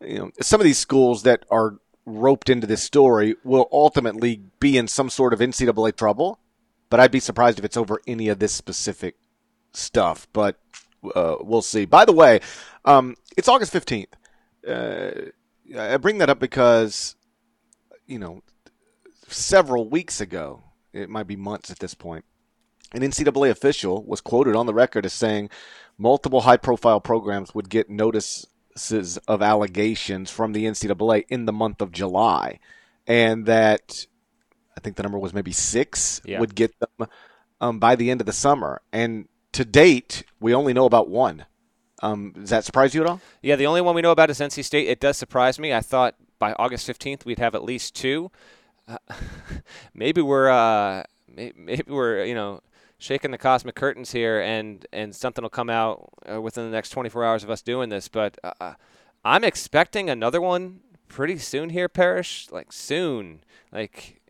you 0.00 0.18
know 0.18 0.30
some 0.40 0.60
of 0.60 0.64
these 0.64 0.78
schools 0.78 1.24
that 1.24 1.44
are 1.50 1.78
roped 2.06 2.48
into 2.48 2.68
this 2.68 2.84
story 2.84 3.34
will 3.42 3.68
ultimately 3.72 4.42
be 4.60 4.78
in 4.78 4.86
some 4.86 5.10
sort 5.10 5.32
of 5.32 5.40
NCAA 5.40 5.96
trouble, 5.96 6.38
but 6.88 7.00
I'd 7.00 7.10
be 7.10 7.18
surprised 7.18 7.58
if 7.58 7.64
it's 7.64 7.76
over 7.76 8.00
any 8.06 8.28
of 8.28 8.38
this 8.38 8.52
specific 8.52 9.16
stuff. 9.72 10.28
But 10.32 10.60
uh, 11.16 11.36
we'll 11.40 11.62
see. 11.62 11.84
By 11.84 12.04
the 12.04 12.12
way, 12.12 12.40
um, 12.84 13.16
it's 13.36 13.48
August 13.48 13.72
fifteenth. 13.72 14.14
Uh, 14.66 15.10
I 15.76 15.96
bring 15.96 16.18
that 16.18 16.30
up 16.30 16.38
because 16.38 17.16
you 18.06 18.20
know 18.20 18.42
several 19.26 19.88
weeks 19.88 20.20
ago, 20.20 20.62
it 20.92 21.08
might 21.08 21.26
be 21.26 21.34
months 21.34 21.72
at 21.72 21.80
this 21.80 21.94
point, 21.94 22.24
an 22.92 23.02
NCAA 23.02 23.50
official 23.50 24.02
was 24.04 24.20
quoted 24.20 24.56
on 24.56 24.66
the 24.66 24.74
record 24.74 25.06
as 25.06 25.12
saying 25.12 25.50
multiple 25.98 26.42
high 26.42 26.56
profile 26.56 27.00
programs 27.00 27.54
would 27.54 27.68
get 27.68 27.90
notices 27.90 29.18
of 29.28 29.42
allegations 29.42 30.30
from 30.30 30.52
the 30.52 30.64
NCAA 30.64 31.24
in 31.28 31.44
the 31.44 31.52
month 31.52 31.80
of 31.80 31.92
July. 31.92 32.58
And 33.06 33.46
that 33.46 34.06
I 34.76 34.80
think 34.80 34.96
the 34.96 35.02
number 35.02 35.18
was 35.18 35.34
maybe 35.34 35.52
six 35.52 36.20
yeah. 36.24 36.40
would 36.40 36.54
get 36.54 36.74
them 36.80 37.08
um, 37.60 37.78
by 37.78 37.96
the 37.96 38.10
end 38.10 38.20
of 38.20 38.26
the 38.26 38.32
summer. 38.32 38.80
And 38.92 39.28
to 39.52 39.64
date, 39.64 40.24
we 40.40 40.54
only 40.54 40.72
know 40.72 40.86
about 40.86 41.08
one. 41.08 41.46
Um, 42.02 42.32
does 42.32 42.50
that 42.50 42.64
surprise 42.64 42.94
you 42.94 43.02
at 43.02 43.06
all? 43.08 43.20
Yeah, 43.42 43.56
the 43.56 43.66
only 43.66 43.80
one 43.80 43.94
we 43.94 44.02
know 44.02 44.12
about 44.12 44.30
is 44.30 44.40
NC 44.40 44.64
State. 44.64 44.88
It 44.88 45.00
does 45.00 45.18
surprise 45.18 45.58
me. 45.58 45.74
I 45.74 45.80
thought 45.80 46.14
by 46.38 46.54
August 46.54 46.88
15th 46.88 47.24
we'd 47.24 47.38
have 47.38 47.54
at 47.54 47.62
least 47.62 47.94
two. 47.94 48.30
Uh, 48.88 48.96
maybe 49.94 50.22
we're 50.22 50.48
uh, 50.48 51.04
maybe 51.28 51.84
we're 51.88 52.24
you 52.24 52.34
know 52.34 52.60
shaking 53.00 53.32
the 53.32 53.38
cosmic 53.38 53.74
curtains 53.74 54.12
here, 54.12 54.40
and 54.40 54.86
and 54.92 55.14
something 55.14 55.42
will 55.42 55.50
come 55.50 55.70
out 55.70 56.10
uh, 56.30 56.40
within 56.40 56.64
the 56.64 56.70
next 56.70 56.90
24 56.90 57.24
hours 57.24 57.42
of 57.42 57.50
us 57.50 57.62
doing 57.62 57.88
this. 57.88 58.06
But 58.06 58.38
uh, 58.44 58.52
uh, 58.60 58.74
I'm 59.24 59.42
expecting 59.42 60.08
another 60.08 60.40
one 60.40 60.80
pretty 61.08 61.38
soon 61.38 61.70
here, 61.70 61.88
Parrish. 61.88 62.48
Like 62.50 62.72
soon. 62.72 63.40
Like 63.72 64.20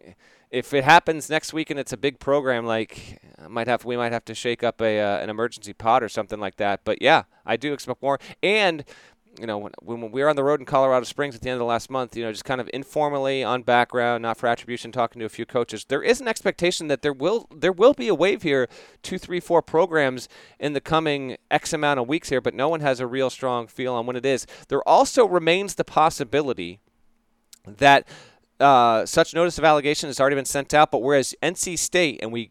if 0.50 0.72
it 0.72 0.84
happens 0.84 1.28
next 1.28 1.52
week 1.52 1.70
and 1.70 1.78
it's 1.78 1.92
a 1.92 1.96
big 1.96 2.18
program, 2.18 2.64
like 2.64 3.20
I 3.42 3.48
might 3.48 3.66
have 3.66 3.84
we 3.84 3.96
might 3.96 4.12
have 4.12 4.24
to 4.26 4.34
shake 4.34 4.62
up 4.62 4.80
a 4.80 5.00
uh, 5.00 5.18
an 5.18 5.28
emergency 5.28 5.72
pod 5.72 6.02
or 6.02 6.08
something 6.08 6.40
like 6.40 6.56
that. 6.56 6.80
But 6.84 7.02
yeah, 7.02 7.24
I 7.44 7.56
do 7.56 7.72
expect 7.72 8.02
more. 8.02 8.18
And 8.42 8.84
you 9.38 9.46
know, 9.46 9.58
when, 9.58 9.72
when, 9.80 10.10
we 10.10 10.22
were 10.22 10.28
on 10.28 10.36
the 10.36 10.42
road 10.42 10.60
in 10.60 10.66
Colorado 10.66 11.04
Springs 11.04 11.34
at 11.34 11.42
the 11.42 11.48
end 11.48 11.54
of 11.54 11.60
the 11.60 11.64
last 11.64 11.88
month, 11.88 12.16
you 12.16 12.24
know, 12.24 12.32
just 12.32 12.44
kind 12.44 12.60
of 12.60 12.68
informally 12.72 13.44
on 13.44 13.62
background, 13.62 14.22
not 14.22 14.36
for 14.36 14.46
attribution, 14.48 14.90
talking 14.90 15.20
to 15.20 15.26
a 15.26 15.30
few 15.30 15.46
coaches, 15.46 15.84
there 15.88 16.02
is 16.02 16.20
an 16.20 16.26
expectation 16.28 16.88
that 16.88 17.02
there 17.02 17.12
will 17.12 17.46
there 17.54 17.72
will 17.72 17.94
be 17.94 18.08
a 18.08 18.14
wave 18.14 18.42
here, 18.42 18.68
two, 19.02 19.18
three, 19.18 19.40
four 19.40 19.62
programs 19.62 20.28
in 20.58 20.72
the 20.72 20.80
coming 20.80 21.36
X 21.50 21.72
amount 21.72 22.00
of 22.00 22.08
weeks 22.08 22.28
here, 22.28 22.40
but 22.40 22.54
no 22.54 22.68
one 22.68 22.80
has 22.80 22.98
a 22.98 23.06
real 23.06 23.30
strong 23.30 23.66
feel 23.66 23.94
on 23.94 24.06
when 24.06 24.16
it 24.16 24.26
is. 24.26 24.46
There 24.68 24.86
also 24.88 25.26
remains 25.26 25.76
the 25.76 25.84
possibility 25.84 26.80
that 27.66 28.08
uh, 28.58 29.06
such 29.06 29.34
notice 29.34 29.58
of 29.58 29.64
allegation 29.64 30.08
has 30.08 30.18
already 30.18 30.36
been 30.36 30.44
sent 30.44 30.74
out, 30.74 30.90
but 30.90 31.02
whereas 31.02 31.34
NC 31.42 31.78
State 31.78 32.18
and 32.22 32.32
we 32.32 32.50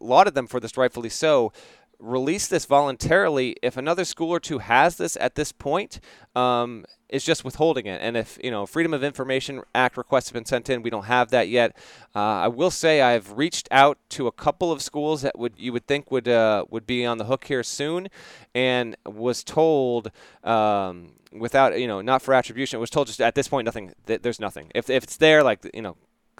lauded 0.00 0.34
them 0.34 0.46
for 0.46 0.60
this 0.60 0.76
rightfully 0.76 1.08
so 1.08 1.52
release 1.98 2.46
this 2.46 2.66
voluntarily 2.66 3.56
if 3.62 3.76
another 3.76 4.04
school 4.04 4.30
or 4.30 4.40
two 4.40 4.58
has 4.58 4.96
this 4.96 5.16
at 5.20 5.34
this 5.34 5.52
point 5.52 6.00
um, 6.34 6.84
is 7.08 7.24
just 7.24 7.44
withholding 7.44 7.86
it. 7.86 8.00
And 8.02 8.16
if 8.16 8.38
you 8.42 8.50
know 8.50 8.66
freedom 8.66 8.92
of 8.92 9.02
information 9.02 9.62
act 9.74 9.96
requests 9.96 10.28
have 10.28 10.34
been 10.34 10.44
sent 10.44 10.68
in 10.68 10.82
we 10.82 10.90
don't 10.90 11.06
have 11.06 11.30
that 11.30 11.48
yet. 11.48 11.76
Uh, 12.14 12.18
i 12.18 12.48
will 12.48 12.70
say 12.70 13.00
i've 13.00 13.32
reached 13.32 13.68
out 13.70 13.98
to 14.08 14.26
a 14.26 14.32
couple 14.32 14.72
of 14.72 14.82
schools 14.82 15.22
that 15.22 15.38
would 15.38 15.54
you 15.56 15.72
would 15.72 15.86
think 15.86 16.10
would 16.10 16.28
uh, 16.28 16.64
would 16.70 16.86
be 16.86 17.04
on 17.04 17.18
the 17.18 17.24
hook 17.24 17.44
here 17.44 17.62
soon 17.62 18.08
and 18.54 18.96
was 19.06 19.44
told 19.44 20.10
um, 20.44 21.12
without 21.32 21.78
you 21.78 21.86
know 21.86 22.00
not 22.00 22.22
for 22.22 22.34
attribution 22.34 22.80
was 22.80 22.90
told 22.90 23.06
just 23.06 23.20
at 23.20 23.34
this 23.34 23.48
point 23.48 23.64
nothing 23.64 23.92
th- 24.06 24.22
there's 24.22 24.40
nothing. 24.40 24.70
If, 24.74 24.90
if 24.90 25.04
it's 25.04 25.16
there 25.16 25.42
like 25.42 25.68
you 25.74 25.82
know 25.82 25.96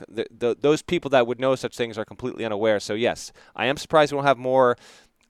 the, 0.08 0.26
the, 0.36 0.56
those 0.60 0.82
people 0.82 1.08
that 1.10 1.26
would 1.26 1.40
know 1.40 1.54
such 1.54 1.74
things 1.74 1.96
are 1.96 2.04
completely 2.04 2.44
unaware. 2.44 2.80
So 2.80 2.94
yes, 2.94 3.32
I 3.54 3.66
am 3.66 3.78
surprised 3.78 4.12
we 4.12 4.16
don't 4.16 4.26
have 4.26 4.36
more 4.38 4.76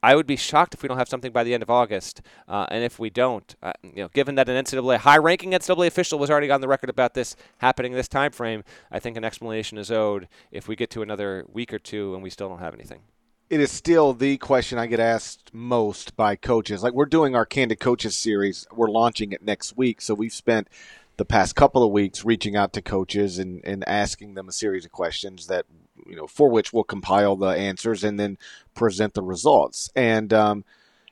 I 0.07 0.15
would 0.15 0.25
be 0.25 0.37
shocked 0.37 0.73
if 0.73 0.81
we 0.81 0.87
don't 0.87 0.99
have 0.99 1.09
something 1.09 1.33
by 1.33 1.43
the 1.43 1.53
end 1.53 1.61
of 1.61 1.69
August. 1.69 2.21
Uh, 2.47 2.65
and 2.71 2.81
if 2.81 2.97
we 2.97 3.09
don't, 3.09 3.53
uh, 3.61 3.73
you 3.83 4.03
know, 4.03 4.07
given 4.07 4.35
that 4.35 4.47
an 4.47 4.63
NCAA 4.63 4.99
high-ranking 4.99 5.51
NCAA 5.51 5.87
official 5.87 6.17
was 6.17 6.31
already 6.31 6.49
on 6.49 6.61
the 6.61 6.67
record 6.69 6.89
about 6.89 7.13
this 7.13 7.35
happening 7.57 7.91
this 7.91 8.07
time 8.07 8.31
frame, 8.31 8.63
I 8.89 8.99
think 8.99 9.17
an 9.17 9.25
explanation 9.25 9.77
is 9.77 9.91
owed 9.91 10.29
if 10.49 10.69
we 10.69 10.77
get 10.77 10.89
to 10.91 11.01
another 11.01 11.45
week 11.51 11.73
or 11.73 11.79
two 11.79 12.13
and 12.13 12.23
we 12.23 12.29
still 12.29 12.47
don't 12.47 12.59
have 12.59 12.73
anything. 12.73 13.01
It 13.49 13.59
is 13.59 13.69
still 13.69 14.13
the 14.13 14.37
question 14.37 14.79
I 14.79 14.87
get 14.87 15.01
asked 15.01 15.53
most 15.53 16.15
by 16.15 16.37
coaches. 16.37 16.81
Like 16.81 16.93
we're 16.93 17.05
doing 17.05 17.35
our 17.35 17.45
Candid 17.45 17.81
Coaches 17.81 18.15
series, 18.15 18.65
we're 18.71 18.89
launching 18.89 19.33
it 19.33 19.43
next 19.43 19.75
week, 19.75 19.99
so 19.99 20.13
we've 20.13 20.31
spent 20.31 20.69
the 21.17 21.25
past 21.25 21.53
couple 21.57 21.83
of 21.83 21.91
weeks 21.91 22.23
reaching 22.23 22.55
out 22.55 22.71
to 22.73 22.81
coaches 22.81 23.39
and, 23.39 23.59
and 23.65 23.85
asking 23.89 24.35
them 24.35 24.47
a 24.47 24.53
series 24.53 24.85
of 24.85 24.91
questions 24.93 25.47
that 25.47 25.65
you 26.09 26.15
know 26.15 26.27
for 26.27 26.49
which 26.49 26.73
we'll 26.73 26.83
compile 26.83 27.35
the 27.35 27.47
answers 27.47 28.03
and 28.03 28.19
then 28.19 28.37
present 28.73 29.13
the 29.13 29.21
results. 29.21 29.89
And 29.95 30.33
um, 30.33 30.65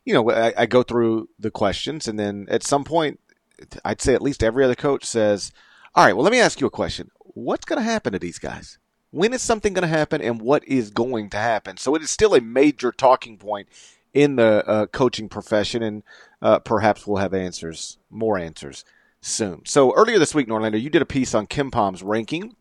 you 0.05 0.13
know, 0.13 0.31
I, 0.31 0.53
I 0.57 0.65
go 0.65 0.83
through 0.83 1.29
the 1.39 1.51
questions, 1.51 2.07
and 2.07 2.19
then 2.19 2.47
at 2.49 2.63
some 2.63 2.83
point, 2.83 3.19
I'd 3.83 4.01
say 4.01 4.13
at 4.13 4.21
least 4.21 4.43
every 4.43 4.63
other 4.63 4.75
coach 4.75 5.03
says, 5.05 5.51
"All 5.93 6.05
right, 6.05 6.13
well, 6.13 6.23
let 6.23 6.31
me 6.31 6.39
ask 6.39 6.61
you 6.61 6.67
a 6.67 6.71
question. 6.71 7.09
What's 7.19 7.65
going 7.65 7.79
to 7.79 7.83
happen 7.83 8.13
to 8.13 8.19
these 8.19 8.39
guys?" 8.39 8.77
When 9.11 9.31
is 9.31 9.41
something 9.41 9.73
going 9.73 9.83
to 9.83 9.87
happen, 9.87 10.21
and 10.21 10.41
what 10.41 10.67
is 10.67 10.89
going 10.89 11.29
to 11.29 11.37
happen? 11.37 11.77
So 11.77 11.95
it 11.95 12.01
is 12.01 12.11
still 12.11 12.35
a 12.35 12.41
major 12.41 12.91
talking 12.91 13.37
point 13.37 13.69
in 14.13 14.35
the 14.35 14.67
uh, 14.67 14.85
coaching 14.87 15.29
profession, 15.29 15.81
and 15.81 16.03
uh, 16.41 16.59
perhaps 16.59 17.07
we'll 17.07 17.21
have 17.21 17.33
answers, 17.33 17.97
more 18.09 18.37
answers 18.37 18.83
soon. 19.21 19.61
So 19.65 19.93
earlier 19.93 20.19
this 20.19 20.35
week, 20.35 20.47
Norlander, 20.47 20.81
you 20.81 20.89
did 20.89 21.01
a 21.01 21.05
piece 21.05 21.33
on 21.33 21.47
KenPom's 21.47 22.03
ranking 22.03 22.55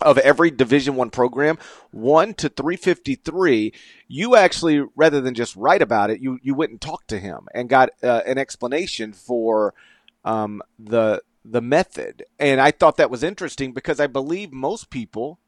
of 0.00 0.18
every 0.18 0.50
division 0.50 0.96
one 0.96 1.10
program 1.10 1.58
1 1.90 2.34
to 2.34 2.48
353 2.48 3.72
you 4.06 4.36
actually 4.36 4.84
rather 4.94 5.20
than 5.20 5.34
just 5.34 5.56
write 5.56 5.82
about 5.82 6.10
it 6.10 6.20
you 6.20 6.38
you 6.42 6.54
went 6.54 6.70
and 6.70 6.80
talked 6.80 7.08
to 7.08 7.18
him 7.18 7.48
and 7.54 7.68
got 7.68 7.90
uh, 8.02 8.22
an 8.26 8.38
explanation 8.38 9.12
for 9.12 9.74
um, 10.24 10.62
the 10.78 11.22
the 11.44 11.60
method. 11.62 12.24
And 12.38 12.60
i 12.60 12.70
thought 12.70 12.96
that 12.98 13.10
was 13.10 13.22
interesting 13.22 13.72
because 13.72 14.00
i 14.00 14.06
believe 14.06 14.52
most 14.52 14.90
people 14.90 15.38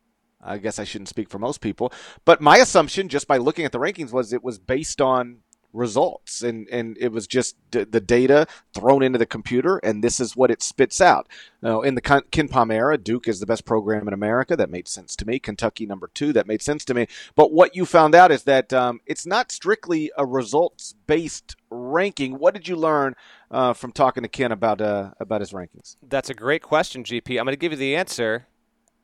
i 0.42 0.58
guess 0.58 0.78
i 0.78 0.84
shouldn't 0.84 1.08
speak 1.08 1.28
for 1.28 1.38
most 1.38 1.60
people 1.60 1.92
but 2.24 2.40
my 2.40 2.56
assumption 2.58 3.08
just 3.08 3.28
by 3.28 3.36
looking 3.36 3.64
at 3.64 3.72
the 3.72 3.78
rankings 3.78 4.12
was 4.12 4.32
it 4.32 4.42
was 4.42 4.58
based 4.58 5.00
on 5.00 5.38
results. 5.72 6.42
And 6.42 6.68
and 6.70 6.96
it 6.98 7.12
was 7.12 7.26
just 7.26 7.56
d- 7.70 7.84
the 7.84 8.00
data 8.00 8.46
thrown 8.74 9.02
into 9.02 9.18
the 9.18 9.26
computer 9.26 9.78
and 9.78 10.02
this 10.02 10.20
is 10.20 10.36
what 10.36 10.50
it 10.50 10.62
spits 10.62 11.00
out. 11.00 11.28
Now 11.62 11.82
in 11.82 11.94
the 11.94 12.02
KenPom 12.02 12.72
era 12.72 12.98
duke 12.98 13.28
is 13.28 13.40
the 13.40 13.46
best 13.46 13.64
program 13.64 14.08
in 14.08 14.14
america. 14.14 14.56
That 14.56 14.70
made 14.70 14.88
sense 14.88 15.14
to 15.16 15.26
me. 15.26 15.38
Kentucky 15.38 15.86
number 15.86 16.10
two 16.12 16.32
that 16.32 16.46
made 16.46 16.62
sense 16.62 16.84
to 16.86 16.94
me. 16.94 17.06
But 17.34 17.52
what 17.52 17.76
you 17.76 17.86
found 17.86 18.14
out 18.14 18.30
is 18.30 18.44
that 18.44 18.72
um, 18.72 19.00
it's 19.06 19.26
not 19.26 19.52
strictly 19.52 20.10
a 20.16 20.26
results 20.26 20.94
based 21.06 21.56
ranking. 21.70 22.38
What 22.38 22.54
did 22.54 22.68
you 22.68 22.76
learn 22.76 23.14
uh, 23.50 23.72
from 23.72 23.92
talking 23.92 24.22
to 24.22 24.28
ken 24.28 24.52
about 24.52 24.80
uh, 24.80 25.10
about 25.20 25.40
his 25.40 25.52
rankings? 25.52 25.96
That's 26.02 26.30
a 26.30 26.34
great 26.34 26.62
question 26.62 27.04
gp 27.04 27.38
i'm 27.38 27.44
going 27.44 27.52
to 27.52 27.56
give 27.56 27.72
you 27.72 27.78
the 27.78 27.96
answer 27.96 28.46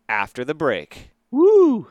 after 0.09 0.45
the 0.45 0.55
break. 0.55 1.11
Woo 1.31 1.91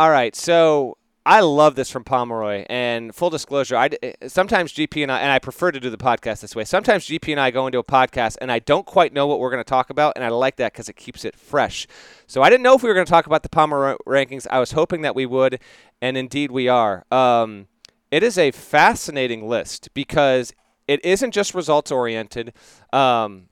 All 0.00 0.10
right, 0.10 0.34
so 0.34 0.96
I 1.26 1.40
love 1.40 1.74
this 1.74 1.90
from 1.90 2.04
Pomeroy. 2.04 2.64
And 2.70 3.14
full 3.14 3.28
disclosure, 3.28 3.76
I 3.76 3.90
sometimes 4.28 4.72
GP 4.72 5.02
and 5.02 5.12
I 5.12 5.20
and 5.20 5.30
I 5.30 5.38
prefer 5.38 5.70
to 5.70 5.78
do 5.78 5.90
the 5.90 5.98
podcast 5.98 6.40
this 6.40 6.56
way. 6.56 6.64
Sometimes 6.64 7.06
GP 7.06 7.32
and 7.32 7.38
I 7.38 7.50
go 7.50 7.66
into 7.66 7.78
a 7.78 7.84
podcast 7.84 8.38
and 8.40 8.50
I 8.50 8.60
don't 8.60 8.86
quite 8.86 9.12
know 9.12 9.26
what 9.26 9.40
we're 9.40 9.50
going 9.50 9.62
to 9.62 9.68
talk 9.68 9.90
about, 9.90 10.14
and 10.16 10.24
I 10.24 10.30
like 10.30 10.56
that 10.56 10.72
because 10.72 10.88
it 10.88 10.96
keeps 10.96 11.26
it 11.26 11.36
fresh. 11.36 11.86
So 12.26 12.40
I 12.40 12.48
didn't 12.48 12.62
know 12.62 12.74
if 12.74 12.82
we 12.82 12.88
were 12.88 12.94
going 12.94 13.04
to 13.04 13.10
talk 13.10 13.26
about 13.26 13.42
the 13.42 13.50
Pomeroy 13.50 13.96
rankings. 14.06 14.46
I 14.50 14.58
was 14.58 14.72
hoping 14.72 15.02
that 15.02 15.14
we 15.14 15.26
would, 15.26 15.60
and 16.00 16.16
indeed 16.16 16.50
we 16.50 16.66
are. 16.66 17.04
Um, 17.12 17.66
it 18.10 18.22
is 18.22 18.38
a 18.38 18.52
fascinating 18.52 19.46
list 19.46 19.90
because 19.92 20.54
it 20.88 21.04
isn't 21.04 21.32
just 21.32 21.54
results 21.54 21.92
oriented. 21.92 22.54
Um, 22.90 23.49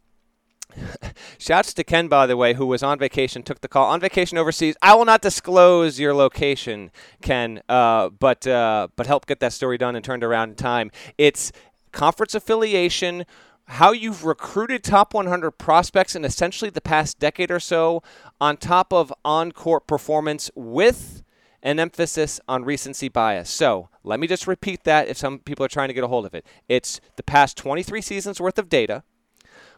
Shouts 1.38 1.74
to 1.74 1.84
Ken, 1.84 2.08
by 2.08 2.26
the 2.26 2.36
way, 2.36 2.54
who 2.54 2.66
was 2.66 2.82
on 2.82 2.98
vacation, 2.98 3.42
took 3.42 3.60
the 3.60 3.68
call 3.68 3.86
on 3.86 4.00
vacation 4.00 4.38
overseas. 4.38 4.76
I 4.82 4.94
will 4.94 5.04
not 5.04 5.22
disclose 5.22 5.98
your 5.98 6.14
location, 6.14 6.90
Ken, 7.22 7.62
uh, 7.68 8.08
but 8.10 8.46
uh, 8.46 8.88
but 8.96 9.06
help 9.06 9.26
get 9.26 9.40
that 9.40 9.52
story 9.52 9.78
done 9.78 9.96
and 9.96 10.04
turned 10.04 10.24
around 10.24 10.50
in 10.50 10.54
time. 10.56 10.90
It's 11.16 11.52
conference 11.92 12.34
affiliation, 12.34 13.24
how 13.66 13.92
you've 13.92 14.24
recruited 14.24 14.82
top 14.82 15.14
100 15.14 15.52
prospects 15.52 16.14
in 16.14 16.24
essentially 16.24 16.70
the 16.70 16.80
past 16.80 17.18
decade 17.18 17.50
or 17.50 17.60
so, 17.60 18.02
on 18.40 18.56
top 18.56 18.92
of 18.92 19.12
on-court 19.24 19.86
performance 19.86 20.50
with 20.54 21.22
an 21.62 21.80
emphasis 21.80 22.40
on 22.48 22.64
recency 22.64 23.08
bias. 23.08 23.50
So 23.50 23.88
let 24.04 24.20
me 24.20 24.26
just 24.26 24.46
repeat 24.46 24.84
that 24.84 25.08
if 25.08 25.16
some 25.16 25.40
people 25.40 25.64
are 25.64 25.68
trying 25.68 25.88
to 25.88 25.94
get 25.94 26.04
a 26.04 26.08
hold 26.08 26.24
of 26.24 26.34
it. 26.34 26.46
It's 26.68 27.00
the 27.16 27.22
past 27.22 27.56
23 27.56 28.00
seasons 28.00 28.40
worth 28.40 28.58
of 28.58 28.68
data 28.68 29.02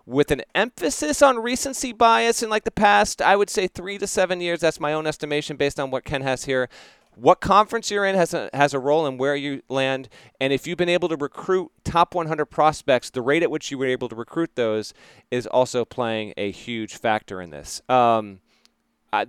with 0.07 0.31
an 0.31 0.43
emphasis 0.55 1.23
on 1.23 1.39
recency 1.39 1.93
bias 1.93 2.43
in 2.43 2.51
like 2.51 2.65
the 2.65 2.71
past, 2.71 3.21
I 3.23 3.37
would 3.37 3.51
say 3.51 3.67
three 3.67 3.99
to 3.99 4.07
seven 4.07 4.41
years. 4.41 4.61
That's 4.61 4.81
my 4.81 4.93
own 4.93 5.07
estimation 5.07 5.57
based 5.57 5.79
on 5.79 5.91
what 5.91 6.05
Ken 6.05 6.23
has 6.23 6.45
here. 6.45 6.69
What 7.17 7.41
conference 7.41 7.91
you're 7.91 8.07
in 8.07 8.15
has 8.15 8.33
a, 8.33 8.49
has 8.55 8.73
a 8.73 8.79
role 8.79 9.07
in 9.07 9.19
where 9.19 9.37
you 9.37 9.63
land. 9.69 10.09
And 10.41 10.53
if 10.53 10.67
you've 10.67 10.79
been 10.79 10.89
able 10.89 11.09
to 11.09 11.17
recruit 11.17 11.71
top 11.85 12.15
100 12.15 12.47
prospects, 12.47 13.11
the 13.11 13.21
rate 13.21 13.43
at 13.43 13.51
which 13.51 13.71
you 13.71 13.79
were 13.79 13.87
able 13.87 14.09
to 14.09 14.17
recruit 14.17 14.55
those 14.55 14.95
is 15.31 15.47
also 15.47 15.85
playing 15.85 16.33
a 16.37 16.51
huge 16.51 16.97
factor 16.97 17.41
in 17.41 17.51
this. 17.51 17.83
Um, 17.89 18.41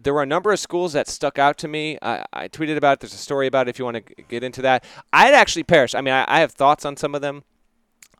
there 0.03 0.13
were 0.13 0.21
a 0.21 0.27
number 0.27 0.51
of 0.51 0.59
schools 0.59 0.93
that 0.93 1.07
stuck 1.07 1.39
out 1.39 1.57
to 1.57 1.67
me. 1.67 1.97
I, 2.01 2.23
I, 2.31 2.47
tweeted 2.47 2.77
about 2.77 2.93
it. 2.93 2.99
There's 2.99 3.15
a 3.15 3.17
story 3.17 3.47
about 3.47 3.67
it 3.67 3.71
if 3.71 3.79
you 3.79 3.85
want 3.85 4.05
to 4.05 4.23
get 4.29 4.43
into 4.43 4.61
that. 4.61 4.85
I'd 5.11 5.33
actually 5.33 5.63
Parrish. 5.63 5.95
I 5.95 6.01
mean, 6.01 6.13
I, 6.13 6.23
I 6.27 6.39
have 6.41 6.51
thoughts 6.51 6.85
on 6.85 6.95
some 6.95 7.15
of 7.15 7.21
them 7.21 7.43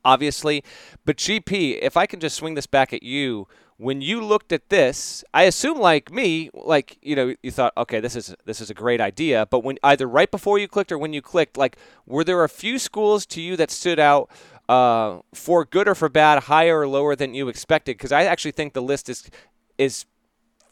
obviously. 0.04 0.64
But 1.06 1.18
GP, 1.18 1.80
if 1.82 1.97
I 1.97 2.06
can 2.06 2.20
just 2.20 2.36
swing 2.36 2.56
this 2.56 2.68
back 2.68 2.93
at 2.93 3.04
you, 3.04 3.47
when 3.78 3.99
you 3.99 4.24
looked 4.24 4.52
at 4.52 4.70
this, 4.70 5.24
I 5.34 5.43
assume 5.43 5.80
like 5.80 6.12
me, 6.12 6.52
like 6.54 6.97
you 7.02 7.16
know, 7.16 7.36
you 7.41 7.49
thought, 7.49 7.74
okay, 7.76 7.99
this 7.99 8.16
is 8.16 8.36
this 8.45 8.62
is 8.62 8.70
a 8.70 8.76
great 8.76 9.02
idea. 9.02 9.47
But 9.49 9.64
when 9.64 9.78
either 9.84 10.08
right 10.08 10.30
before 10.30 10.60
you 10.60 10.68
clicked 10.68 10.91
or 10.91 10.99
when 10.99 11.14
you 11.14 11.22
clicked, 11.22 11.58
like, 11.58 11.78
were 12.06 12.24
there 12.24 12.43
a 12.43 12.49
few 12.49 12.78
schools 12.78 13.26
to 13.28 13.41
you 13.41 13.58
that 13.58 13.72
stood 13.72 13.99
out? 13.99 14.30
Uh, 14.70 15.20
for 15.34 15.66
good 15.66 15.86
or 15.86 15.95
for 15.95 16.08
bad, 16.08 16.43
higher 16.43 16.80
or 16.80 16.88
lower 16.88 17.14
than 17.14 17.34
you 17.34 17.49
expected? 17.49 17.97
Because 17.97 18.14
I 18.14 18.24
actually 18.24 18.52
think 18.52 18.72
the 18.72 18.82
list 18.82 19.10
is 19.10 19.30
is 19.78 20.06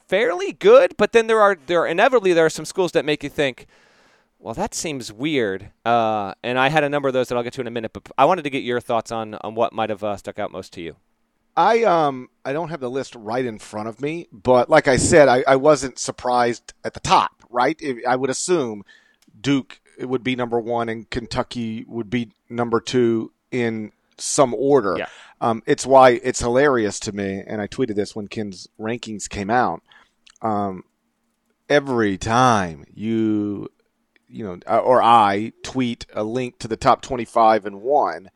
fairly 0.08 0.54
good, 0.54 0.96
but 0.98 1.12
then 1.12 1.28
there 1.28 1.42
are 1.42 1.58
there 1.68 1.82
are, 1.82 1.88
inevitably 1.88 2.32
there 2.34 2.46
are 2.46 2.50
some 2.50 2.66
schools 2.66 2.92
that 2.94 3.04
make 3.04 3.24
you 3.24 3.30
think, 3.30 3.68
well, 4.40 4.54
that 4.54 4.74
seems 4.74 5.12
weird. 5.12 5.72
Uh, 5.86 6.34
and 6.44 6.58
I 6.58 6.70
had 6.70 6.84
a 6.84 6.90
number 6.90 7.08
of 7.08 7.14
those 7.14 7.28
that 7.28 7.36
I'll 7.36 7.44
get 7.44 7.54
to 7.54 7.62
in 7.62 7.68
a 7.68 7.72
minute, 7.72 7.92
but 7.94 8.10
I 8.18 8.26
wanted 8.26 8.44
to 8.44 8.50
get 8.50 8.64
your 8.64 8.80
thoughts 8.80 9.12
on 9.12 9.36
on 9.36 9.54
what 9.56 9.74
might 9.74 9.90
have 9.90 10.04
uh, 10.04 10.16
stuck 10.18 10.40
out 10.40 10.52
most 10.52 10.74
to 10.74 10.82
you. 10.82 10.96
I 11.58 11.84
um 11.84 12.30
I 12.46 12.54
don't 12.54 12.70
have 12.70 12.80
the 12.80 12.90
list 12.90 13.16
right 13.16 13.44
in 13.44 13.60
front 13.60 13.90
of 13.90 14.02
me, 14.02 14.28
but 14.32 14.70
like 14.70 14.88
I 14.88 14.96
said, 14.96 15.28
I, 15.28 15.44
I 15.46 15.58
wasn't 15.58 16.00
surprised 16.00 16.74
at 16.86 16.94
the 16.94 17.02
top. 17.02 17.32
Right, 17.50 17.82
I 18.08 18.16
would 18.16 18.30
assume 18.30 18.84
Duke 19.42 19.82
would 20.00 20.24
be 20.24 20.36
number 20.36 20.60
one 20.60 20.88
and 20.88 21.10
Kentucky 21.10 21.84
would 21.88 22.10
be 22.10 22.32
number 22.48 22.80
two 22.80 23.34
in 23.52 23.92
some 24.18 24.54
order. 24.54 24.96
Yeah. 24.98 25.08
Um, 25.42 25.64
it's 25.66 25.86
why 25.86 26.12
it's 26.24 26.40
hilarious 26.40 27.00
to 27.02 27.12
me, 27.12 27.44
and 27.46 27.62
I 27.62 27.68
tweeted 27.68 27.96
this 27.96 28.16
when 28.16 28.28
Ken's 28.28 28.68
rankings 28.80 29.28
came 29.28 29.50
out. 29.50 29.82
Um, 30.42 30.84
every 31.70 32.18
time 32.18 32.86
you 32.94 33.70
you 34.30 34.44
know, 34.44 34.60
uh, 34.68 34.80
or 34.80 35.02
I 35.02 35.54
tweet 35.64 36.06
a 36.14 36.24
link 36.24 36.60
to 36.60 36.68
the 36.68 36.78
top 36.78 37.02
25 37.02 37.66
and 37.66 37.82
one, 37.82 38.30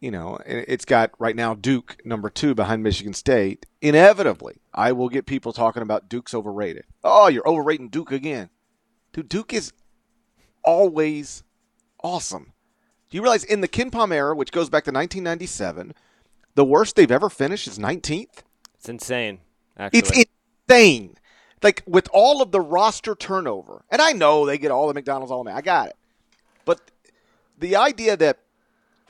you 0.00 0.10
know, 0.10 0.38
it's 0.44 0.84
got 0.84 1.12
right 1.18 1.34
now 1.34 1.54
Duke 1.54 1.96
number 2.04 2.28
two 2.28 2.54
behind 2.54 2.82
Michigan 2.82 3.14
State. 3.14 3.66
Inevitably, 3.80 4.60
I 4.74 4.92
will 4.92 5.08
get 5.08 5.26
people 5.26 5.52
talking 5.52 5.82
about 5.82 6.08
Duke's 6.08 6.34
overrated. 6.34 6.84
Oh, 7.02 7.28
you're 7.28 7.48
overrating 7.48 7.88
Duke 7.88 8.12
again. 8.12 8.50
Dude, 9.12 9.28
Duke 9.28 9.54
is 9.54 9.72
always 10.62 11.42
awesome. 12.02 12.52
Do 13.08 13.16
you 13.16 13.22
realize 13.22 13.44
in 13.44 13.60
the 13.60 13.68
KenPom 13.68 14.12
era, 14.12 14.34
which 14.34 14.52
goes 14.52 14.68
back 14.68 14.84
to 14.84 14.90
1997, 14.90 15.94
the 16.54 16.64
worst 16.64 16.96
they've 16.96 17.10
ever 17.10 17.30
finished 17.30 17.66
is 17.66 17.78
19th? 17.78 18.42
It's 18.74 18.88
insane. 18.88 19.38
Actually. 19.78 19.98
It's 19.98 20.28
insane 20.68 21.16
like 21.62 21.82
with 21.86 22.08
all 22.12 22.42
of 22.42 22.52
the 22.52 22.60
roster 22.60 23.14
turnover, 23.14 23.84
and 23.90 24.00
I 24.00 24.12
know 24.12 24.46
they 24.46 24.58
get 24.58 24.70
all 24.70 24.88
the 24.88 24.94
McDonald's 24.94 25.32
all 25.32 25.44
the 25.44 25.52
I 25.52 25.60
got 25.60 25.88
it. 25.88 25.96
But 26.64 26.80
the 27.58 27.76
idea 27.76 28.16
that 28.16 28.38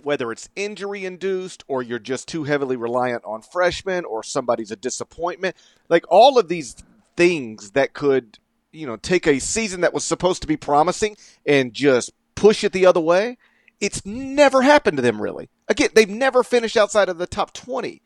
whether 0.03 0.31
it's 0.31 0.49
injury 0.55 1.05
induced 1.05 1.65
or 1.67 1.83
you're 1.83 1.99
just 1.99 2.29
too 2.29 2.45
heavily 2.45 2.77
reliant 2.77 3.25
on 3.25 3.43
freshmen 3.43 4.05
or 4.05 4.23
somebody's 4.23 4.71
a 4.71 4.77
disappointment, 4.77 5.57
like 5.89 6.05
all 6.09 6.39
of 6.39 6.49
these 6.49 6.77
things 7.17 7.73
that 7.73 7.93
could, 7.93 8.39
you 8.71 8.87
know, 8.87 8.97
take 8.97 9.27
a 9.27 9.41
season 9.41 9.81
that 9.81 9.95
was 9.95 10.05
supposed 10.05 10.43
to 10.43 10.49
be 10.49 10.57
promising 10.57 11.17
and 11.45 11.75
just 11.75 12.13
push 12.37 12.63
it 12.63 12.73
the 12.73 12.87
other 12.87 13.01
way, 13.01 13.37
it's 13.81 14.07
never 14.07 14.63
happened 14.63 14.99
to 14.99 15.03
them 15.03 15.21
really. 15.21 15.49
Again, 15.67 15.89
they've 15.95 16.09
never 16.09 16.45
finished 16.45 16.77
outside 16.77 17.09
of 17.09 17.19
the 17.19 17.27
top 17.27 17.53
20 17.53 18.01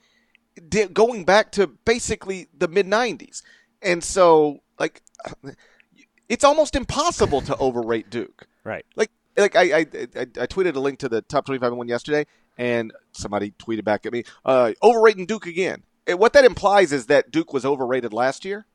going 0.93 1.25
back 1.25 1.53
to 1.53 1.67
basically 1.67 2.49
the 2.57 2.69
mid 2.69 2.87
90s. 2.87 3.43
And 3.83 4.03
so, 4.03 4.61
like, 4.79 5.03
it's 6.29 6.45
almost 6.45 6.77
impossible 6.77 7.41
to 7.43 7.57
overrate 7.57 8.11
Duke. 8.11 8.47
Right. 8.65 8.85
Like, 8.97 9.11
like 9.37 9.57
I, 9.57 9.63
I, 9.63 9.79
I, 9.79 10.21
I 10.21 10.47
tweeted 10.47 10.75
a 10.77 10.81
link 10.81 10.99
to 11.01 11.09
the 11.09 11.23
top 11.23 11.47
25 11.47 11.69
and 11.69 11.79
one 11.79 11.89
yesterday, 11.89 12.27
and 12.59 12.93
somebody 13.13 13.53
tweeted 13.53 13.85
back 13.85 14.07
at 14.07 14.13
me, 14.13 14.25
uh, 14.45 14.73
overrating 14.83 15.27
Duke 15.27 15.47
again. 15.47 15.85
And 16.07 16.19
what 16.19 16.33
that 16.33 16.45
implies 16.45 16.93
is 16.93 17.07
that 17.07 17.31
Duke 17.31 17.53
was 17.53 17.65
overrated 17.65 18.13
last 18.13 18.45
year. 18.45 18.67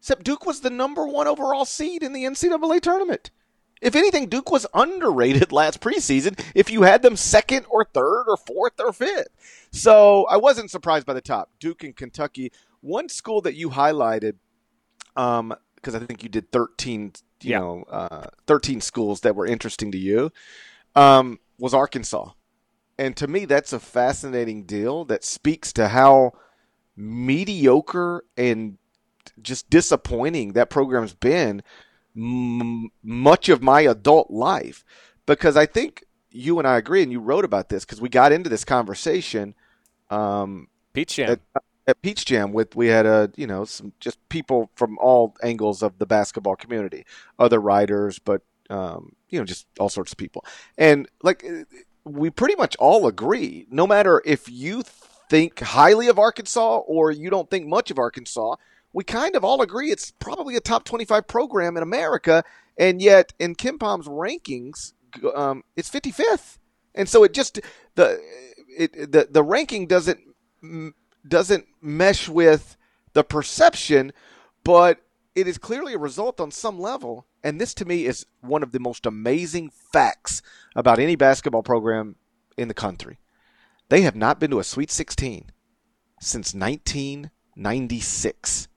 Except 0.00 0.22
Duke 0.22 0.46
was 0.46 0.60
the 0.60 0.70
number 0.70 1.06
one 1.06 1.26
overall 1.26 1.64
seed 1.64 2.02
in 2.02 2.12
the 2.12 2.24
NCAA 2.24 2.80
tournament. 2.80 3.30
If 3.80 3.94
anything, 3.94 4.28
Duke 4.28 4.50
was 4.50 4.66
underrated 4.74 5.52
last 5.52 5.80
preseason 5.80 6.38
if 6.54 6.70
you 6.70 6.82
had 6.82 7.02
them 7.02 7.16
second 7.16 7.66
or 7.68 7.84
third 7.84 8.24
or 8.28 8.36
fourth 8.36 8.74
or 8.78 8.92
fifth. 8.92 9.28
So 9.72 10.26
I 10.26 10.36
wasn't 10.36 10.70
surprised 10.70 11.06
by 11.06 11.14
the 11.14 11.20
top. 11.20 11.50
Duke 11.60 11.84
and 11.84 11.94
Kentucky 11.94 12.52
one 12.80 13.08
school 13.08 13.40
that 13.42 13.54
you 13.54 13.70
highlighted, 13.70 14.34
um, 15.16 15.54
because 15.74 15.94
I 15.94 16.00
think 16.00 16.22
you 16.22 16.28
did 16.28 16.50
thirteen, 16.52 17.12
you 17.42 17.50
yeah. 17.50 17.58
know, 17.60 17.84
uh, 17.90 18.26
thirteen 18.46 18.80
schools 18.80 19.20
that 19.20 19.36
were 19.36 19.46
interesting 19.46 19.92
to 19.92 19.98
you, 19.98 20.30
um, 20.94 21.38
was 21.58 21.74
Arkansas, 21.74 22.30
and 22.98 23.16
to 23.16 23.26
me 23.26 23.44
that's 23.44 23.72
a 23.72 23.80
fascinating 23.80 24.64
deal 24.64 25.04
that 25.06 25.24
speaks 25.24 25.72
to 25.74 25.88
how 25.88 26.32
mediocre 26.96 28.24
and 28.36 28.78
just 29.40 29.70
disappointing 29.70 30.52
that 30.54 30.70
program's 30.70 31.14
been 31.14 31.62
m- 32.16 32.90
much 33.02 33.48
of 33.48 33.62
my 33.62 33.82
adult 33.82 34.30
life 34.30 34.84
because 35.26 35.56
I 35.56 35.66
think 35.66 36.04
you 36.30 36.58
and 36.58 36.66
I 36.66 36.76
agree, 36.76 37.02
and 37.02 37.12
you 37.12 37.20
wrote 37.20 37.44
about 37.44 37.68
this 37.68 37.84
because 37.84 38.00
we 38.00 38.08
got 38.08 38.32
into 38.32 38.50
this 38.50 38.64
conversation. 38.64 39.54
Um, 40.10 40.68
Peach 40.92 41.16
Jam 41.16 41.30
at 41.30 41.62
Peach 41.94 42.24
Jam 42.24 42.52
with 42.52 42.76
we 42.76 42.88
had 42.88 43.06
a 43.06 43.30
you 43.36 43.46
know 43.46 43.64
some 43.64 43.92
just 44.00 44.18
people 44.28 44.70
from 44.74 44.98
all 44.98 45.34
angles 45.42 45.82
of 45.82 45.98
the 45.98 46.06
basketball 46.06 46.56
community, 46.56 47.04
other 47.38 47.60
writers, 47.60 48.18
but 48.18 48.42
um, 48.70 49.14
you 49.30 49.38
know 49.38 49.44
just 49.44 49.66
all 49.78 49.88
sorts 49.88 50.12
of 50.12 50.18
people, 50.18 50.44
and 50.76 51.08
like 51.22 51.44
we 52.04 52.30
pretty 52.30 52.56
much 52.56 52.76
all 52.76 53.06
agree. 53.06 53.66
No 53.70 53.86
matter 53.86 54.22
if 54.24 54.50
you 54.50 54.82
think 55.30 55.60
highly 55.60 56.08
of 56.08 56.18
Arkansas 56.18 56.78
or 56.78 57.10
you 57.10 57.30
don't 57.30 57.50
think 57.50 57.66
much 57.66 57.90
of 57.90 57.98
Arkansas, 57.98 58.56
we 58.92 59.04
kind 59.04 59.36
of 59.36 59.44
all 59.44 59.62
agree 59.62 59.90
it's 59.90 60.10
probably 60.10 60.56
a 60.56 60.60
top 60.60 60.84
twenty-five 60.84 61.26
program 61.26 61.76
in 61.76 61.82
America, 61.82 62.44
and 62.76 63.00
yet 63.00 63.32
in 63.38 63.54
KenPom's 63.54 64.08
rankings, 64.08 64.92
um, 65.34 65.64
it's 65.76 65.88
fifty-fifth, 65.88 66.58
and 66.94 67.08
so 67.08 67.24
it 67.24 67.32
just 67.32 67.60
the 67.94 68.20
it 68.76 69.12
the 69.12 69.28
the 69.30 69.42
ranking 69.42 69.86
doesn't 69.86 70.20
doesn't 71.28 71.66
mesh 71.80 72.28
with 72.28 72.76
the 73.12 73.22
perception, 73.24 74.12
but 74.64 75.00
it 75.34 75.46
is 75.46 75.58
clearly 75.58 75.92
a 75.94 75.98
result 75.98 76.40
on 76.40 76.50
some 76.50 76.80
level. 76.80 77.26
And 77.42 77.60
this 77.60 77.74
to 77.74 77.84
me 77.84 78.06
is 78.06 78.24
one 78.40 78.62
of 78.62 78.72
the 78.72 78.80
most 78.80 79.04
amazing 79.06 79.70
facts 79.70 80.42
about 80.74 80.98
any 80.98 81.16
basketball 81.16 81.62
program 81.62 82.16
in 82.56 82.68
the 82.68 82.74
country. 82.74 83.18
They 83.88 84.02
have 84.02 84.16
not 84.16 84.40
been 84.40 84.50
to 84.50 84.58
a 84.58 84.64
Sweet 84.64 84.90
16 84.90 85.50
since 86.20 86.54
1996. 86.54 88.68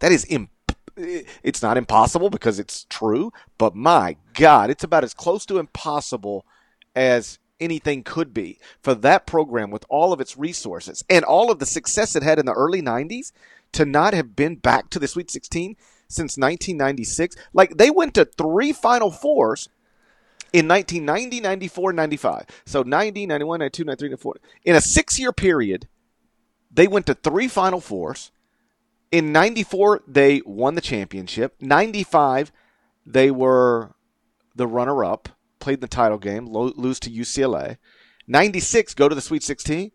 That 0.00 0.12
is 0.12 0.24
imp- 0.26 0.50
it's 0.96 1.62
not 1.62 1.76
impossible 1.76 2.30
because 2.30 2.58
it's 2.58 2.86
true, 2.88 3.30
but 3.58 3.74
my 3.74 4.16
god, 4.32 4.70
it's 4.70 4.84
about 4.84 5.04
as 5.04 5.12
close 5.12 5.44
to 5.46 5.58
impossible 5.58 6.46
as 6.94 7.38
anything 7.60 8.02
could 8.02 8.34
be 8.34 8.58
for 8.80 8.94
that 8.94 9.26
program 9.26 9.70
with 9.70 9.84
all 9.88 10.12
of 10.12 10.20
its 10.20 10.36
resources 10.36 11.04
and 11.08 11.24
all 11.24 11.50
of 11.50 11.58
the 11.58 11.66
success 11.66 12.14
it 12.14 12.22
had 12.22 12.38
in 12.38 12.46
the 12.46 12.52
early 12.52 12.82
90s 12.82 13.32
to 13.72 13.84
not 13.84 14.14
have 14.14 14.36
been 14.36 14.56
back 14.56 14.90
to 14.90 14.98
the 14.98 15.08
Sweet 15.08 15.30
16 15.30 15.76
since 16.08 16.36
1996. 16.36 17.36
Like 17.52 17.76
they 17.76 17.90
went 17.90 18.14
to 18.14 18.24
three 18.24 18.72
Final 18.72 19.10
Fours 19.10 19.68
in 20.52 20.68
1990, 20.68 21.40
94, 21.40 21.92
95. 21.92 22.46
So 22.64 22.82
90, 22.82 23.26
91, 23.26 23.58
92, 23.58 23.84
93, 23.84 24.08
94. 24.08 24.36
In 24.64 24.76
a 24.76 24.80
six 24.80 25.18
year 25.18 25.32
period, 25.32 25.88
they 26.70 26.86
went 26.86 27.06
to 27.06 27.14
three 27.14 27.48
Final 27.48 27.80
Fours. 27.80 28.30
In 29.12 29.32
94, 29.32 30.02
they 30.06 30.42
won 30.44 30.74
the 30.74 30.80
championship. 30.80 31.54
95, 31.60 32.52
they 33.04 33.30
were 33.30 33.94
the 34.54 34.66
runner 34.66 35.04
up 35.04 35.28
played 35.66 35.78
in 35.78 35.80
the 35.80 35.88
title 35.88 36.18
game, 36.18 36.46
lo- 36.46 36.72
lose 36.76 37.00
to 37.00 37.10
UCLA. 37.10 37.76
96, 38.28 38.94
go 38.94 39.08
to 39.08 39.16
the 39.16 39.20
Sweet 39.20 39.42
16. 39.42 39.90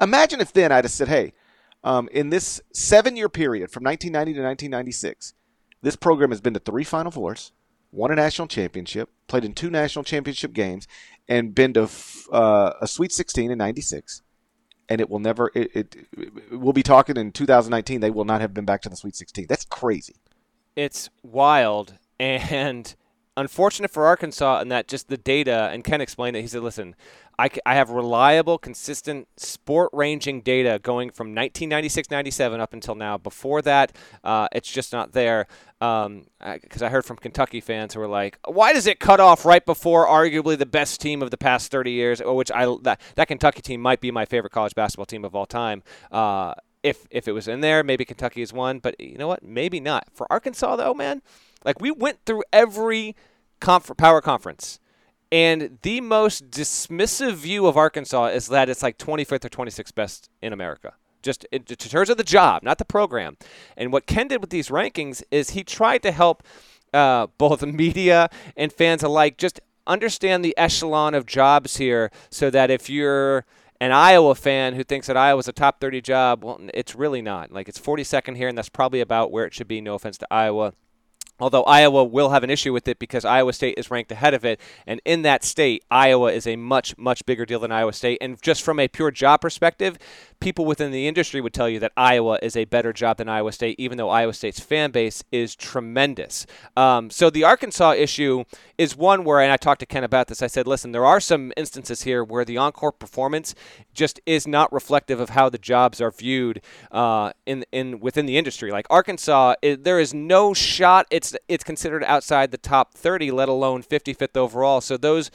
Imagine 0.00 0.40
if 0.40 0.50
then 0.50 0.72
I'd 0.72 0.84
have 0.84 0.90
said, 0.90 1.08
hey, 1.08 1.34
um, 1.82 2.08
in 2.10 2.30
this 2.30 2.62
seven 2.72 3.14
year 3.14 3.28
period 3.28 3.70
from 3.70 3.84
1990 3.84 4.32
to 4.32 4.42
1996, 4.42 5.34
this 5.82 5.94
program 5.94 6.30
has 6.30 6.40
been 6.40 6.54
to 6.54 6.58
three 6.58 6.84
Final 6.84 7.12
Fours, 7.12 7.52
won 7.92 8.12
a 8.12 8.14
national 8.14 8.48
championship, 8.48 9.10
played 9.26 9.44
in 9.44 9.52
two 9.52 9.68
national 9.68 10.04
championship 10.04 10.54
games, 10.54 10.88
and 11.28 11.54
been 11.54 11.74
to 11.74 11.86
uh, 12.32 12.72
a 12.80 12.88
Sweet 12.88 13.12
16 13.12 13.50
in 13.50 13.58
96. 13.58 14.22
And 14.88 15.02
it 15.02 15.10
will 15.10 15.18
never, 15.18 15.50
it, 15.54 15.70
it, 15.76 15.96
it, 16.16 16.32
we'll 16.50 16.72
be 16.72 16.82
talking 16.82 17.18
in 17.18 17.30
2019, 17.30 18.00
they 18.00 18.08
will 18.08 18.24
not 18.24 18.40
have 18.40 18.54
been 18.54 18.64
back 18.64 18.80
to 18.80 18.88
the 18.88 18.96
Sweet 18.96 19.16
16. 19.16 19.44
That's 19.50 19.66
crazy. 19.66 20.14
It's 20.74 21.10
wild. 21.22 21.98
And 22.20 22.94
unfortunate 23.36 23.90
for 23.90 24.06
Arkansas 24.06 24.60
in 24.60 24.68
that 24.68 24.88
just 24.88 25.08
the 25.08 25.16
data, 25.16 25.70
and 25.72 25.82
Ken 25.84 26.00
explained 26.00 26.36
it. 26.36 26.42
He 26.42 26.46
said, 26.46 26.62
listen, 26.62 26.94
I, 27.38 27.50
I 27.66 27.74
have 27.74 27.90
reliable, 27.90 28.58
consistent 28.58 29.28
sport 29.36 29.90
ranging 29.92 30.40
data 30.40 30.78
going 30.82 31.10
from 31.10 31.28
1996 31.28 32.10
97 32.10 32.60
up 32.60 32.72
until 32.72 32.94
now. 32.94 33.18
Before 33.18 33.60
that, 33.62 33.96
uh, 34.22 34.48
it's 34.52 34.70
just 34.70 34.92
not 34.92 35.12
there. 35.12 35.46
Because 35.80 36.06
um, 36.06 36.26
I, 36.40 36.60
I 36.80 36.88
heard 36.88 37.04
from 37.04 37.16
Kentucky 37.16 37.60
fans 37.60 37.94
who 37.94 38.00
were 38.00 38.08
like, 38.08 38.38
why 38.46 38.72
does 38.72 38.86
it 38.86 39.00
cut 39.00 39.20
off 39.20 39.44
right 39.44 39.64
before 39.64 40.06
arguably 40.06 40.56
the 40.56 40.66
best 40.66 41.00
team 41.00 41.22
of 41.22 41.30
the 41.30 41.36
past 41.36 41.70
30 41.70 41.90
years? 41.90 42.22
Which 42.24 42.52
I 42.52 42.66
that, 42.82 43.00
that 43.16 43.28
Kentucky 43.28 43.62
team 43.62 43.80
might 43.80 44.00
be 44.00 44.10
my 44.10 44.24
favorite 44.24 44.52
college 44.52 44.74
basketball 44.74 45.06
team 45.06 45.24
of 45.24 45.34
all 45.34 45.46
time. 45.46 45.82
Uh, 46.12 46.54
if, 46.82 47.06
if 47.10 47.26
it 47.26 47.32
was 47.32 47.48
in 47.48 47.62
there, 47.62 47.82
maybe 47.82 48.04
Kentucky 48.04 48.40
has 48.40 48.52
won, 48.52 48.78
but 48.78 49.00
you 49.00 49.16
know 49.16 49.26
what? 49.26 49.42
Maybe 49.42 49.80
not. 49.80 50.06
For 50.12 50.30
Arkansas, 50.30 50.76
though, 50.76 50.92
man, 50.92 51.22
like 51.64 51.80
we 51.80 51.90
went 51.90 52.18
through 52.24 52.44
every 52.52 53.16
conf- 53.60 53.96
power 53.96 54.20
conference. 54.20 54.78
And 55.32 55.78
the 55.82 56.00
most 56.00 56.50
dismissive 56.50 57.34
view 57.34 57.66
of 57.66 57.76
Arkansas 57.76 58.26
is 58.26 58.46
that 58.48 58.68
it's 58.68 58.82
like 58.82 58.98
25th 58.98 59.44
or 59.44 59.48
26th 59.48 59.94
best 59.94 60.30
in 60.40 60.52
America. 60.52 60.94
Just 61.22 61.44
in, 61.50 61.64
terms 61.64 62.10
of 62.10 62.18
the 62.18 62.24
job, 62.24 62.62
not 62.62 62.78
the 62.78 62.84
program. 62.84 63.36
And 63.76 63.92
what 63.92 64.06
Ken 64.06 64.28
did 64.28 64.40
with 64.40 64.50
these 64.50 64.68
rankings 64.68 65.22
is 65.30 65.50
he 65.50 65.64
tried 65.64 66.02
to 66.02 66.12
help 66.12 66.44
uh, 66.92 67.28
both 67.38 67.62
media 67.66 68.28
and 68.56 68.72
fans 68.72 69.02
alike 69.02 69.38
just 69.38 69.60
understand 69.86 70.44
the 70.44 70.56
echelon 70.56 71.14
of 71.14 71.26
jobs 71.26 71.78
here 71.78 72.10
so 72.30 72.50
that 72.50 72.70
if 72.70 72.88
you're 72.88 73.44
an 73.80 73.92
Iowa 73.92 74.34
fan 74.34 74.74
who 74.74 74.84
thinks 74.84 75.08
that 75.08 75.16
Iowa's 75.16 75.48
a 75.48 75.52
top 75.52 75.80
30 75.80 76.00
job, 76.00 76.44
well, 76.44 76.60
it's 76.72 76.94
really 76.94 77.22
not. 77.22 77.50
Like, 77.50 77.68
it's 77.68 77.78
42nd 77.78 78.36
here, 78.36 78.48
and 78.48 78.56
that's 78.56 78.68
probably 78.68 79.00
about 79.00 79.32
where 79.32 79.44
it 79.46 79.52
should 79.52 79.68
be. 79.68 79.80
No 79.80 79.94
offense 79.94 80.16
to 80.18 80.26
Iowa. 80.30 80.74
Although 81.40 81.64
Iowa 81.64 82.04
will 82.04 82.30
have 82.30 82.44
an 82.44 82.50
issue 82.50 82.72
with 82.72 82.86
it 82.86 82.98
because 83.00 83.24
Iowa 83.24 83.52
State 83.52 83.74
is 83.76 83.90
ranked 83.90 84.12
ahead 84.12 84.34
of 84.34 84.44
it. 84.44 84.60
And 84.86 85.00
in 85.04 85.22
that 85.22 85.42
state, 85.42 85.84
Iowa 85.90 86.32
is 86.32 86.46
a 86.46 86.54
much, 86.54 86.96
much 86.96 87.26
bigger 87.26 87.44
deal 87.44 87.58
than 87.58 87.72
Iowa 87.72 87.92
State. 87.92 88.18
And 88.20 88.40
just 88.40 88.62
from 88.62 88.78
a 88.78 88.86
pure 88.86 89.10
job 89.10 89.40
perspective, 89.40 89.98
people 90.38 90.64
within 90.64 90.92
the 90.92 91.08
industry 91.08 91.40
would 91.40 91.52
tell 91.52 91.68
you 91.68 91.80
that 91.80 91.90
Iowa 91.96 92.38
is 92.40 92.56
a 92.56 92.66
better 92.66 92.92
job 92.92 93.16
than 93.16 93.28
Iowa 93.28 93.50
State, 93.50 93.80
even 93.80 93.98
though 93.98 94.10
Iowa 94.10 94.32
State's 94.32 94.60
fan 94.60 94.92
base 94.92 95.24
is 95.32 95.56
tremendous. 95.56 96.46
Um, 96.76 97.10
so 97.10 97.30
the 97.30 97.42
Arkansas 97.42 97.94
issue 97.94 98.44
is 98.78 98.96
one 98.96 99.24
where, 99.24 99.40
and 99.40 99.50
I 99.50 99.56
talked 99.56 99.80
to 99.80 99.86
Ken 99.86 100.04
about 100.04 100.28
this, 100.28 100.42
I 100.42 100.46
said, 100.46 100.66
listen, 100.66 100.92
there 100.92 101.06
are 101.06 101.20
some 101.20 101.52
instances 101.56 102.02
here 102.02 102.22
where 102.22 102.44
the 102.44 102.58
on-court 102.58 102.98
performance 102.98 103.54
just 103.92 104.20
is 104.26 104.46
not 104.46 104.72
reflective 104.72 105.18
of 105.18 105.30
how 105.30 105.48
the 105.48 105.58
jobs 105.58 106.00
are 106.00 106.10
viewed 106.10 106.60
uh, 106.92 107.32
in, 107.46 107.64
in 107.72 107.98
within 108.00 108.26
the 108.26 108.36
industry. 108.36 108.70
Like 108.70 108.86
Arkansas, 108.90 109.54
it, 109.62 109.82
there 109.82 109.98
is 109.98 110.12
no 110.14 110.54
shot 110.54 111.06
it's 111.32 111.36
it's 111.48 111.64
considered 111.64 112.04
outside 112.04 112.50
the 112.50 112.58
top 112.58 112.94
30, 112.94 113.30
let 113.30 113.48
alone 113.48 113.82
55th 113.82 114.36
overall. 114.36 114.80
So 114.80 114.96
those 114.96 115.30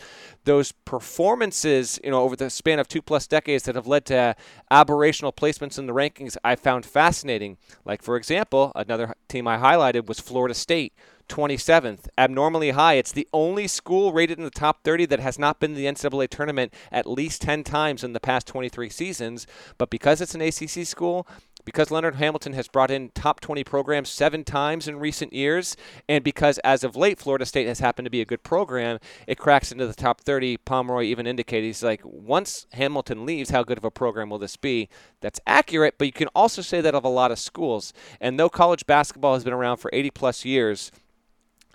those 0.46 0.72
performances, 0.72 2.00
you 2.04 2.12
know, 2.12 2.22
over 2.22 2.36
the 2.36 2.50
span 2.50 2.80
of 2.80 2.88
two 2.88 3.02
plus 3.02 3.28
decades 3.28 3.64
that 3.64 3.76
have 3.76 3.88
led 3.88 4.06
to 4.06 4.36
aberrational 4.72 5.36
placements 5.36 5.78
in 5.78 5.86
the 5.86 5.94
rankings, 5.94 6.38
I 6.44 6.56
found 6.56 6.86
fascinating. 6.86 7.58
Like, 7.86 8.02
for 8.02 8.16
example, 8.16 8.72
another 8.76 9.14
team 9.28 9.48
I 9.48 9.58
highlighted 9.58 10.08
was 10.08 10.20
Florida 10.20 10.54
State. 10.54 10.94
27th, 11.30 12.08
abnormally 12.18 12.72
high. 12.72 12.96
It's 12.96 13.12
the 13.12 13.28
only 13.32 13.68
school 13.68 14.12
rated 14.12 14.40
in 14.40 14.44
the 14.44 14.50
top 14.50 14.84
30 14.84 15.06
that 15.06 15.20
has 15.20 15.38
not 15.38 15.60
been 15.60 15.76
in 15.76 15.78
the 15.78 15.86
NCAA 15.86 16.28
tournament 16.28 16.74
at 16.92 17.06
least 17.06 17.44
10 17.44 17.64
times 17.64 18.04
in 18.04 18.14
the 18.14 18.20
past 18.20 18.48
23 18.48 18.90
seasons. 18.90 19.46
But 19.78 19.92
because 19.92 20.22
it's 20.22 20.34
an 20.34 20.42
ACC 20.42 20.88
school, 20.88 21.28
because 21.66 21.92
Leonard 21.92 22.16
Hamilton 22.16 22.54
has 22.54 22.68
brought 22.68 22.92
in 22.92 23.10
top 23.10 23.40
20 23.40 23.64
programs 23.64 24.10
seven 24.10 24.44
times 24.44 24.88
in 24.88 25.00
recent 25.00 25.34
years, 25.34 25.76
and 26.08 26.24
because 26.24 26.58
as 26.60 26.84
of 26.84 26.96
late 26.96 27.20
Florida 27.20 27.46
State 27.46 27.68
has 27.68 27.80
happened 27.80 28.06
to 28.06 28.10
be 28.10 28.22
a 28.22 28.26
good 28.26 28.44
program, 28.44 29.00
it 29.28 29.38
cracks 29.38 29.72
into 29.72 29.86
the 29.86 29.94
top 29.94 30.22
30. 30.22 30.58
Pomeroy 30.58 31.04
even 31.04 31.28
indicated 31.28 31.66
he's 31.66 31.84
like, 31.84 32.02
once 32.04 32.68
Hamilton 32.74 33.26
leaves, 33.26 33.50
how 33.50 33.64
good 33.64 33.78
of 33.78 33.86
a 33.86 33.92
program 33.92 34.30
will 34.30 34.40
this 34.40 34.58
be? 34.58 34.90
That's 35.22 35.40
accurate, 35.46 35.96
but 35.98 36.06
you 36.06 36.14
can 36.14 36.30
also 36.36 36.62
say 36.62 36.82
that 36.82 36.96
of 36.96 37.04
a 37.04 37.10
lot 37.10 37.32
of 37.32 37.40
schools. 37.40 37.94
And 38.20 38.40
though 38.40 38.50
college 38.50 38.86
basketball 38.86 39.34
has 39.34 39.44
been 39.44 39.54
around 39.54 39.78
for 39.78 39.90
80 39.94 40.12
plus 40.12 40.46
years, 40.46 40.92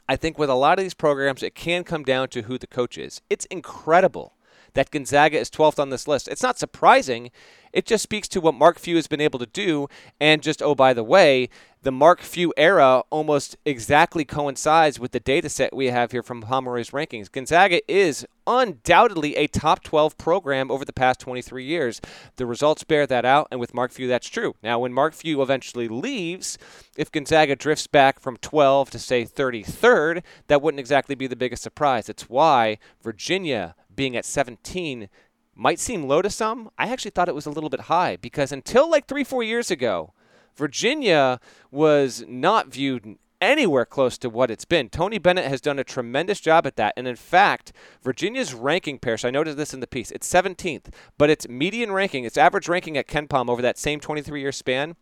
I 0.08 0.16
think 0.16 0.38
with 0.38 0.50
a 0.50 0.54
lot 0.54 0.78
of 0.78 0.84
these 0.84 0.94
programs, 0.94 1.42
it 1.42 1.54
can 1.54 1.82
come 1.82 2.02
down 2.02 2.28
to 2.28 2.42
who 2.42 2.58
the 2.58 2.66
coach 2.66 2.98
is. 2.98 3.22
It's 3.30 3.46
incredible 3.46 4.33
that 4.74 4.90
Gonzaga 4.90 5.38
is 5.38 5.50
12th 5.50 5.78
on 5.78 5.90
this 5.90 6.06
list. 6.06 6.28
It's 6.28 6.42
not 6.42 6.58
surprising. 6.58 7.30
It 7.72 7.86
just 7.86 8.04
speaks 8.04 8.28
to 8.28 8.40
what 8.40 8.54
Mark 8.54 8.78
Few 8.78 8.94
has 8.94 9.08
been 9.08 9.20
able 9.20 9.40
to 9.40 9.46
do. 9.46 9.88
And 10.20 10.42
just, 10.42 10.62
oh, 10.62 10.76
by 10.76 10.94
the 10.94 11.02
way, 11.02 11.48
the 11.82 11.90
Mark 11.90 12.20
Few 12.20 12.54
era 12.56 13.02
almost 13.10 13.56
exactly 13.64 14.24
coincides 14.24 15.00
with 15.00 15.10
the 15.10 15.20
data 15.20 15.48
set 15.48 15.74
we 15.74 15.86
have 15.86 16.12
here 16.12 16.22
from 16.22 16.40
Pomeroy's 16.40 16.90
rankings. 16.90 17.30
Gonzaga 17.30 17.80
is 17.92 18.24
undoubtedly 18.46 19.36
a 19.36 19.48
top 19.48 19.82
12 19.82 20.16
program 20.16 20.70
over 20.70 20.84
the 20.84 20.92
past 20.92 21.20
23 21.20 21.64
years. 21.64 22.00
The 22.36 22.46
results 22.46 22.84
bear 22.84 23.06
that 23.08 23.24
out, 23.24 23.48
and 23.50 23.58
with 23.58 23.74
Mark 23.74 23.90
Few, 23.90 24.06
that's 24.06 24.28
true. 24.28 24.54
Now, 24.62 24.78
when 24.78 24.92
Mark 24.92 25.12
Few 25.12 25.42
eventually 25.42 25.88
leaves, 25.88 26.56
if 26.96 27.12
Gonzaga 27.12 27.56
drifts 27.56 27.86
back 27.86 28.20
from 28.20 28.36
12 28.36 28.90
to, 28.90 28.98
say, 28.98 29.24
33rd, 29.24 30.22
that 30.46 30.62
wouldn't 30.62 30.80
exactly 30.80 31.14
be 31.14 31.26
the 31.26 31.36
biggest 31.36 31.62
surprise. 31.62 32.08
It's 32.08 32.30
why 32.30 32.78
Virginia 33.02 33.74
being 33.94 34.16
at 34.16 34.24
17 34.24 35.08
might 35.54 35.78
seem 35.78 36.04
low 36.04 36.22
to 36.22 36.30
some. 36.30 36.70
I 36.78 36.88
actually 36.88 37.12
thought 37.12 37.28
it 37.28 37.34
was 37.34 37.46
a 37.46 37.50
little 37.50 37.70
bit 37.70 37.82
high 37.82 38.16
because 38.16 38.52
until 38.52 38.90
like 38.90 39.06
three, 39.06 39.24
four 39.24 39.42
years 39.42 39.70
ago, 39.70 40.12
Virginia 40.56 41.40
was 41.70 42.24
not 42.28 42.68
viewed 42.68 43.18
anywhere 43.40 43.84
close 43.84 44.16
to 44.18 44.30
what 44.30 44.50
it's 44.50 44.64
been. 44.64 44.88
Tony 44.88 45.18
Bennett 45.18 45.46
has 45.46 45.60
done 45.60 45.78
a 45.78 45.84
tremendous 45.84 46.40
job 46.40 46.66
at 46.66 46.76
that. 46.76 46.94
And 46.96 47.06
in 47.06 47.16
fact, 47.16 47.72
Virginia's 48.02 48.54
ranking, 48.54 48.98
Parrish, 48.98 49.24
I 49.24 49.30
noticed 49.30 49.56
this 49.56 49.74
in 49.74 49.80
the 49.80 49.86
piece, 49.86 50.10
it's 50.10 50.32
17th, 50.32 50.92
but 51.18 51.30
its 51.30 51.48
median 51.48 51.92
ranking, 51.92 52.24
its 52.24 52.38
average 52.38 52.68
ranking 52.68 52.96
at 52.96 53.08
KenPom 53.08 53.50
over 53.50 53.62
that 53.62 53.78
same 53.78 54.00
23 54.00 54.40
year 54.40 54.52
span 54.52 54.96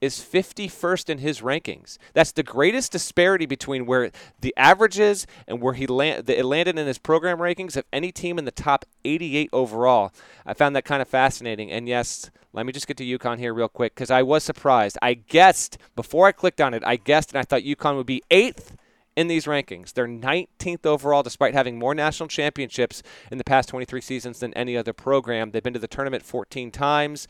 is 0.00 0.20
51st 0.20 1.10
in 1.10 1.18
his 1.18 1.40
rankings. 1.40 1.98
That's 2.12 2.32
the 2.32 2.42
greatest 2.42 2.92
disparity 2.92 3.46
between 3.46 3.86
where 3.86 4.10
the 4.40 4.54
average 4.56 4.98
is 4.98 5.26
and 5.46 5.60
where 5.60 5.74
he 5.74 5.86
land, 5.86 6.28
it 6.30 6.44
landed 6.44 6.78
in 6.78 6.86
his 6.86 6.98
program 6.98 7.38
rankings 7.38 7.76
of 7.76 7.84
any 7.92 8.12
team 8.12 8.38
in 8.38 8.44
the 8.44 8.50
top 8.50 8.84
88 9.04 9.50
overall. 9.52 10.12
I 10.46 10.54
found 10.54 10.76
that 10.76 10.84
kind 10.84 11.02
of 11.02 11.08
fascinating. 11.08 11.70
And 11.70 11.88
yes, 11.88 12.30
let 12.52 12.64
me 12.66 12.72
just 12.72 12.86
get 12.86 12.96
to 12.98 13.04
UConn 13.04 13.38
here 13.38 13.52
real 13.52 13.68
quick 13.68 13.94
because 13.94 14.10
I 14.10 14.22
was 14.22 14.44
surprised. 14.44 14.98
I 15.02 15.14
guessed 15.14 15.78
before 15.96 16.26
I 16.26 16.32
clicked 16.32 16.60
on 16.60 16.74
it, 16.74 16.82
I 16.86 16.96
guessed 16.96 17.32
and 17.32 17.38
I 17.38 17.42
thought 17.42 17.62
UConn 17.62 17.96
would 17.96 18.06
be 18.06 18.22
eighth 18.30 18.76
in 19.16 19.26
these 19.26 19.46
rankings. 19.46 19.92
They're 19.92 20.06
19th 20.06 20.86
overall, 20.86 21.24
despite 21.24 21.52
having 21.52 21.76
more 21.76 21.92
national 21.92 22.28
championships 22.28 23.02
in 23.32 23.38
the 23.38 23.44
past 23.44 23.68
23 23.68 24.00
seasons 24.00 24.38
than 24.38 24.54
any 24.54 24.76
other 24.76 24.92
program. 24.92 25.50
They've 25.50 25.62
been 25.62 25.72
to 25.72 25.80
the 25.80 25.88
tournament 25.88 26.22
14 26.22 26.70
times, 26.70 27.26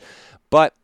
but 0.51 0.75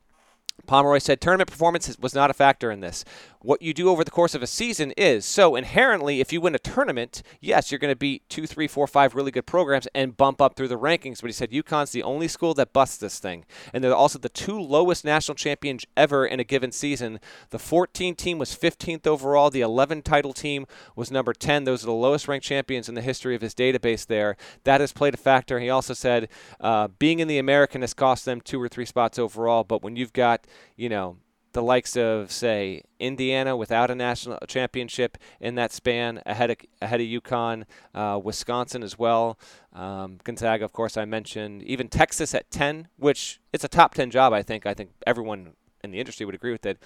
Pomeroy 0.67 0.99
said 0.99 1.21
tournament 1.21 1.49
performance 1.49 1.95
was 1.99 2.15
not 2.15 2.29
a 2.29 2.33
factor 2.33 2.71
in 2.71 2.79
this. 2.79 3.05
What 3.45 3.61
you 3.61 3.75
do 3.75 3.89
over 3.89 4.03
the 4.03 4.09
course 4.09 4.33
of 4.33 4.41
a 4.41 4.47
season 4.47 4.91
is 4.97 5.23
so 5.23 5.55
inherently, 5.55 6.19
if 6.19 6.33
you 6.33 6.41
win 6.41 6.55
a 6.55 6.59
tournament, 6.59 7.21
yes, 7.39 7.69
you're 7.71 7.77
going 7.77 7.91
to 7.91 7.95
beat 7.95 8.27
two, 8.27 8.47
three, 8.47 8.67
four, 8.67 8.87
five 8.87 9.13
really 9.13 9.29
good 9.29 9.45
programs 9.45 9.87
and 9.93 10.17
bump 10.17 10.41
up 10.41 10.55
through 10.55 10.69
the 10.69 10.79
rankings. 10.79 11.21
But 11.21 11.27
he 11.27 11.31
said 11.31 11.51
UConn's 11.51 11.91
the 11.91 12.01
only 12.01 12.27
school 12.27 12.55
that 12.55 12.73
busts 12.73 12.97
this 12.97 13.19
thing, 13.19 13.45
and 13.71 13.83
they're 13.83 13.93
also 13.93 14.17
the 14.17 14.29
two 14.29 14.59
lowest 14.59 15.05
national 15.05 15.35
champions 15.35 15.85
ever 15.95 16.25
in 16.25 16.39
a 16.39 16.43
given 16.43 16.71
season. 16.71 17.19
The 17.51 17.59
14 17.59 18.15
team 18.15 18.39
was 18.39 18.55
15th 18.55 19.05
overall. 19.05 19.51
The 19.51 19.61
11 19.61 20.01
title 20.01 20.33
team 20.33 20.65
was 20.95 21.11
number 21.11 21.31
10. 21.31 21.65
Those 21.65 21.83
are 21.83 21.85
the 21.85 21.93
lowest 21.93 22.27
ranked 22.27 22.47
champions 22.47 22.89
in 22.89 22.95
the 22.95 23.01
history 23.01 23.35
of 23.35 23.43
his 23.43 23.53
database. 23.53 24.07
There, 24.07 24.37
that 24.63 24.81
has 24.81 24.91
played 24.91 25.13
a 25.13 25.17
factor. 25.17 25.59
He 25.59 25.69
also 25.69 25.93
said 25.93 26.29
uh, 26.59 26.87
being 26.97 27.19
in 27.19 27.27
the 27.27 27.37
American 27.37 27.81
has 27.81 27.93
cost 27.93 28.25
them 28.25 28.41
two 28.41 28.59
or 28.59 28.67
three 28.67 28.85
spots 28.85 29.19
overall. 29.19 29.63
But 29.63 29.83
when 29.83 29.95
you've 29.95 30.13
got 30.13 30.47
you 30.75 30.89
know 30.89 31.17
the 31.55 31.63
likes 31.63 31.95
of 31.95 32.31
say 32.31 32.83
Indiana 32.99 33.55
without 33.55 33.89
a 33.89 33.95
national 33.95 34.37
championship 34.45 35.17
in 35.39 35.55
that 35.55 35.71
span 35.71 36.21
ahead 36.25 36.51
of 36.51 36.57
ahead 36.81 36.99
of 36.99 37.07
UConn, 37.07 37.63
uh, 37.95 38.19
Wisconsin 38.21 38.83
as 38.83 38.99
well, 38.99 39.39
um, 39.73 40.19
Gonzaga 40.23 40.65
of 40.65 40.73
course 40.73 40.97
I 40.97 41.05
mentioned, 41.05 41.63
even 41.63 41.87
Texas 41.87 42.35
at 42.35 42.51
10, 42.51 42.89
which 42.97 43.39
it's 43.53 43.63
a 43.63 43.69
top 43.69 43.95
10 43.95 44.11
job 44.11 44.33
I 44.33 44.43
think. 44.43 44.65
I 44.65 44.73
think 44.73 44.91
everyone 45.07 45.53
in 45.81 45.91
the 45.91 45.99
industry 45.99 46.25
would 46.25 46.35
agree 46.35 46.51
with 46.51 46.65
it. 46.65 46.77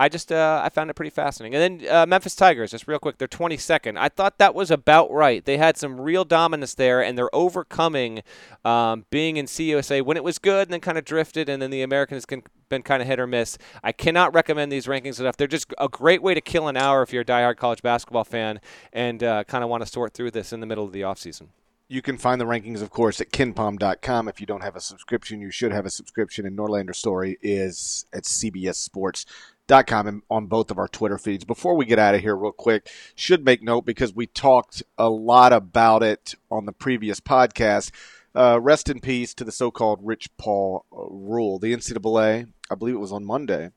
I 0.00 0.08
just 0.08 0.32
uh, 0.32 0.60
I 0.64 0.70
found 0.70 0.90
it 0.90 0.94
pretty 0.94 1.10
fascinating. 1.10 1.54
And 1.54 1.80
then 1.80 1.94
uh, 1.94 2.06
Memphis 2.06 2.34
Tigers, 2.34 2.72
just 2.72 2.88
real 2.88 2.98
quick, 2.98 3.18
they're 3.18 3.28
22nd. 3.28 3.96
I 3.96 4.08
thought 4.08 4.38
that 4.38 4.54
was 4.54 4.70
about 4.70 5.12
right. 5.12 5.44
They 5.44 5.56
had 5.56 5.76
some 5.76 6.00
real 6.00 6.24
dominance 6.24 6.74
there, 6.74 7.00
and 7.00 7.16
they're 7.16 7.34
overcoming 7.34 8.22
um, 8.64 9.04
being 9.10 9.36
in 9.36 9.46
CUSA 9.46 10.02
when 10.02 10.16
it 10.16 10.24
was 10.24 10.38
good, 10.38 10.66
and 10.68 10.72
then 10.72 10.80
kind 10.80 10.98
of 10.98 11.04
drifted, 11.04 11.48
and 11.48 11.62
then 11.62 11.70
the 11.70 11.82
Americans 11.82 12.26
can 12.26 12.42
been 12.68 12.82
kind 12.82 13.02
of 13.02 13.08
hit 13.08 13.20
or 13.20 13.26
miss. 13.26 13.58
I 13.82 13.92
cannot 13.92 14.34
recommend 14.34 14.70
these 14.70 14.86
rankings 14.86 15.20
enough. 15.20 15.36
They're 15.36 15.46
just 15.46 15.72
a 15.78 15.88
great 15.88 16.22
way 16.22 16.34
to 16.34 16.40
kill 16.40 16.68
an 16.68 16.76
hour 16.76 17.02
if 17.02 17.12
you're 17.12 17.22
a 17.22 17.26
diehard 17.26 17.56
college 17.56 17.82
basketball 17.82 18.24
fan 18.24 18.60
and 18.92 19.22
uh, 19.22 19.44
kind 19.44 19.64
of 19.64 19.70
want 19.70 19.84
to 19.84 19.90
sort 19.90 20.14
through 20.14 20.30
this 20.32 20.52
in 20.52 20.60
the 20.60 20.66
middle 20.66 20.84
of 20.84 20.92
the 20.92 21.02
offseason. 21.02 21.48
You 21.86 22.00
can 22.00 22.16
find 22.16 22.40
the 22.40 22.46
rankings, 22.46 22.80
of 22.80 22.90
course, 22.90 23.20
at 23.20 23.30
kenpom.com. 23.30 24.28
If 24.28 24.40
you 24.40 24.46
don't 24.46 24.62
have 24.62 24.74
a 24.74 24.80
subscription, 24.80 25.40
you 25.40 25.50
should 25.50 25.70
have 25.70 25.84
a 25.84 25.90
subscription. 25.90 26.46
And 26.46 26.56
Norlander 26.56 26.94
Story 26.94 27.36
is 27.42 28.06
at 28.12 28.24
cbssports.com 28.24 30.06
and 30.06 30.22
on 30.30 30.46
both 30.46 30.70
of 30.70 30.78
our 30.78 30.88
Twitter 30.88 31.18
feeds. 31.18 31.44
Before 31.44 31.76
we 31.76 31.84
get 31.84 31.98
out 31.98 32.14
of 32.14 32.22
here, 32.22 32.34
real 32.34 32.52
quick, 32.52 32.88
should 33.14 33.44
make 33.44 33.62
note 33.62 33.84
because 33.84 34.14
we 34.14 34.26
talked 34.26 34.82
a 34.96 35.10
lot 35.10 35.52
about 35.52 36.02
it 36.02 36.34
on 36.50 36.64
the 36.64 36.72
previous 36.72 37.20
podcast. 37.20 37.90
Uh, 38.34 38.58
rest 38.60 38.88
in 38.88 39.00
peace 39.00 39.32
to 39.32 39.44
the 39.44 39.52
so-called 39.52 40.00
Rich 40.02 40.28
Paul 40.36 40.84
uh, 40.92 41.04
rule. 41.08 41.58
The 41.58 41.72
NCAA, 41.72 42.48
I 42.70 42.74
believe 42.74 42.94
it 42.94 42.98
was 42.98 43.12
on 43.12 43.24
Monday, 43.24 43.70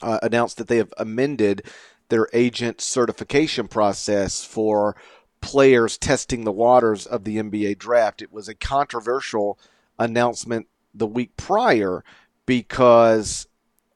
uh, 0.00 0.18
announced 0.22 0.56
that 0.56 0.68
they 0.68 0.78
have 0.78 0.94
amended 0.96 1.66
their 2.08 2.28
agent 2.32 2.80
certification 2.80 3.68
process 3.68 4.44
for 4.44 4.96
players 5.42 5.98
testing 5.98 6.44
the 6.44 6.52
waters 6.52 7.04
of 7.06 7.24
the 7.24 7.36
NBA 7.36 7.78
draft. 7.78 8.22
It 8.22 8.32
was 8.32 8.48
a 8.48 8.54
controversial 8.54 9.58
announcement 9.98 10.68
the 10.94 11.06
week 11.06 11.36
prior 11.36 12.02
because, 12.46 13.46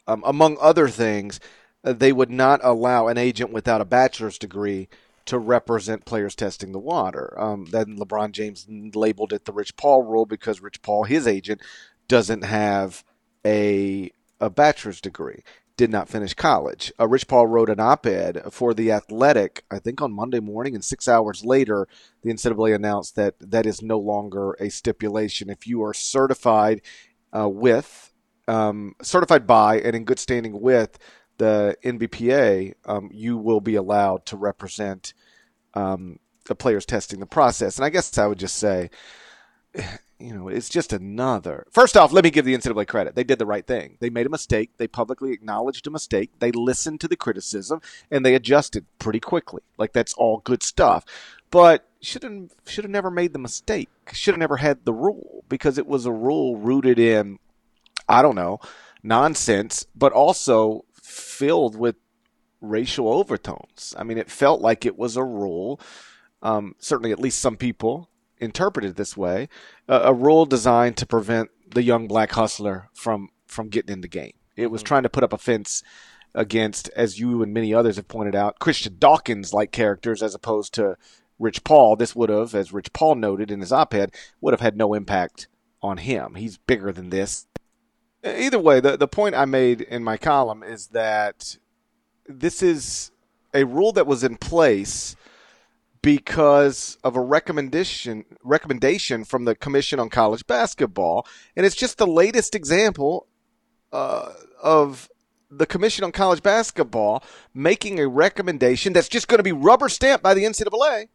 um, 0.06 0.22
among 0.26 0.58
other 0.60 0.88
things, 0.88 1.40
uh, 1.84 1.94
they 1.94 2.12
would 2.12 2.30
not 2.30 2.60
allow 2.62 3.08
an 3.08 3.16
agent 3.16 3.52
without 3.52 3.80
a 3.80 3.86
bachelor's 3.86 4.38
degree 4.38 4.88
to 5.26 5.38
represent 5.38 6.04
players 6.04 6.34
testing 6.34 6.72
the 6.72 6.78
water. 6.78 7.34
Um, 7.38 7.66
then 7.66 7.98
LeBron 7.98 8.32
James 8.32 8.66
labeled 8.68 9.32
it 9.32 9.44
the 9.44 9.52
Rich 9.52 9.76
Paul 9.76 10.04
rule 10.04 10.26
because 10.26 10.60
Rich 10.60 10.82
Paul, 10.82 11.04
his 11.04 11.26
agent, 11.26 11.60
doesn't 12.08 12.44
have 12.44 13.04
a 13.44 14.10
a 14.40 14.50
bachelor's 14.50 15.00
degree. 15.00 15.42
Did 15.76 15.90
not 15.90 16.08
finish 16.08 16.32
college. 16.32 16.92
Uh, 16.98 17.06
Rich 17.06 17.28
Paul 17.28 17.46
wrote 17.48 17.68
an 17.68 17.80
op-ed 17.80 18.44
for 18.50 18.72
the 18.72 18.90
Athletic, 18.92 19.64
I 19.70 19.78
think, 19.78 20.00
on 20.00 20.12
Monday 20.12 20.40
morning, 20.40 20.74
and 20.74 20.84
six 20.84 21.06
hours 21.06 21.44
later, 21.44 21.86
the 22.22 22.30
NCAA 22.30 22.74
announced 22.74 23.14
that 23.16 23.34
that 23.40 23.66
is 23.66 23.82
no 23.82 23.98
longer 23.98 24.52
a 24.54 24.70
stipulation. 24.70 25.50
If 25.50 25.66
you 25.66 25.82
are 25.84 25.92
certified 25.92 26.80
uh, 27.36 27.48
with, 27.48 28.12
um, 28.48 28.94
certified 29.02 29.46
by, 29.46 29.80
and 29.80 29.94
in 29.94 30.04
good 30.04 30.18
standing 30.18 30.60
with 30.60 30.98
the 31.36 31.76
NBPA, 31.84 32.74
um, 32.86 33.10
you 33.12 33.36
will 33.36 33.60
be 33.60 33.74
allowed 33.74 34.24
to 34.26 34.36
represent 34.36 35.12
um, 35.76 36.18
the 36.46 36.54
players 36.54 36.86
testing 36.86 37.20
the 37.20 37.26
process. 37.26 37.76
And 37.76 37.84
I 37.84 37.90
guess 37.90 38.16
I 38.18 38.26
would 38.26 38.38
just 38.38 38.56
say, 38.56 38.90
you 40.18 40.34
know, 40.34 40.48
it's 40.48 40.68
just 40.68 40.92
another. 40.92 41.66
First 41.70 41.96
off, 41.96 42.12
let 42.12 42.24
me 42.24 42.30
give 42.30 42.44
the 42.44 42.56
NCAA 42.56 42.88
credit. 42.88 43.14
They 43.14 43.24
did 43.24 43.38
the 43.38 43.46
right 43.46 43.66
thing. 43.66 43.98
They 44.00 44.10
made 44.10 44.26
a 44.26 44.30
mistake. 44.30 44.70
They 44.78 44.88
publicly 44.88 45.32
acknowledged 45.32 45.86
a 45.86 45.90
mistake. 45.90 46.30
They 46.38 46.50
listened 46.52 47.00
to 47.00 47.08
the 47.08 47.16
criticism 47.16 47.80
and 48.10 48.24
they 48.24 48.34
adjusted 48.34 48.86
pretty 48.98 49.20
quickly. 49.20 49.62
Like 49.76 49.92
that's 49.92 50.14
all 50.14 50.38
good 50.38 50.62
stuff. 50.62 51.04
But 51.50 51.86
should 52.00 52.22
have 52.22 52.50
should 52.66 52.84
have 52.84 52.90
never 52.90 53.10
made 53.10 53.32
the 53.32 53.38
mistake. 53.38 53.88
Should 54.12 54.34
have 54.34 54.40
never 54.40 54.56
had 54.56 54.84
the 54.84 54.92
rule 54.92 55.44
because 55.48 55.78
it 55.78 55.86
was 55.86 56.06
a 56.06 56.12
rule 56.12 56.56
rooted 56.56 56.98
in 56.98 57.38
I 58.08 58.22
don't 58.22 58.36
know 58.36 58.60
nonsense, 59.02 59.86
but 59.94 60.12
also 60.12 60.84
filled 60.94 61.76
with 61.76 61.96
racial 62.60 63.08
overtones. 63.08 63.94
I 63.98 64.04
mean, 64.04 64.18
it 64.18 64.30
felt 64.30 64.60
like 64.60 64.84
it 64.86 64.98
was 64.98 65.16
a 65.16 65.24
rule. 65.24 65.80
Um, 66.42 66.74
certainly, 66.78 67.12
at 67.12 67.20
least 67.20 67.40
some 67.40 67.56
people 67.56 68.10
interpreted 68.38 68.96
this 68.96 69.16
way, 69.16 69.48
uh, 69.88 70.02
a 70.04 70.14
rule 70.14 70.46
designed 70.46 70.96
to 70.98 71.06
prevent 71.06 71.50
the 71.70 71.82
young 71.82 72.06
black 72.06 72.32
hustler 72.32 72.88
from 72.94 73.28
from 73.46 73.68
getting 73.68 73.92
in 73.92 74.00
the 74.00 74.08
game. 74.08 74.34
It 74.56 74.70
was 74.70 74.80
mm-hmm. 74.80 74.88
trying 74.88 75.02
to 75.04 75.08
put 75.08 75.24
up 75.24 75.32
a 75.32 75.38
fence 75.38 75.82
against, 76.34 76.90
as 76.90 77.18
you 77.18 77.42
and 77.42 77.54
many 77.54 77.72
others 77.72 77.96
have 77.96 78.08
pointed 78.08 78.34
out, 78.34 78.58
Christian 78.58 78.96
Dawkins 78.98 79.54
like 79.54 79.72
characters 79.72 80.22
as 80.22 80.34
opposed 80.34 80.74
to 80.74 80.96
Rich 81.38 81.64
Paul. 81.64 81.96
This 81.96 82.14
would 82.14 82.28
have, 82.28 82.54
as 82.54 82.72
Rich 82.72 82.92
Paul 82.92 83.14
noted 83.14 83.50
in 83.50 83.60
his 83.60 83.72
op-ed, 83.72 84.14
would 84.40 84.52
have 84.52 84.60
had 84.60 84.76
no 84.76 84.94
impact 84.94 85.48
on 85.82 85.98
him. 85.98 86.34
He's 86.34 86.58
bigger 86.58 86.92
than 86.92 87.10
this. 87.10 87.46
Either 88.24 88.58
way, 88.58 88.80
the, 88.80 88.96
the 88.96 89.08
point 89.08 89.34
I 89.34 89.44
made 89.44 89.80
in 89.80 90.02
my 90.02 90.16
column 90.16 90.62
is 90.62 90.88
that 90.88 91.56
this 92.28 92.62
is 92.62 93.10
a 93.54 93.64
rule 93.64 93.92
that 93.92 94.06
was 94.06 94.24
in 94.24 94.36
place 94.36 95.16
because 96.02 96.98
of 97.02 97.16
a 97.16 97.20
recommendation 97.20 98.24
recommendation 98.44 99.24
from 99.24 99.44
the 99.44 99.54
Commission 99.54 99.98
on 99.98 100.08
College 100.08 100.46
Basketball, 100.46 101.26
and 101.56 101.66
it's 101.66 101.74
just 101.74 101.98
the 101.98 102.06
latest 102.06 102.54
example 102.54 103.26
uh, 103.92 104.32
of 104.62 105.08
the 105.50 105.66
Commission 105.66 106.04
on 106.04 106.12
College 106.12 106.42
Basketball 106.42 107.22
making 107.54 107.98
a 107.98 108.08
recommendation 108.08 108.92
that's 108.92 109.08
just 109.08 109.28
going 109.28 109.38
to 109.38 109.44
be 109.44 109.52
rubber 109.52 109.88
stamped 109.88 110.22
by 110.22 110.34
the 110.34 110.44
NCAA 110.44 111.08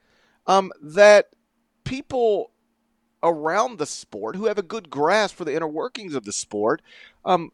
um, 0.48 0.72
that 0.82 1.28
people 1.84 2.52
around 3.24 3.78
the 3.78 3.86
sport 3.86 4.36
who 4.36 4.46
have 4.46 4.58
a 4.58 4.64
good 4.64 4.90
grasp 4.90 5.36
for 5.36 5.46
the 5.46 5.56
inner 5.56 5.68
workings 5.68 6.16
of 6.16 6.24
the 6.24 6.34
sport 6.34 6.82
um, 7.24 7.52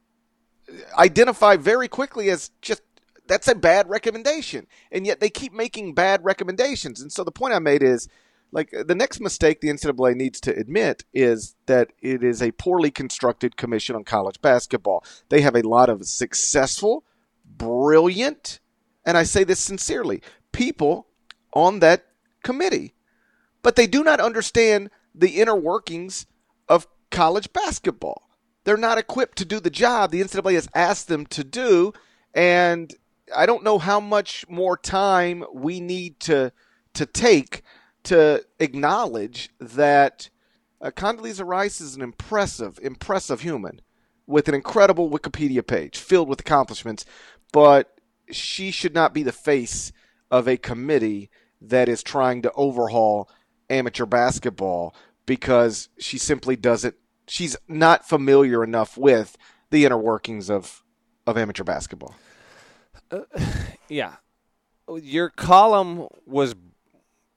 identify 0.98 1.58
very 1.58 1.88
quickly 1.88 2.30
as 2.30 2.52
just 2.62 2.82
that's 3.28 3.48
a 3.48 3.56
bad 3.56 3.90
recommendation. 3.90 4.68
And 4.92 5.06
yet 5.06 5.20
they 5.20 5.30
keep 5.30 5.54
making 5.54 5.94
bad 5.94 6.24
recommendations. 6.24 7.02
And 7.02 7.12
so 7.12 7.24
the 7.24 7.32
point 7.32 7.54
I 7.54 7.60
made 7.60 7.84
is 7.84 8.08
like 8.52 8.72
the 8.72 8.96
next 8.96 9.20
mistake 9.20 9.62
the 9.62 9.70
NCAA 9.70 10.16
needs 10.16 10.40
to 10.42 10.58
admit 10.58 11.04
is 11.14 11.56
that 11.66 11.92
it 12.02 12.24
is 12.24 12.42
a 12.42 12.52
poorly 12.54 12.92
constructed 12.92 13.58
commission 13.58 13.96
on 13.96 14.04
college 14.04 14.42
basketball. 14.42 15.04
They 15.30 15.42
have 15.42 15.56
a 15.56 15.68
lot 15.68 15.90
of 15.90 16.08
successful, 16.08 17.04
brilliant, 17.46 18.60
and 19.06 19.18
I 19.18 19.24
say 19.24 19.44
this 19.44 19.60
sincerely, 19.60 20.22
people 20.52 21.08
on 21.54 21.80
that 21.80 22.06
committee, 22.44 22.94
but 23.62 23.76
they 23.76 23.88
do 23.88 24.04
not 24.04 24.20
understand 24.20 24.90
the 25.14 25.42
inner 25.42 25.56
workings 25.56 26.26
of 26.70 26.88
college 27.12 27.52
basketball. 27.52 28.30
They're 28.64 28.78
not 28.78 28.98
equipped 28.98 29.38
to 29.40 29.46
do 29.46 29.60
the 29.60 29.70
job 29.70 30.12
the 30.12 30.22
NCAA 30.22 30.54
has 30.54 30.70
asked 30.74 31.08
them 31.08 31.26
to 31.28 31.44
do, 31.44 31.94
and 32.34 32.94
I 33.36 33.46
don't 33.46 33.64
know 33.64 33.78
how 33.78 34.00
much 34.00 34.46
more 34.50 34.78
time 34.78 35.44
we 35.54 35.80
need 35.80 36.20
to 36.22 36.52
to 36.94 37.06
take 37.06 37.64
to 38.04 38.44
acknowledge 38.60 39.50
that 39.60 40.30
uh, 40.82 40.92
Condoleezza 40.92 41.46
Rice 41.46 41.82
is 41.82 41.96
an 41.96 42.02
impressive, 42.02 42.80
impressive 42.82 43.42
human 43.42 43.82
with 44.26 44.48
an 44.48 44.56
incredible 44.56 45.10
Wikipedia 45.10 45.66
page 45.66 45.98
filled 45.98 46.30
with 46.30 46.40
accomplishments, 46.40 47.06
but 47.52 48.00
she 48.32 48.72
should 48.72 48.94
not 48.94 49.14
be 49.14 49.24
the 49.24 49.32
face 49.32 49.92
of 50.32 50.48
a 50.48 50.58
committee 50.58 51.30
that 51.62 51.90
is 51.90 52.04
trying 52.04 52.42
to 52.42 52.52
overhaul 52.54 53.30
amateur 53.70 54.06
basketball 54.06 54.96
because 55.26 55.90
she 55.98 56.18
simply 56.18 56.56
doesn't 56.56 56.96
she's 57.28 57.58
not 57.68 58.08
familiar 58.08 58.64
enough 58.64 58.98
with 58.98 59.38
the 59.70 59.86
inner 59.86 59.98
workings 59.98 60.50
of 60.50 60.84
of 61.26 61.38
amateur 61.38 61.64
basketball. 61.64 62.16
Yeah. 63.90 64.16
Your 65.02 65.30
column 65.30 66.08
was 66.26 66.56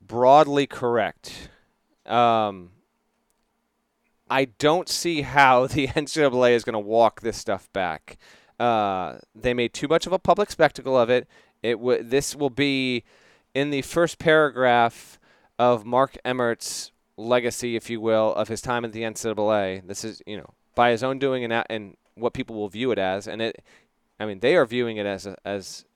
broadly 0.01 0.67
correct. 0.67 1.49
Um, 2.07 2.71
I 4.29 4.47
don't 4.47 4.89
see 4.89 5.23
how 5.23 5.67
the 5.69 5.89
NCAA 5.89 6.53
is 6.53 6.65
going 6.65 6.75
to 6.75 6.79
walk 6.79 7.21
this 7.21 7.37
stuff 7.37 7.73
back. 7.73 8.19
Uh, 8.59 9.19
they 9.35 9.55
made 9.55 9.73
too 9.73 9.89
much 9.89 10.07
of 10.07 10.13
a 10.13 10.19
public 10.19 10.51
spectacle 10.51 10.99
of 10.99 11.09
it. 11.09 11.27
It 11.63 11.75
w- 11.75 12.03
this 12.03 12.37
will 12.37 12.51
be 12.51 13.05
in 13.55 13.71
the 13.71 13.83
first 13.83 14.19
paragraph 14.19 15.19
of 15.59 15.85
Mark 15.85 16.17
Emmert's 16.25 16.93
legacy, 17.17 17.77
if 17.77 17.89
you 17.91 18.01
will, 18.01 18.35
of 18.35 18.49
his 18.49 18.61
time 18.61 18.85
at 18.85 18.93
the 18.93 19.03
NCAA. 19.03 19.87
This 19.87 20.05
is, 20.05 20.23
you 20.27 20.37
know, 20.37 20.51
by 20.75 20.91
his 20.91 21.03
own 21.03 21.19
doing 21.19 21.45
and, 21.45 21.65
and 21.71 21.97
what 22.15 22.35
people 22.35 22.57
will 22.57 22.69
view 22.69 22.91
it 22.91 22.99
as, 22.99 23.27
and 23.27 23.41
it, 23.41 23.63
I 24.21 24.27
mean, 24.27 24.41
they 24.41 24.55
are 24.55 24.67
viewing 24.67 24.99
it 24.99 25.07
as 25.07 25.27
a, 25.27 25.35
as, 25.45 25.87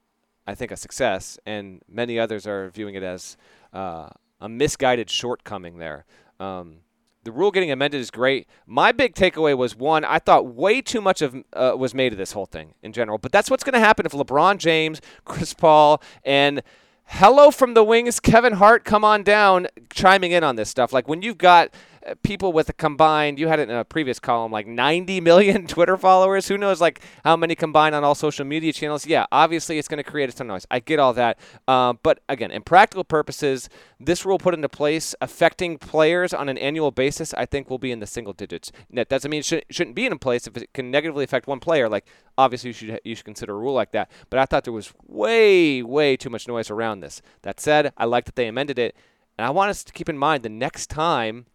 I 0.47 0.55
think, 0.55 0.71
a 0.71 0.77
success, 0.77 1.39
and 1.45 1.83
many 1.87 2.19
others 2.19 2.47
are 2.47 2.71
viewing 2.71 2.95
it 2.95 3.03
as 3.03 3.37
uh, 3.75 4.09
a 4.41 4.49
misguided 4.49 5.11
shortcoming 5.11 5.77
there. 5.77 6.07
Um, 6.41 6.79
the 7.23 7.33
rule 7.33 7.51
getting 7.51 7.71
amended 7.71 8.01
is 8.01 8.11
great. 8.11 8.47
My 8.67 8.93
big 8.93 9.15
takeaway 9.15 9.57
was 9.57 9.77
one, 9.77 10.05
I 10.05 10.19
thought 10.19 10.47
way 10.47 10.81
too 10.81 11.01
much 11.01 11.23
of 11.23 11.37
uh, 11.53 11.75
was 11.77 11.95
made 11.95 12.13
of 12.13 12.19
this 12.19 12.33
whole 12.33 12.47
thing 12.47 12.75
in 12.83 12.93
general. 12.93 13.19
But 13.19 13.33
that's 13.33 13.51
what's 13.51 13.65
going 13.65 13.75
to 13.75 13.79
happen 13.79 14.07
if 14.07 14.13
LeBron 14.13 14.59
James, 14.59 15.01
Chris 15.25 15.55
Paul, 15.55 16.03
and 16.25 16.63
hello 17.05 17.51
from 17.51 17.75
the 17.75 17.85
wings, 17.85 18.21
Kevin 18.21 18.55
Hart, 18.55 18.85
come 18.85 19.05
on 19.05 19.23
down, 19.23 19.69
chiming 19.91 20.33
in 20.33 20.45
on 20.45 20.57
this 20.57 20.69
stuff. 20.69 20.93
Like 20.93 21.09
when 21.09 21.23
you've 21.23 21.39
got 21.39 21.75
people 22.23 22.53
with 22.53 22.69
a 22.69 22.73
combined 22.73 23.39
you 23.39 23.49
had 23.49 23.59
it 23.59 23.71
in 23.71 23.75
a 23.75 23.85
previous 23.85 24.19
column 24.19 24.53
like 24.53 24.67
90 24.67 25.21
million 25.21 25.67
twitter 25.67 25.97
followers. 25.97 26.49
Who 26.49 26.59
knows 26.59 26.81
like 26.81 27.01
how 27.25 27.37
many 27.37 27.55
combined 27.55 27.95
on 27.95 28.05
all 28.05 28.15
social 28.15 28.45
media 28.45 28.73
channels? 28.73 29.07
Yeah 29.07 29.27
obviously 29.33 29.79
it's 29.79 29.89
going 29.89 30.03
to 30.03 30.09
create 30.09 30.29
a 30.29 30.33
ton 30.33 30.47
of 30.47 30.55
noise. 30.55 30.67
I 30.71 30.81
get 30.81 30.99
all 30.99 31.13
that. 31.15 31.39
Uh, 31.67 31.95
but 32.03 32.21
again 32.29 32.51
in 32.51 32.63
practical 32.63 33.05
purposes 33.05 33.69
this 33.99 34.27
rule 34.27 34.39
put 34.39 34.55
into 34.55 34.69
place 34.69 35.15
affecting 35.21 35.79
players 35.79 36.35
on 36.35 36.49
an 36.49 36.59
annual 36.59 36.91
basis 36.91 37.33
i 37.35 37.47
think 37.47 37.71
will 37.71 37.79
be 37.79 37.93
in 37.93 38.01
the 38.01 38.07
single 38.07 38.33
digits. 38.33 38.71
That 38.91 39.09
doesn't 39.09 39.31
mean 39.31 39.41
it 39.41 39.47
should, 39.47 39.65
shouldn't 39.71 39.97
be 39.97 40.07
in 40.07 40.19
place 40.19 40.47
if 40.47 40.57
it 40.57 40.73
can 40.75 40.91
negatively 40.91 41.25
affect 41.25 41.47
one 41.47 41.61
player. 41.61 41.89
Like 41.89 42.07
obviously 42.37 42.69
you 42.69 42.75
should 42.75 43.01
you 43.05 43.15
should 43.15 43.25
consider 43.25 43.55
a 43.55 43.59
rule 43.59 43.75
like 43.75 43.93
that. 43.93 44.11
But 44.31 44.41
i 44.41 44.45
thought 44.45 44.65
there 44.65 44.73
was 44.73 44.93
way 45.07 45.83
way 45.83 46.17
too 46.17 46.31
much 46.31 46.47
noise 46.47 46.71
around 46.71 47.01
this. 47.01 47.23
That 47.43 47.61
said 47.61 47.93
i 47.97 48.05
like 48.05 48.27
that 48.27 48.37
they 48.37 48.47
amended 48.47 48.79
it. 48.79 48.95
And 49.39 49.47
i 49.47 49.51
want 49.51 49.71
us 49.71 49.83
to 49.85 49.93
keep 49.93 50.09
in 50.09 50.19
mind 50.19 50.43
the 50.43 50.49
next 50.49 50.89
time 50.89 51.47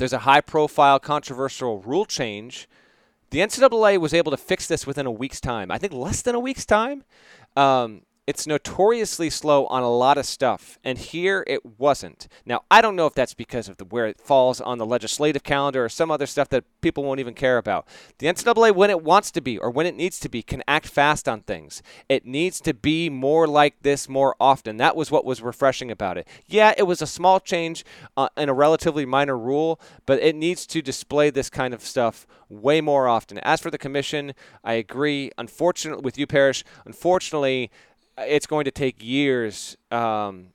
there's 0.00 0.12
a 0.12 0.20
high 0.20 0.40
profile, 0.40 0.98
controversial 0.98 1.80
rule 1.80 2.06
change. 2.06 2.68
The 3.30 3.38
NCAA 3.38 3.98
was 3.98 4.12
able 4.12 4.30
to 4.30 4.36
fix 4.36 4.66
this 4.66 4.86
within 4.86 5.06
a 5.06 5.10
week's 5.10 5.40
time. 5.40 5.70
I 5.70 5.78
think 5.78 5.92
less 5.92 6.22
than 6.22 6.34
a 6.34 6.40
week's 6.40 6.66
time. 6.66 7.04
Um, 7.54 8.02
it's 8.26 8.46
notoriously 8.46 9.30
slow 9.30 9.66
on 9.66 9.82
a 9.82 9.90
lot 9.90 10.18
of 10.18 10.26
stuff, 10.26 10.78
and 10.84 10.98
here 10.98 11.42
it 11.46 11.78
wasn't. 11.78 12.28
Now, 12.44 12.62
I 12.70 12.80
don't 12.80 12.94
know 12.94 13.06
if 13.06 13.14
that's 13.14 13.34
because 13.34 13.68
of 13.68 13.78
the, 13.78 13.84
where 13.84 14.06
it 14.06 14.20
falls 14.20 14.60
on 14.60 14.78
the 14.78 14.86
legislative 14.86 15.42
calendar 15.42 15.84
or 15.84 15.88
some 15.88 16.10
other 16.10 16.26
stuff 16.26 16.48
that 16.50 16.64
people 16.80 17.02
won't 17.02 17.20
even 17.20 17.34
care 17.34 17.58
about. 17.58 17.88
The 18.18 18.26
NCAA, 18.26 18.74
when 18.74 18.90
it 18.90 19.02
wants 19.02 19.30
to 19.32 19.40
be 19.40 19.58
or 19.58 19.70
when 19.70 19.86
it 19.86 19.96
needs 19.96 20.20
to 20.20 20.28
be, 20.28 20.42
can 20.42 20.62
act 20.68 20.86
fast 20.86 21.28
on 21.28 21.40
things. 21.40 21.82
It 22.08 22.24
needs 22.24 22.60
to 22.60 22.74
be 22.74 23.10
more 23.10 23.48
like 23.48 23.82
this 23.82 24.08
more 24.08 24.36
often. 24.38 24.76
That 24.76 24.96
was 24.96 25.10
what 25.10 25.24
was 25.24 25.42
refreshing 25.42 25.90
about 25.90 26.18
it. 26.18 26.28
Yeah, 26.46 26.74
it 26.76 26.84
was 26.84 27.02
a 27.02 27.06
small 27.06 27.40
change 27.40 27.84
uh, 28.16 28.28
in 28.36 28.48
a 28.48 28.54
relatively 28.54 29.06
minor 29.06 29.36
rule, 29.36 29.80
but 30.06 30.20
it 30.20 30.36
needs 30.36 30.66
to 30.66 30.82
display 30.82 31.30
this 31.30 31.50
kind 31.50 31.74
of 31.74 31.82
stuff 31.82 32.26
way 32.50 32.80
more 32.80 33.08
often. 33.08 33.38
As 33.38 33.60
for 33.60 33.70
the 33.70 33.78
commission, 33.78 34.34
I 34.62 34.74
agree. 34.74 35.30
Unfortunately, 35.38 36.02
with 36.02 36.18
you, 36.18 36.26
Parrish, 36.26 36.64
unfortunately, 36.84 37.70
it's 38.26 38.46
going 38.46 38.64
to 38.64 38.70
take 38.70 39.02
years 39.02 39.76
um, 39.90 40.48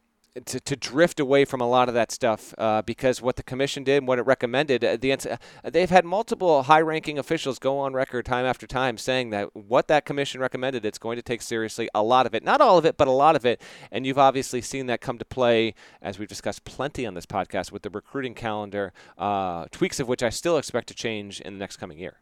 to, 0.46 0.60
to 0.60 0.76
drift 0.76 1.20
away 1.20 1.46
from 1.46 1.62
a 1.62 1.68
lot 1.68 1.88
of 1.88 1.94
that 1.94 2.12
stuff 2.12 2.54
uh, 2.58 2.82
because 2.82 3.22
what 3.22 3.38
the 3.38 3.44
commission 3.44 3.84
did 3.84 4.00
and 4.00 4.08
what 4.08 4.20
it 4.20 4.24
recommended, 4.24 4.84
uh, 4.84 4.98
the 4.98 5.14
uh, 5.14 5.38
they've 5.64 5.90
had 5.90 6.04
multiple 6.04 6.64
high-ranking 6.64 7.18
officials 7.18 7.58
go 7.58 7.80
on 7.80 7.94
record 7.94 8.26
time 8.26 8.46
after 8.46 8.68
time 8.68 8.98
saying 8.98 9.30
that 9.30 9.56
what 9.56 9.88
that 9.88 10.06
commission 10.06 10.42
recommended, 10.42 10.86
it's 10.86 10.98
going 10.98 11.16
to 11.16 11.22
take 11.22 11.42
seriously 11.42 11.88
a 11.96 12.04
lot 12.04 12.26
of 12.26 12.36
it, 12.36 12.44
not 12.44 12.60
all 12.60 12.78
of 12.78 12.86
it, 12.86 12.98
but 12.98 13.08
a 13.08 13.12
lot 13.12 13.36
of 13.36 13.46
it. 13.46 13.62
And 13.92 14.06
you've 14.06 14.20
obviously 14.20 14.62
seen 14.62 14.88
that 14.88 15.00
come 15.00 15.18
to 15.20 15.26
play 15.26 15.74
as 16.02 16.20
we've 16.20 16.28
discussed 16.28 16.66
plenty 16.66 17.06
on 17.06 17.14
this 17.14 17.26
podcast 17.26 17.72
with 17.72 17.84
the 17.84 17.90
recruiting 17.90 18.34
calendar, 18.34 18.92
uh, 19.18 19.66
tweaks 19.72 20.02
of 20.02 20.10
which 20.10 20.22
I 20.22 20.30
still 20.30 20.58
expect 20.58 20.88
to 20.90 20.94
change 20.94 21.40
in 21.40 21.54
the 21.54 21.60
next 21.60 21.78
coming 21.78 21.98
year. 21.98 22.18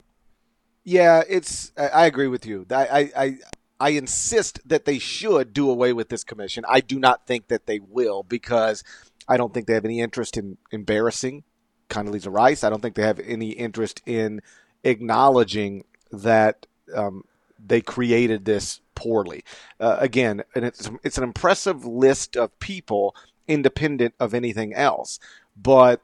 Yeah, 0.83 1.23
it's. 1.29 1.71
I, 1.77 2.05
agree 2.05 2.27
with 2.27 2.45
you. 2.45 2.65
I, 2.69 2.85
I 2.85 3.11
I 3.15 3.37
insist 3.81 4.59
that 4.67 4.85
they 4.85 4.99
should 4.99 5.53
do 5.53 5.69
away 5.69 5.93
with 5.93 6.09
this 6.09 6.23
commission. 6.23 6.63
I 6.67 6.79
do 6.79 6.99
not 6.99 7.27
think 7.27 7.47
that 7.47 7.65
they 7.65 7.79
will 7.79 8.23
because 8.23 8.83
I 9.27 9.37
don't 9.37 9.53
think 9.53 9.67
they 9.67 9.73
have 9.73 9.85
any 9.85 9.99
interest 9.99 10.37
in 10.37 10.57
embarrassing 10.71 11.43
Condoleezza 11.89 12.33
Rice. 12.33 12.63
I 12.63 12.69
don't 12.69 12.81
think 12.81 12.95
they 12.95 13.03
have 13.03 13.19
any 13.19 13.51
interest 13.51 14.01
in 14.05 14.41
acknowledging 14.83 15.85
that 16.11 16.65
um, 16.95 17.23
they 17.63 17.81
created 17.81 18.45
this 18.45 18.81
poorly. 18.95 19.43
Uh, 19.79 19.97
again, 19.99 20.43
and 20.55 20.65
it's 20.65 20.89
it's 21.03 21.17
an 21.17 21.23
impressive 21.23 21.85
list 21.85 22.35
of 22.35 22.57
people 22.59 23.15
independent 23.47 24.13
of 24.19 24.33
anything 24.33 24.73
else, 24.73 25.19
but 25.55 26.01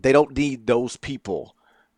they 0.00 0.12
don't 0.12 0.36
need 0.36 0.66
those 0.66 0.96
people 0.96 1.54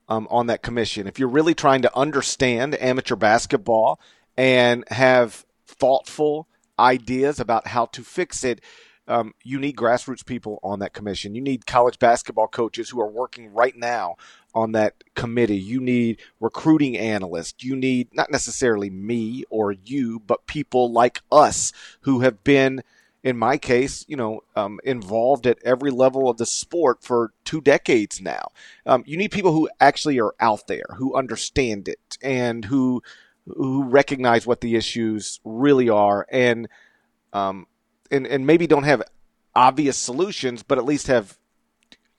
um, 0.09 0.26
on 0.30 0.46
that 0.46 0.62
commission. 0.62 1.07
If 1.07 1.18
you're 1.18 1.28
really 1.28 1.55
trying 1.55 1.82
to 1.82 1.96
understand 1.96 2.80
amateur 2.82 3.16
basketball 3.16 4.01
and 4.41 4.84
have 4.88 5.45
thoughtful 5.66 6.49
ideas 6.78 7.38
about 7.41 7.66
how 7.66 7.84
to 7.84 8.03
fix 8.03 8.43
it, 8.43 8.62
um, 9.07 9.34
you 9.45 9.59
need 9.59 9.76
grassroots 9.76 10.24
people 10.24 10.59
on 10.62 10.78
that 10.78 10.95
commission. 10.95 11.34
You 11.34 11.43
need 11.43 11.66
college 11.66 11.99
basketball 11.99 12.49
coaches 12.49 12.88
who 12.88 13.03
are 13.03 13.11
working 13.11 13.53
right 13.53 13.76
now 13.76 14.16
on 14.55 14.72
that 14.72 15.05
committee. 15.14 15.59
You 15.59 15.78
need 15.82 16.22
recruiting 16.41 16.97
analysts. 16.97 17.62
You 17.62 17.76
need 17.76 18.14
not 18.14 18.30
necessarily 18.30 18.88
me 18.88 19.45
or 19.51 19.72
you, 19.72 20.20
but 20.20 20.47
people 20.47 20.91
like 20.91 21.20
us 21.30 21.74
who 22.03 22.20
have 22.20 22.43
been, 22.43 22.82
in 23.22 23.36
my 23.36 23.59
case, 23.59 24.07
you 24.09 24.16
know, 24.16 24.41
um, 24.57 24.80
involved 24.84 25.47
at 25.47 25.59
every 25.62 25.91
level 25.91 26.30
of 26.30 26.38
the 26.38 26.47
sport 26.47 27.03
for 27.03 27.34
two 27.45 27.61
decades 27.61 28.22
now. 28.22 28.53
Um, 28.86 29.05
you 29.07 29.18
need 29.18 29.32
people 29.32 29.53
who 29.53 29.68
actually 29.80 30.18
are 30.18 30.34
out 30.41 30.66
there, 30.66 30.95
who 30.97 31.14
understand 31.14 31.88
it, 31.88 32.16
and 32.22 32.64
who 32.64 33.03
who 33.47 33.84
recognize 33.84 34.47
what 34.47 34.61
the 34.61 34.76
issues 34.76 35.41
really 35.45 35.88
are 35.88 36.26
and 36.30 36.68
um, 37.32 37.66
and 38.11 38.26
and 38.26 38.47
maybe 38.47 38.66
don't 38.66 38.84
have 38.84 39.03
obvious 39.55 39.97
solutions, 39.97 40.62
but 40.62 40.78
at 40.78 40.84
least 40.84 41.07
have 41.07 41.38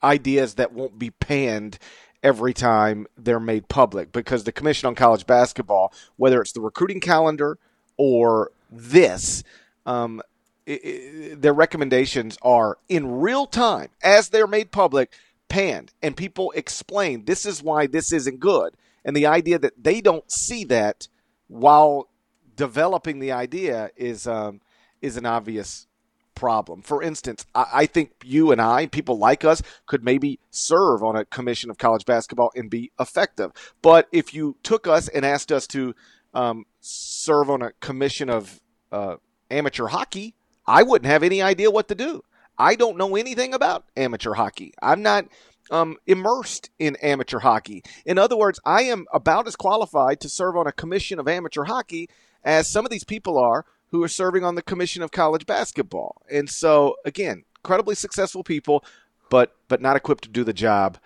ideas 0.02 0.54
that 0.54 0.72
won't 0.72 0.98
be 0.98 1.10
panned 1.10 1.78
every 2.22 2.52
time 2.54 3.06
they're 3.16 3.40
made 3.40 3.68
public. 3.68 4.12
Because 4.12 4.44
the 4.44 4.52
Commission 4.52 4.86
on 4.86 4.94
College 4.94 5.26
Basketball, 5.26 5.92
whether 6.16 6.40
it's 6.40 6.52
the 6.52 6.60
recruiting 6.60 7.00
calendar 7.00 7.58
or 7.96 8.52
this, 8.70 9.42
um, 9.86 10.22
it, 10.66 10.84
it, 10.84 11.42
their 11.42 11.52
recommendations 11.52 12.38
are 12.42 12.78
in 12.88 13.20
real 13.20 13.46
time 13.46 13.88
as 14.02 14.28
they're 14.28 14.46
made 14.46 14.70
public, 14.70 15.12
panned, 15.48 15.92
and 16.02 16.16
people 16.16 16.52
explain 16.54 17.24
this 17.24 17.44
is 17.44 17.62
why 17.62 17.86
this 17.86 18.12
isn't 18.12 18.40
good. 18.40 18.74
And 19.04 19.16
the 19.16 19.26
idea 19.26 19.58
that 19.58 19.82
they 19.82 20.00
don't 20.00 20.30
see 20.30 20.64
that 20.64 21.08
while 21.52 22.08
developing 22.56 23.18
the 23.18 23.32
idea 23.32 23.90
is 23.96 24.26
um, 24.26 24.60
is 25.00 25.16
an 25.16 25.26
obvious 25.26 25.86
problem. 26.34 26.82
For 26.82 27.02
instance, 27.02 27.44
I, 27.54 27.66
I, 27.72 27.86
think 27.86 28.12
you 28.24 28.52
and 28.52 28.60
I, 28.60 28.86
people 28.86 29.18
like 29.18 29.44
us, 29.44 29.62
could 29.86 30.02
maybe 30.02 30.38
serve 30.50 31.02
on 31.02 31.14
a 31.14 31.24
commission 31.26 31.70
of 31.70 31.78
college 31.78 32.06
basketball 32.06 32.50
and 32.56 32.70
be 32.70 32.90
effective. 32.98 33.52
But 33.82 34.08
if 34.12 34.32
you 34.32 34.56
took 34.62 34.86
us 34.86 35.08
and 35.08 35.26
asked 35.26 35.52
us 35.52 35.66
to 35.68 35.94
um, 36.32 36.64
serve 36.80 37.50
on 37.50 37.62
a 37.62 37.72
commission 37.80 38.30
of 38.30 38.60
uh, 38.90 39.16
amateur 39.50 39.88
hockey, 39.88 40.34
I 40.66 40.82
wouldn't 40.82 41.10
have 41.10 41.22
any 41.22 41.42
idea 41.42 41.70
what 41.70 41.88
to 41.88 41.94
do. 41.94 42.24
I 42.58 42.76
don't 42.76 42.96
know 42.96 43.16
anything 43.16 43.54
about 43.54 43.84
amateur 43.96 44.34
hockey. 44.34 44.72
I'm 44.80 45.02
not 45.02 45.26
um, 45.70 45.96
immersed 46.06 46.70
in 46.78 46.96
amateur 46.96 47.38
hockey. 47.40 47.82
In 48.04 48.18
other 48.18 48.36
words, 48.36 48.60
I 48.64 48.82
am 48.82 49.06
about 49.12 49.46
as 49.46 49.56
qualified 49.56 50.20
to 50.20 50.28
serve 50.28 50.56
on 50.56 50.66
a 50.66 50.72
commission 50.72 51.18
of 51.18 51.28
amateur 51.28 51.64
hockey 51.64 52.08
as 52.44 52.68
some 52.68 52.84
of 52.84 52.90
these 52.90 53.04
people 53.04 53.38
are 53.38 53.64
who 53.90 54.02
are 54.02 54.08
serving 54.08 54.44
on 54.44 54.54
the 54.54 54.62
Commission 54.62 55.02
of 55.02 55.12
College 55.12 55.46
Basketball. 55.46 56.22
And 56.30 56.48
so, 56.48 56.96
again, 57.04 57.44
incredibly 57.58 57.94
successful 57.94 58.42
people, 58.42 58.84
but 59.30 59.54
but 59.68 59.80
not 59.80 59.96
equipped 59.96 60.24
to 60.24 60.30
do 60.30 60.44
the 60.44 60.52
job 60.52 60.98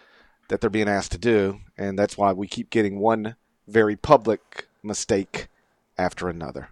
that 0.49 0.61
they're 0.61 0.71
being 0.71 0.89
asked 0.89 1.13
to 1.13 1.19
do, 1.19 1.61
and 1.77 1.99
that's 1.99 2.17
why 2.17 2.33
we 2.33 2.47
keep 2.47 2.71
getting 2.71 2.99
one 2.99 3.35
very 3.67 3.97
public 3.97 4.69
mistake 4.83 5.49
after 5.99 6.29
another. 6.29 6.69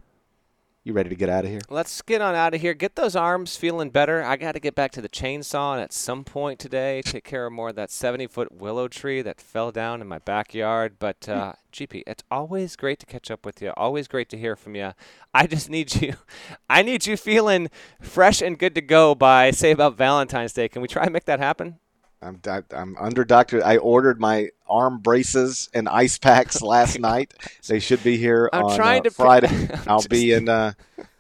You 0.86 0.92
ready 0.92 1.08
to 1.08 1.16
get 1.16 1.30
out 1.30 1.46
of 1.46 1.50
here? 1.50 1.62
Let's 1.70 2.02
get 2.02 2.20
on 2.20 2.34
out 2.34 2.52
of 2.52 2.60
here. 2.60 2.74
Get 2.74 2.94
those 2.94 3.16
arms 3.16 3.56
feeling 3.56 3.88
better. 3.88 4.22
I 4.22 4.36
got 4.36 4.52
to 4.52 4.60
get 4.60 4.74
back 4.74 4.92
to 4.92 5.00
the 5.00 5.08
chainsaw 5.08 5.72
and 5.72 5.80
at 5.80 5.94
some 5.94 6.24
point 6.24 6.58
today. 6.58 7.00
Take 7.00 7.24
care 7.24 7.46
of 7.46 7.54
more 7.54 7.70
of 7.70 7.76
that 7.76 7.90
70 7.90 8.26
foot 8.26 8.52
willow 8.52 8.86
tree 8.86 9.22
that 9.22 9.40
fell 9.40 9.72
down 9.72 10.02
in 10.02 10.06
my 10.06 10.18
backyard. 10.18 10.96
But, 10.98 11.26
uh, 11.26 11.54
GP, 11.72 12.02
it's 12.06 12.22
always 12.30 12.76
great 12.76 12.98
to 12.98 13.06
catch 13.06 13.30
up 13.30 13.46
with 13.46 13.62
you. 13.62 13.72
Always 13.78 14.08
great 14.08 14.28
to 14.28 14.36
hear 14.36 14.56
from 14.56 14.74
you. 14.74 14.92
I 15.32 15.46
just 15.46 15.70
need 15.70 16.02
you. 16.02 16.16
I 16.68 16.82
need 16.82 17.06
you 17.06 17.16
feeling 17.16 17.70
fresh 18.02 18.42
and 18.42 18.58
good 18.58 18.74
to 18.74 18.82
go 18.82 19.14
by, 19.14 19.52
say, 19.52 19.70
about 19.70 19.96
Valentine's 19.96 20.52
Day. 20.52 20.68
Can 20.68 20.82
we 20.82 20.88
try 20.88 21.04
and 21.04 21.14
make 21.14 21.24
that 21.24 21.40
happen? 21.40 21.78
I'm 22.24 22.40
I'm 22.72 22.96
under 22.98 23.24
doctor. 23.24 23.64
I 23.64 23.76
ordered 23.76 24.20
my 24.20 24.50
arm 24.68 24.98
braces 24.98 25.68
and 25.74 25.88
ice 25.88 26.18
packs 26.18 26.62
last 26.62 26.98
night. 26.98 27.34
They 27.66 27.78
should 27.78 28.02
be 28.02 28.16
here 28.16 28.48
I'm 28.52 28.64
on 28.64 28.76
trying 28.76 29.00
uh, 29.00 29.04
to 29.04 29.10
Friday. 29.10 29.68
I'll 29.86 30.02
be 30.08 30.32
in 30.32 30.48
uh, 30.48 30.72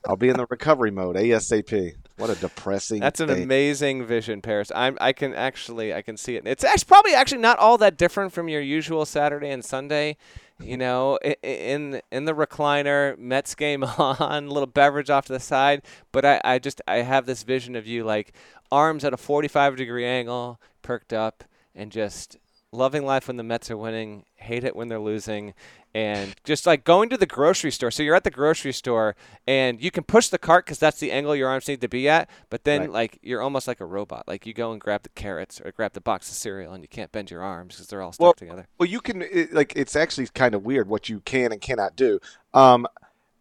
I'll 0.06 0.16
be 0.16 0.28
in 0.28 0.36
the 0.36 0.46
recovery 0.48 0.90
mode 0.90 1.16
ASAP. 1.16 1.94
What 2.16 2.30
a 2.30 2.36
depressing. 2.36 3.00
That's 3.00 3.18
an 3.18 3.28
thing. 3.28 3.42
amazing 3.42 4.06
vision, 4.06 4.40
Parrish. 4.40 4.68
I'm 4.74 4.96
I 5.00 5.12
can 5.12 5.34
actually 5.34 5.92
I 5.92 6.00
can 6.00 6.16
see 6.16 6.36
it. 6.36 6.46
It's 6.46 6.62
actually 6.62 6.86
probably 6.86 7.14
actually 7.14 7.40
not 7.40 7.58
all 7.58 7.76
that 7.78 7.96
different 7.96 8.32
from 8.32 8.48
your 8.48 8.60
usual 8.60 9.04
Saturday 9.04 9.50
and 9.50 9.64
Sunday. 9.64 10.16
You 10.60 10.76
know, 10.76 11.18
in 11.42 12.00
in 12.12 12.24
the 12.26 12.32
recliner, 12.32 13.18
Mets 13.18 13.56
game 13.56 13.82
on, 13.98 14.44
a 14.44 14.48
little 14.48 14.68
beverage 14.68 15.10
off 15.10 15.26
to 15.26 15.32
the 15.32 15.40
side. 15.40 15.82
But 16.12 16.24
I, 16.24 16.40
I 16.44 16.58
just 16.60 16.80
I 16.86 16.98
have 16.98 17.26
this 17.26 17.42
vision 17.42 17.74
of 17.74 17.84
you 17.88 18.04
like 18.04 18.32
arms 18.70 19.04
at 19.04 19.12
a 19.12 19.16
45 19.16 19.74
degree 19.76 20.06
angle, 20.06 20.60
perked 20.84 21.12
up, 21.12 21.42
and 21.74 21.90
just 21.90 22.36
loving 22.74 23.04
life 23.04 23.28
when 23.28 23.36
the 23.36 23.42
Mets 23.42 23.70
are 23.70 23.76
winning, 23.76 24.24
hate 24.36 24.64
it 24.64 24.76
when 24.76 24.88
they're 24.88 25.00
losing, 25.00 25.54
and 25.94 26.34
just 26.44 26.66
like 26.66 26.84
going 26.84 27.08
to 27.08 27.16
the 27.16 27.26
grocery 27.26 27.70
store. 27.70 27.90
So 27.90 28.02
you're 28.02 28.16
at 28.16 28.24
the 28.24 28.30
grocery 28.30 28.72
store 28.72 29.14
and 29.46 29.80
you 29.80 29.90
can 29.90 30.02
push 30.02 30.28
the 30.28 30.38
cart 30.38 30.66
because 30.66 30.78
that's 30.78 30.98
the 30.98 31.12
angle 31.12 31.36
your 31.36 31.48
arms 31.48 31.68
need 31.68 31.80
to 31.82 31.88
be 31.88 32.08
at. 32.08 32.28
But 32.50 32.64
then, 32.64 32.80
right. 32.82 32.90
like, 32.90 33.18
you're 33.22 33.40
almost 33.40 33.68
like 33.68 33.80
a 33.80 33.86
robot. 33.86 34.26
Like, 34.26 34.44
you 34.44 34.52
go 34.52 34.72
and 34.72 34.80
grab 34.80 35.04
the 35.04 35.08
carrots 35.10 35.60
or 35.60 35.70
grab 35.70 35.92
the 35.92 36.00
box 36.00 36.28
of 36.28 36.34
cereal 36.34 36.72
and 36.72 36.82
you 36.82 36.88
can't 36.88 37.12
bend 37.12 37.30
your 37.30 37.42
arms 37.42 37.76
because 37.76 37.86
they're 37.86 38.02
all 38.02 38.12
stuck 38.12 38.24
well, 38.24 38.34
together. 38.34 38.66
Well, 38.78 38.88
you 38.88 39.00
can, 39.00 39.22
it, 39.22 39.54
like, 39.54 39.72
it's 39.76 39.94
actually 39.94 40.26
kind 40.26 40.54
of 40.54 40.64
weird 40.64 40.88
what 40.88 41.08
you 41.08 41.20
can 41.20 41.52
and 41.52 41.60
cannot 41.60 41.94
do. 41.94 42.18
Um, 42.52 42.86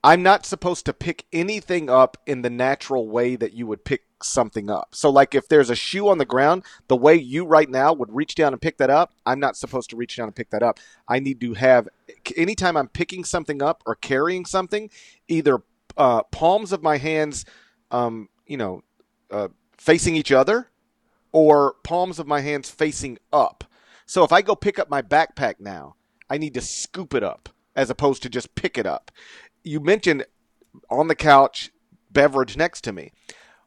I'm 0.03 0.21
not 0.21 0.45
supposed 0.45 0.85
to 0.85 0.93
pick 0.93 1.25
anything 1.33 1.89
up 1.89 2.17
in 2.27 2.41
the 2.43 2.49
natural 2.49 3.07
way 3.07 3.35
that 3.35 3.53
you 3.53 3.65
would 3.65 3.83
pick 3.83 4.03
something 4.25 4.69
up. 4.69 4.89
So, 4.93 5.09
like 5.09 5.35
if 5.35 5.47
there's 5.47 5.69
a 5.69 5.75
shoe 5.75 6.09
on 6.09 6.17
the 6.17 6.25
ground, 6.25 6.63
the 6.87 6.95
way 6.95 7.15
you 7.15 7.45
right 7.45 7.69
now 7.69 7.93
would 7.93 8.13
reach 8.13 8.35
down 8.35 8.53
and 8.53 8.61
pick 8.61 8.77
that 8.77 8.89
up, 8.89 9.13
I'm 9.25 9.39
not 9.39 9.57
supposed 9.57 9.89
to 9.91 9.95
reach 9.95 10.17
down 10.17 10.27
and 10.27 10.35
pick 10.35 10.49
that 10.51 10.63
up. 10.63 10.79
I 11.07 11.19
need 11.19 11.39
to 11.41 11.53
have, 11.53 11.87
anytime 12.35 12.77
I'm 12.77 12.87
picking 12.87 13.23
something 13.23 13.61
up 13.61 13.83
or 13.85 13.95
carrying 13.95 14.45
something, 14.45 14.89
either 15.27 15.61
uh, 15.97 16.23
palms 16.23 16.71
of 16.71 16.81
my 16.81 16.97
hands, 16.97 17.45
um, 17.91 18.29
you 18.47 18.57
know, 18.57 18.83
uh, 19.31 19.49
facing 19.77 20.15
each 20.15 20.31
other, 20.31 20.69
or 21.31 21.75
palms 21.83 22.19
of 22.19 22.27
my 22.27 22.41
hands 22.41 22.69
facing 22.69 23.17
up. 23.31 23.63
So 24.05 24.23
if 24.23 24.31
I 24.31 24.41
go 24.41 24.55
pick 24.55 24.79
up 24.79 24.89
my 24.89 25.01
backpack 25.01 25.55
now, 25.59 25.95
I 26.29 26.37
need 26.37 26.53
to 26.53 26.61
scoop 26.61 27.13
it 27.13 27.23
up 27.23 27.49
as 27.75 27.89
opposed 27.89 28.21
to 28.23 28.29
just 28.29 28.53
pick 28.55 28.77
it 28.77 28.85
up 28.85 29.11
you 29.63 29.79
mentioned 29.79 30.25
on 30.89 31.07
the 31.07 31.15
couch, 31.15 31.71
beverage 32.11 32.57
next 32.57 32.81
to 32.81 32.91
me. 32.91 33.11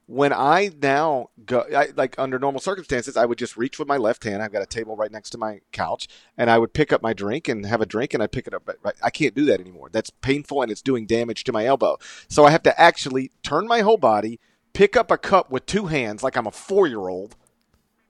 When 0.09 0.33
I 0.33 0.71
now 0.81 1.31
go, 1.45 1.65
I, 1.75 1.89
like 1.97 2.15
under 2.17 2.39
normal 2.39 2.61
circumstances, 2.61 3.17
I 3.17 3.27
would 3.27 3.39
just 3.39 3.57
reach 3.57 3.79
with 3.79 3.89
my 3.89 3.97
left 3.97 4.23
hand. 4.23 4.41
I've 4.41 4.53
got 4.53 4.63
a 4.63 4.67
table 4.67 4.95
right 4.95 5.11
next 5.11 5.31
to 5.31 5.39
my 5.39 5.61
couch, 5.73 6.07
and 6.39 6.49
I 6.49 6.59
would 6.59 6.73
pick 6.73 6.93
up 6.93 7.03
my 7.03 7.13
drink 7.13 7.49
and 7.49 7.67
have 7.67 7.81
a 7.81 7.87
drink, 7.87 8.15
and 8.15 8.23
I 8.23 8.29
pick 8.29 8.47
it 8.47 8.55
up. 8.55 8.71
I 9.03 9.11
can't 9.11 9.35
do 9.35 9.45
that 9.47 9.61
anymore. 9.61 9.89
That's 9.91 10.11
painful, 10.11 10.63
and 10.63 10.71
it's 10.71 10.83
doing 10.83 11.07
damage 11.07 11.43
to 11.45 11.53
my 11.53 11.67
elbow. 11.67 11.99
So 12.29 12.45
I 12.45 12.53
have 12.53 12.63
to 12.65 12.81
actually 12.81 13.33
turn 13.43 13.67
my 13.67 13.81
whole 13.81 13.97
body, 13.97 14.39
pick 14.75 14.97
up 14.97 15.11
a 15.11 15.19
cup 15.19 15.51
with 15.51 15.67
two 15.67 15.87
hands, 15.87 16.23
like 16.23 16.37
I'm 16.37 16.47
a 16.47 16.53
four 16.53 16.87
year 16.87 17.09
old, 17.09 17.35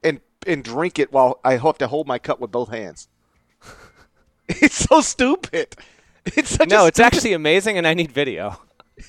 and 0.02 0.20
and 0.46 0.62
drink 0.62 0.98
it 0.98 1.12
while 1.12 1.40
I 1.44 1.56
have 1.56 1.78
to 1.78 1.88
hold 1.88 2.06
my 2.06 2.18
cup 2.18 2.40
with 2.40 2.52
both 2.52 2.68
hands. 2.68 3.08
it's 4.48 4.86
so 4.86 5.00
stupid. 5.00 5.76
It's 6.26 6.50
such 6.50 6.68
no, 6.68 6.86
it's 6.86 7.00
actually 7.00 7.32
amazing, 7.32 7.78
and 7.78 7.86
I 7.86 7.94
need 7.94 8.12
video. 8.12 8.60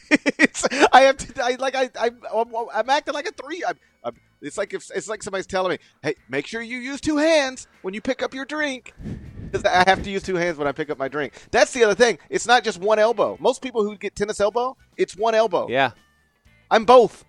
It's 0.09 0.65
I 0.91 1.01
have 1.01 1.17
to 1.17 1.43
I 1.43 1.55
like 1.55 1.75
I, 1.75 1.89
I 1.99 2.11
I'm, 2.33 2.53
I'm 2.73 2.89
acting 2.89 3.13
like 3.13 3.27
a 3.27 3.31
three. 3.31 3.63
I'm, 3.67 3.77
I'm, 4.03 4.15
it's 4.41 4.57
like 4.57 4.73
if 4.73 4.89
it's 4.93 5.07
like 5.07 5.23
somebody's 5.23 5.47
telling 5.47 5.71
me, 5.71 5.77
hey, 6.03 6.15
make 6.29 6.45
sure 6.45 6.61
you 6.61 6.77
use 6.77 7.01
two 7.01 7.17
hands 7.17 7.67
when 7.81 7.93
you 7.93 8.01
pick 8.01 8.21
up 8.21 8.33
your 8.33 8.45
drink. 8.45 8.93
Because 9.49 9.63
I 9.63 9.89
have 9.89 10.03
to 10.03 10.09
use 10.09 10.23
two 10.23 10.35
hands 10.35 10.57
when 10.57 10.67
I 10.67 10.73
pick 10.73 10.89
up 10.89 10.97
my 10.97 11.07
drink. 11.07 11.33
That's 11.51 11.71
the 11.71 11.85
other 11.85 11.95
thing. 11.95 12.19
It's 12.29 12.45
not 12.45 12.65
just 12.65 12.79
one 12.79 12.99
elbow. 12.99 13.37
Most 13.39 13.61
people 13.61 13.81
who 13.83 13.97
get 13.97 14.13
tennis 14.13 14.41
elbow, 14.41 14.75
it's 14.97 15.15
one 15.15 15.35
elbow. 15.35 15.67
Yeah, 15.69 15.91
I'm 16.69 16.83
both. 16.83 17.23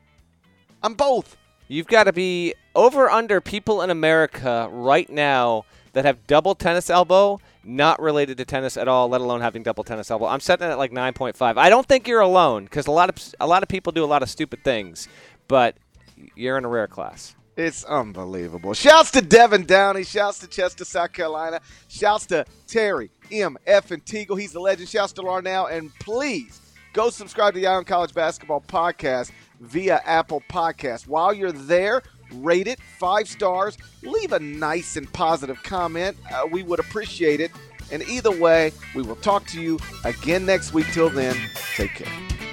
I'm 0.82 0.94
both. 0.94 1.36
You've 1.68 1.86
got 1.86 2.04
to 2.04 2.12
be 2.12 2.54
over 2.74 3.10
under 3.10 3.40
people 3.40 3.82
in 3.82 3.90
America 3.90 4.68
right 4.72 5.08
now 5.08 5.64
that 5.92 6.04
have 6.04 6.26
double 6.26 6.54
tennis 6.54 6.90
elbow 6.90 7.40
not 7.64 8.00
related 8.00 8.38
to 8.38 8.44
tennis 8.44 8.76
at 8.76 8.88
all, 8.88 9.08
let 9.08 9.20
alone 9.20 9.40
having 9.40 9.62
double 9.62 9.84
tennis 9.84 10.10
elbow. 10.10 10.26
I'm 10.26 10.40
setting 10.40 10.66
it 10.66 10.70
at 10.70 10.78
like 10.78 10.92
9.5. 10.92 11.56
I 11.56 11.68
don't 11.68 11.86
think 11.86 12.08
you're 12.08 12.20
alone 12.20 12.64
because 12.64 12.86
a 12.86 12.90
lot 12.90 13.08
of 13.08 13.34
a 13.40 13.46
lot 13.46 13.62
of 13.62 13.68
people 13.68 13.92
do 13.92 14.04
a 14.04 14.06
lot 14.06 14.22
of 14.22 14.30
stupid 14.30 14.64
things, 14.64 15.08
but 15.48 15.76
you're 16.34 16.58
in 16.58 16.64
a 16.64 16.68
rare 16.68 16.88
class. 16.88 17.34
It's 17.56 17.82
unbelievable. 17.84 18.72
Shouts 18.72 19.10
to 19.12 19.20
Devin 19.20 19.66
Downey. 19.66 20.04
Shouts 20.04 20.38
to 20.38 20.46
Chester, 20.46 20.84
South 20.84 21.12
Carolina. 21.12 21.60
Shouts 21.88 22.26
to 22.26 22.44
Terry 22.68 23.10
M. 23.32 23.58
F. 23.66 23.90
and 23.90 24.04
Teagle. 24.04 24.40
He's 24.40 24.52
the 24.52 24.60
legend. 24.60 24.88
Shouts 24.88 25.12
to 25.14 25.22
Larnell. 25.22 25.70
And 25.70 25.92
please 25.98 26.60
go 26.92 27.10
subscribe 27.10 27.54
to 27.54 27.60
the 27.60 27.66
Eye 27.66 27.74
on 27.74 27.84
College 27.84 28.14
Basketball 28.14 28.60
Podcast 28.60 29.32
via 29.60 30.00
Apple 30.04 30.40
Podcast. 30.48 31.08
While 31.08 31.34
you're 31.34 31.50
there, 31.50 32.02
rate 32.32 32.66
it 32.66 32.80
five 32.80 33.28
stars, 33.28 33.76
leave 34.02 34.32
a 34.32 34.38
nice 34.38 34.96
and 34.96 35.12
positive 35.12 35.62
comment. 35.62 36.16
Uh, 36.32 36.46
we 36.50 36.62
would 36.62 36.80
appreciate 36.80 37.40
it. 37.40 37.50
And 37.90 38.02
either 38.02 38.30
way, 38.30 38.72
we 38.94 39.02
will 39.02 39.16
talk 39.16 39.46
to 39.46 39.60
you 39.60 39.78
again 40.04 40.44
next 40.44 40.74
week. 40.74 40.86
Till 40.92 41.08
then, 41.10 41.36
take 41.74 41.94
care. 41.94 42.47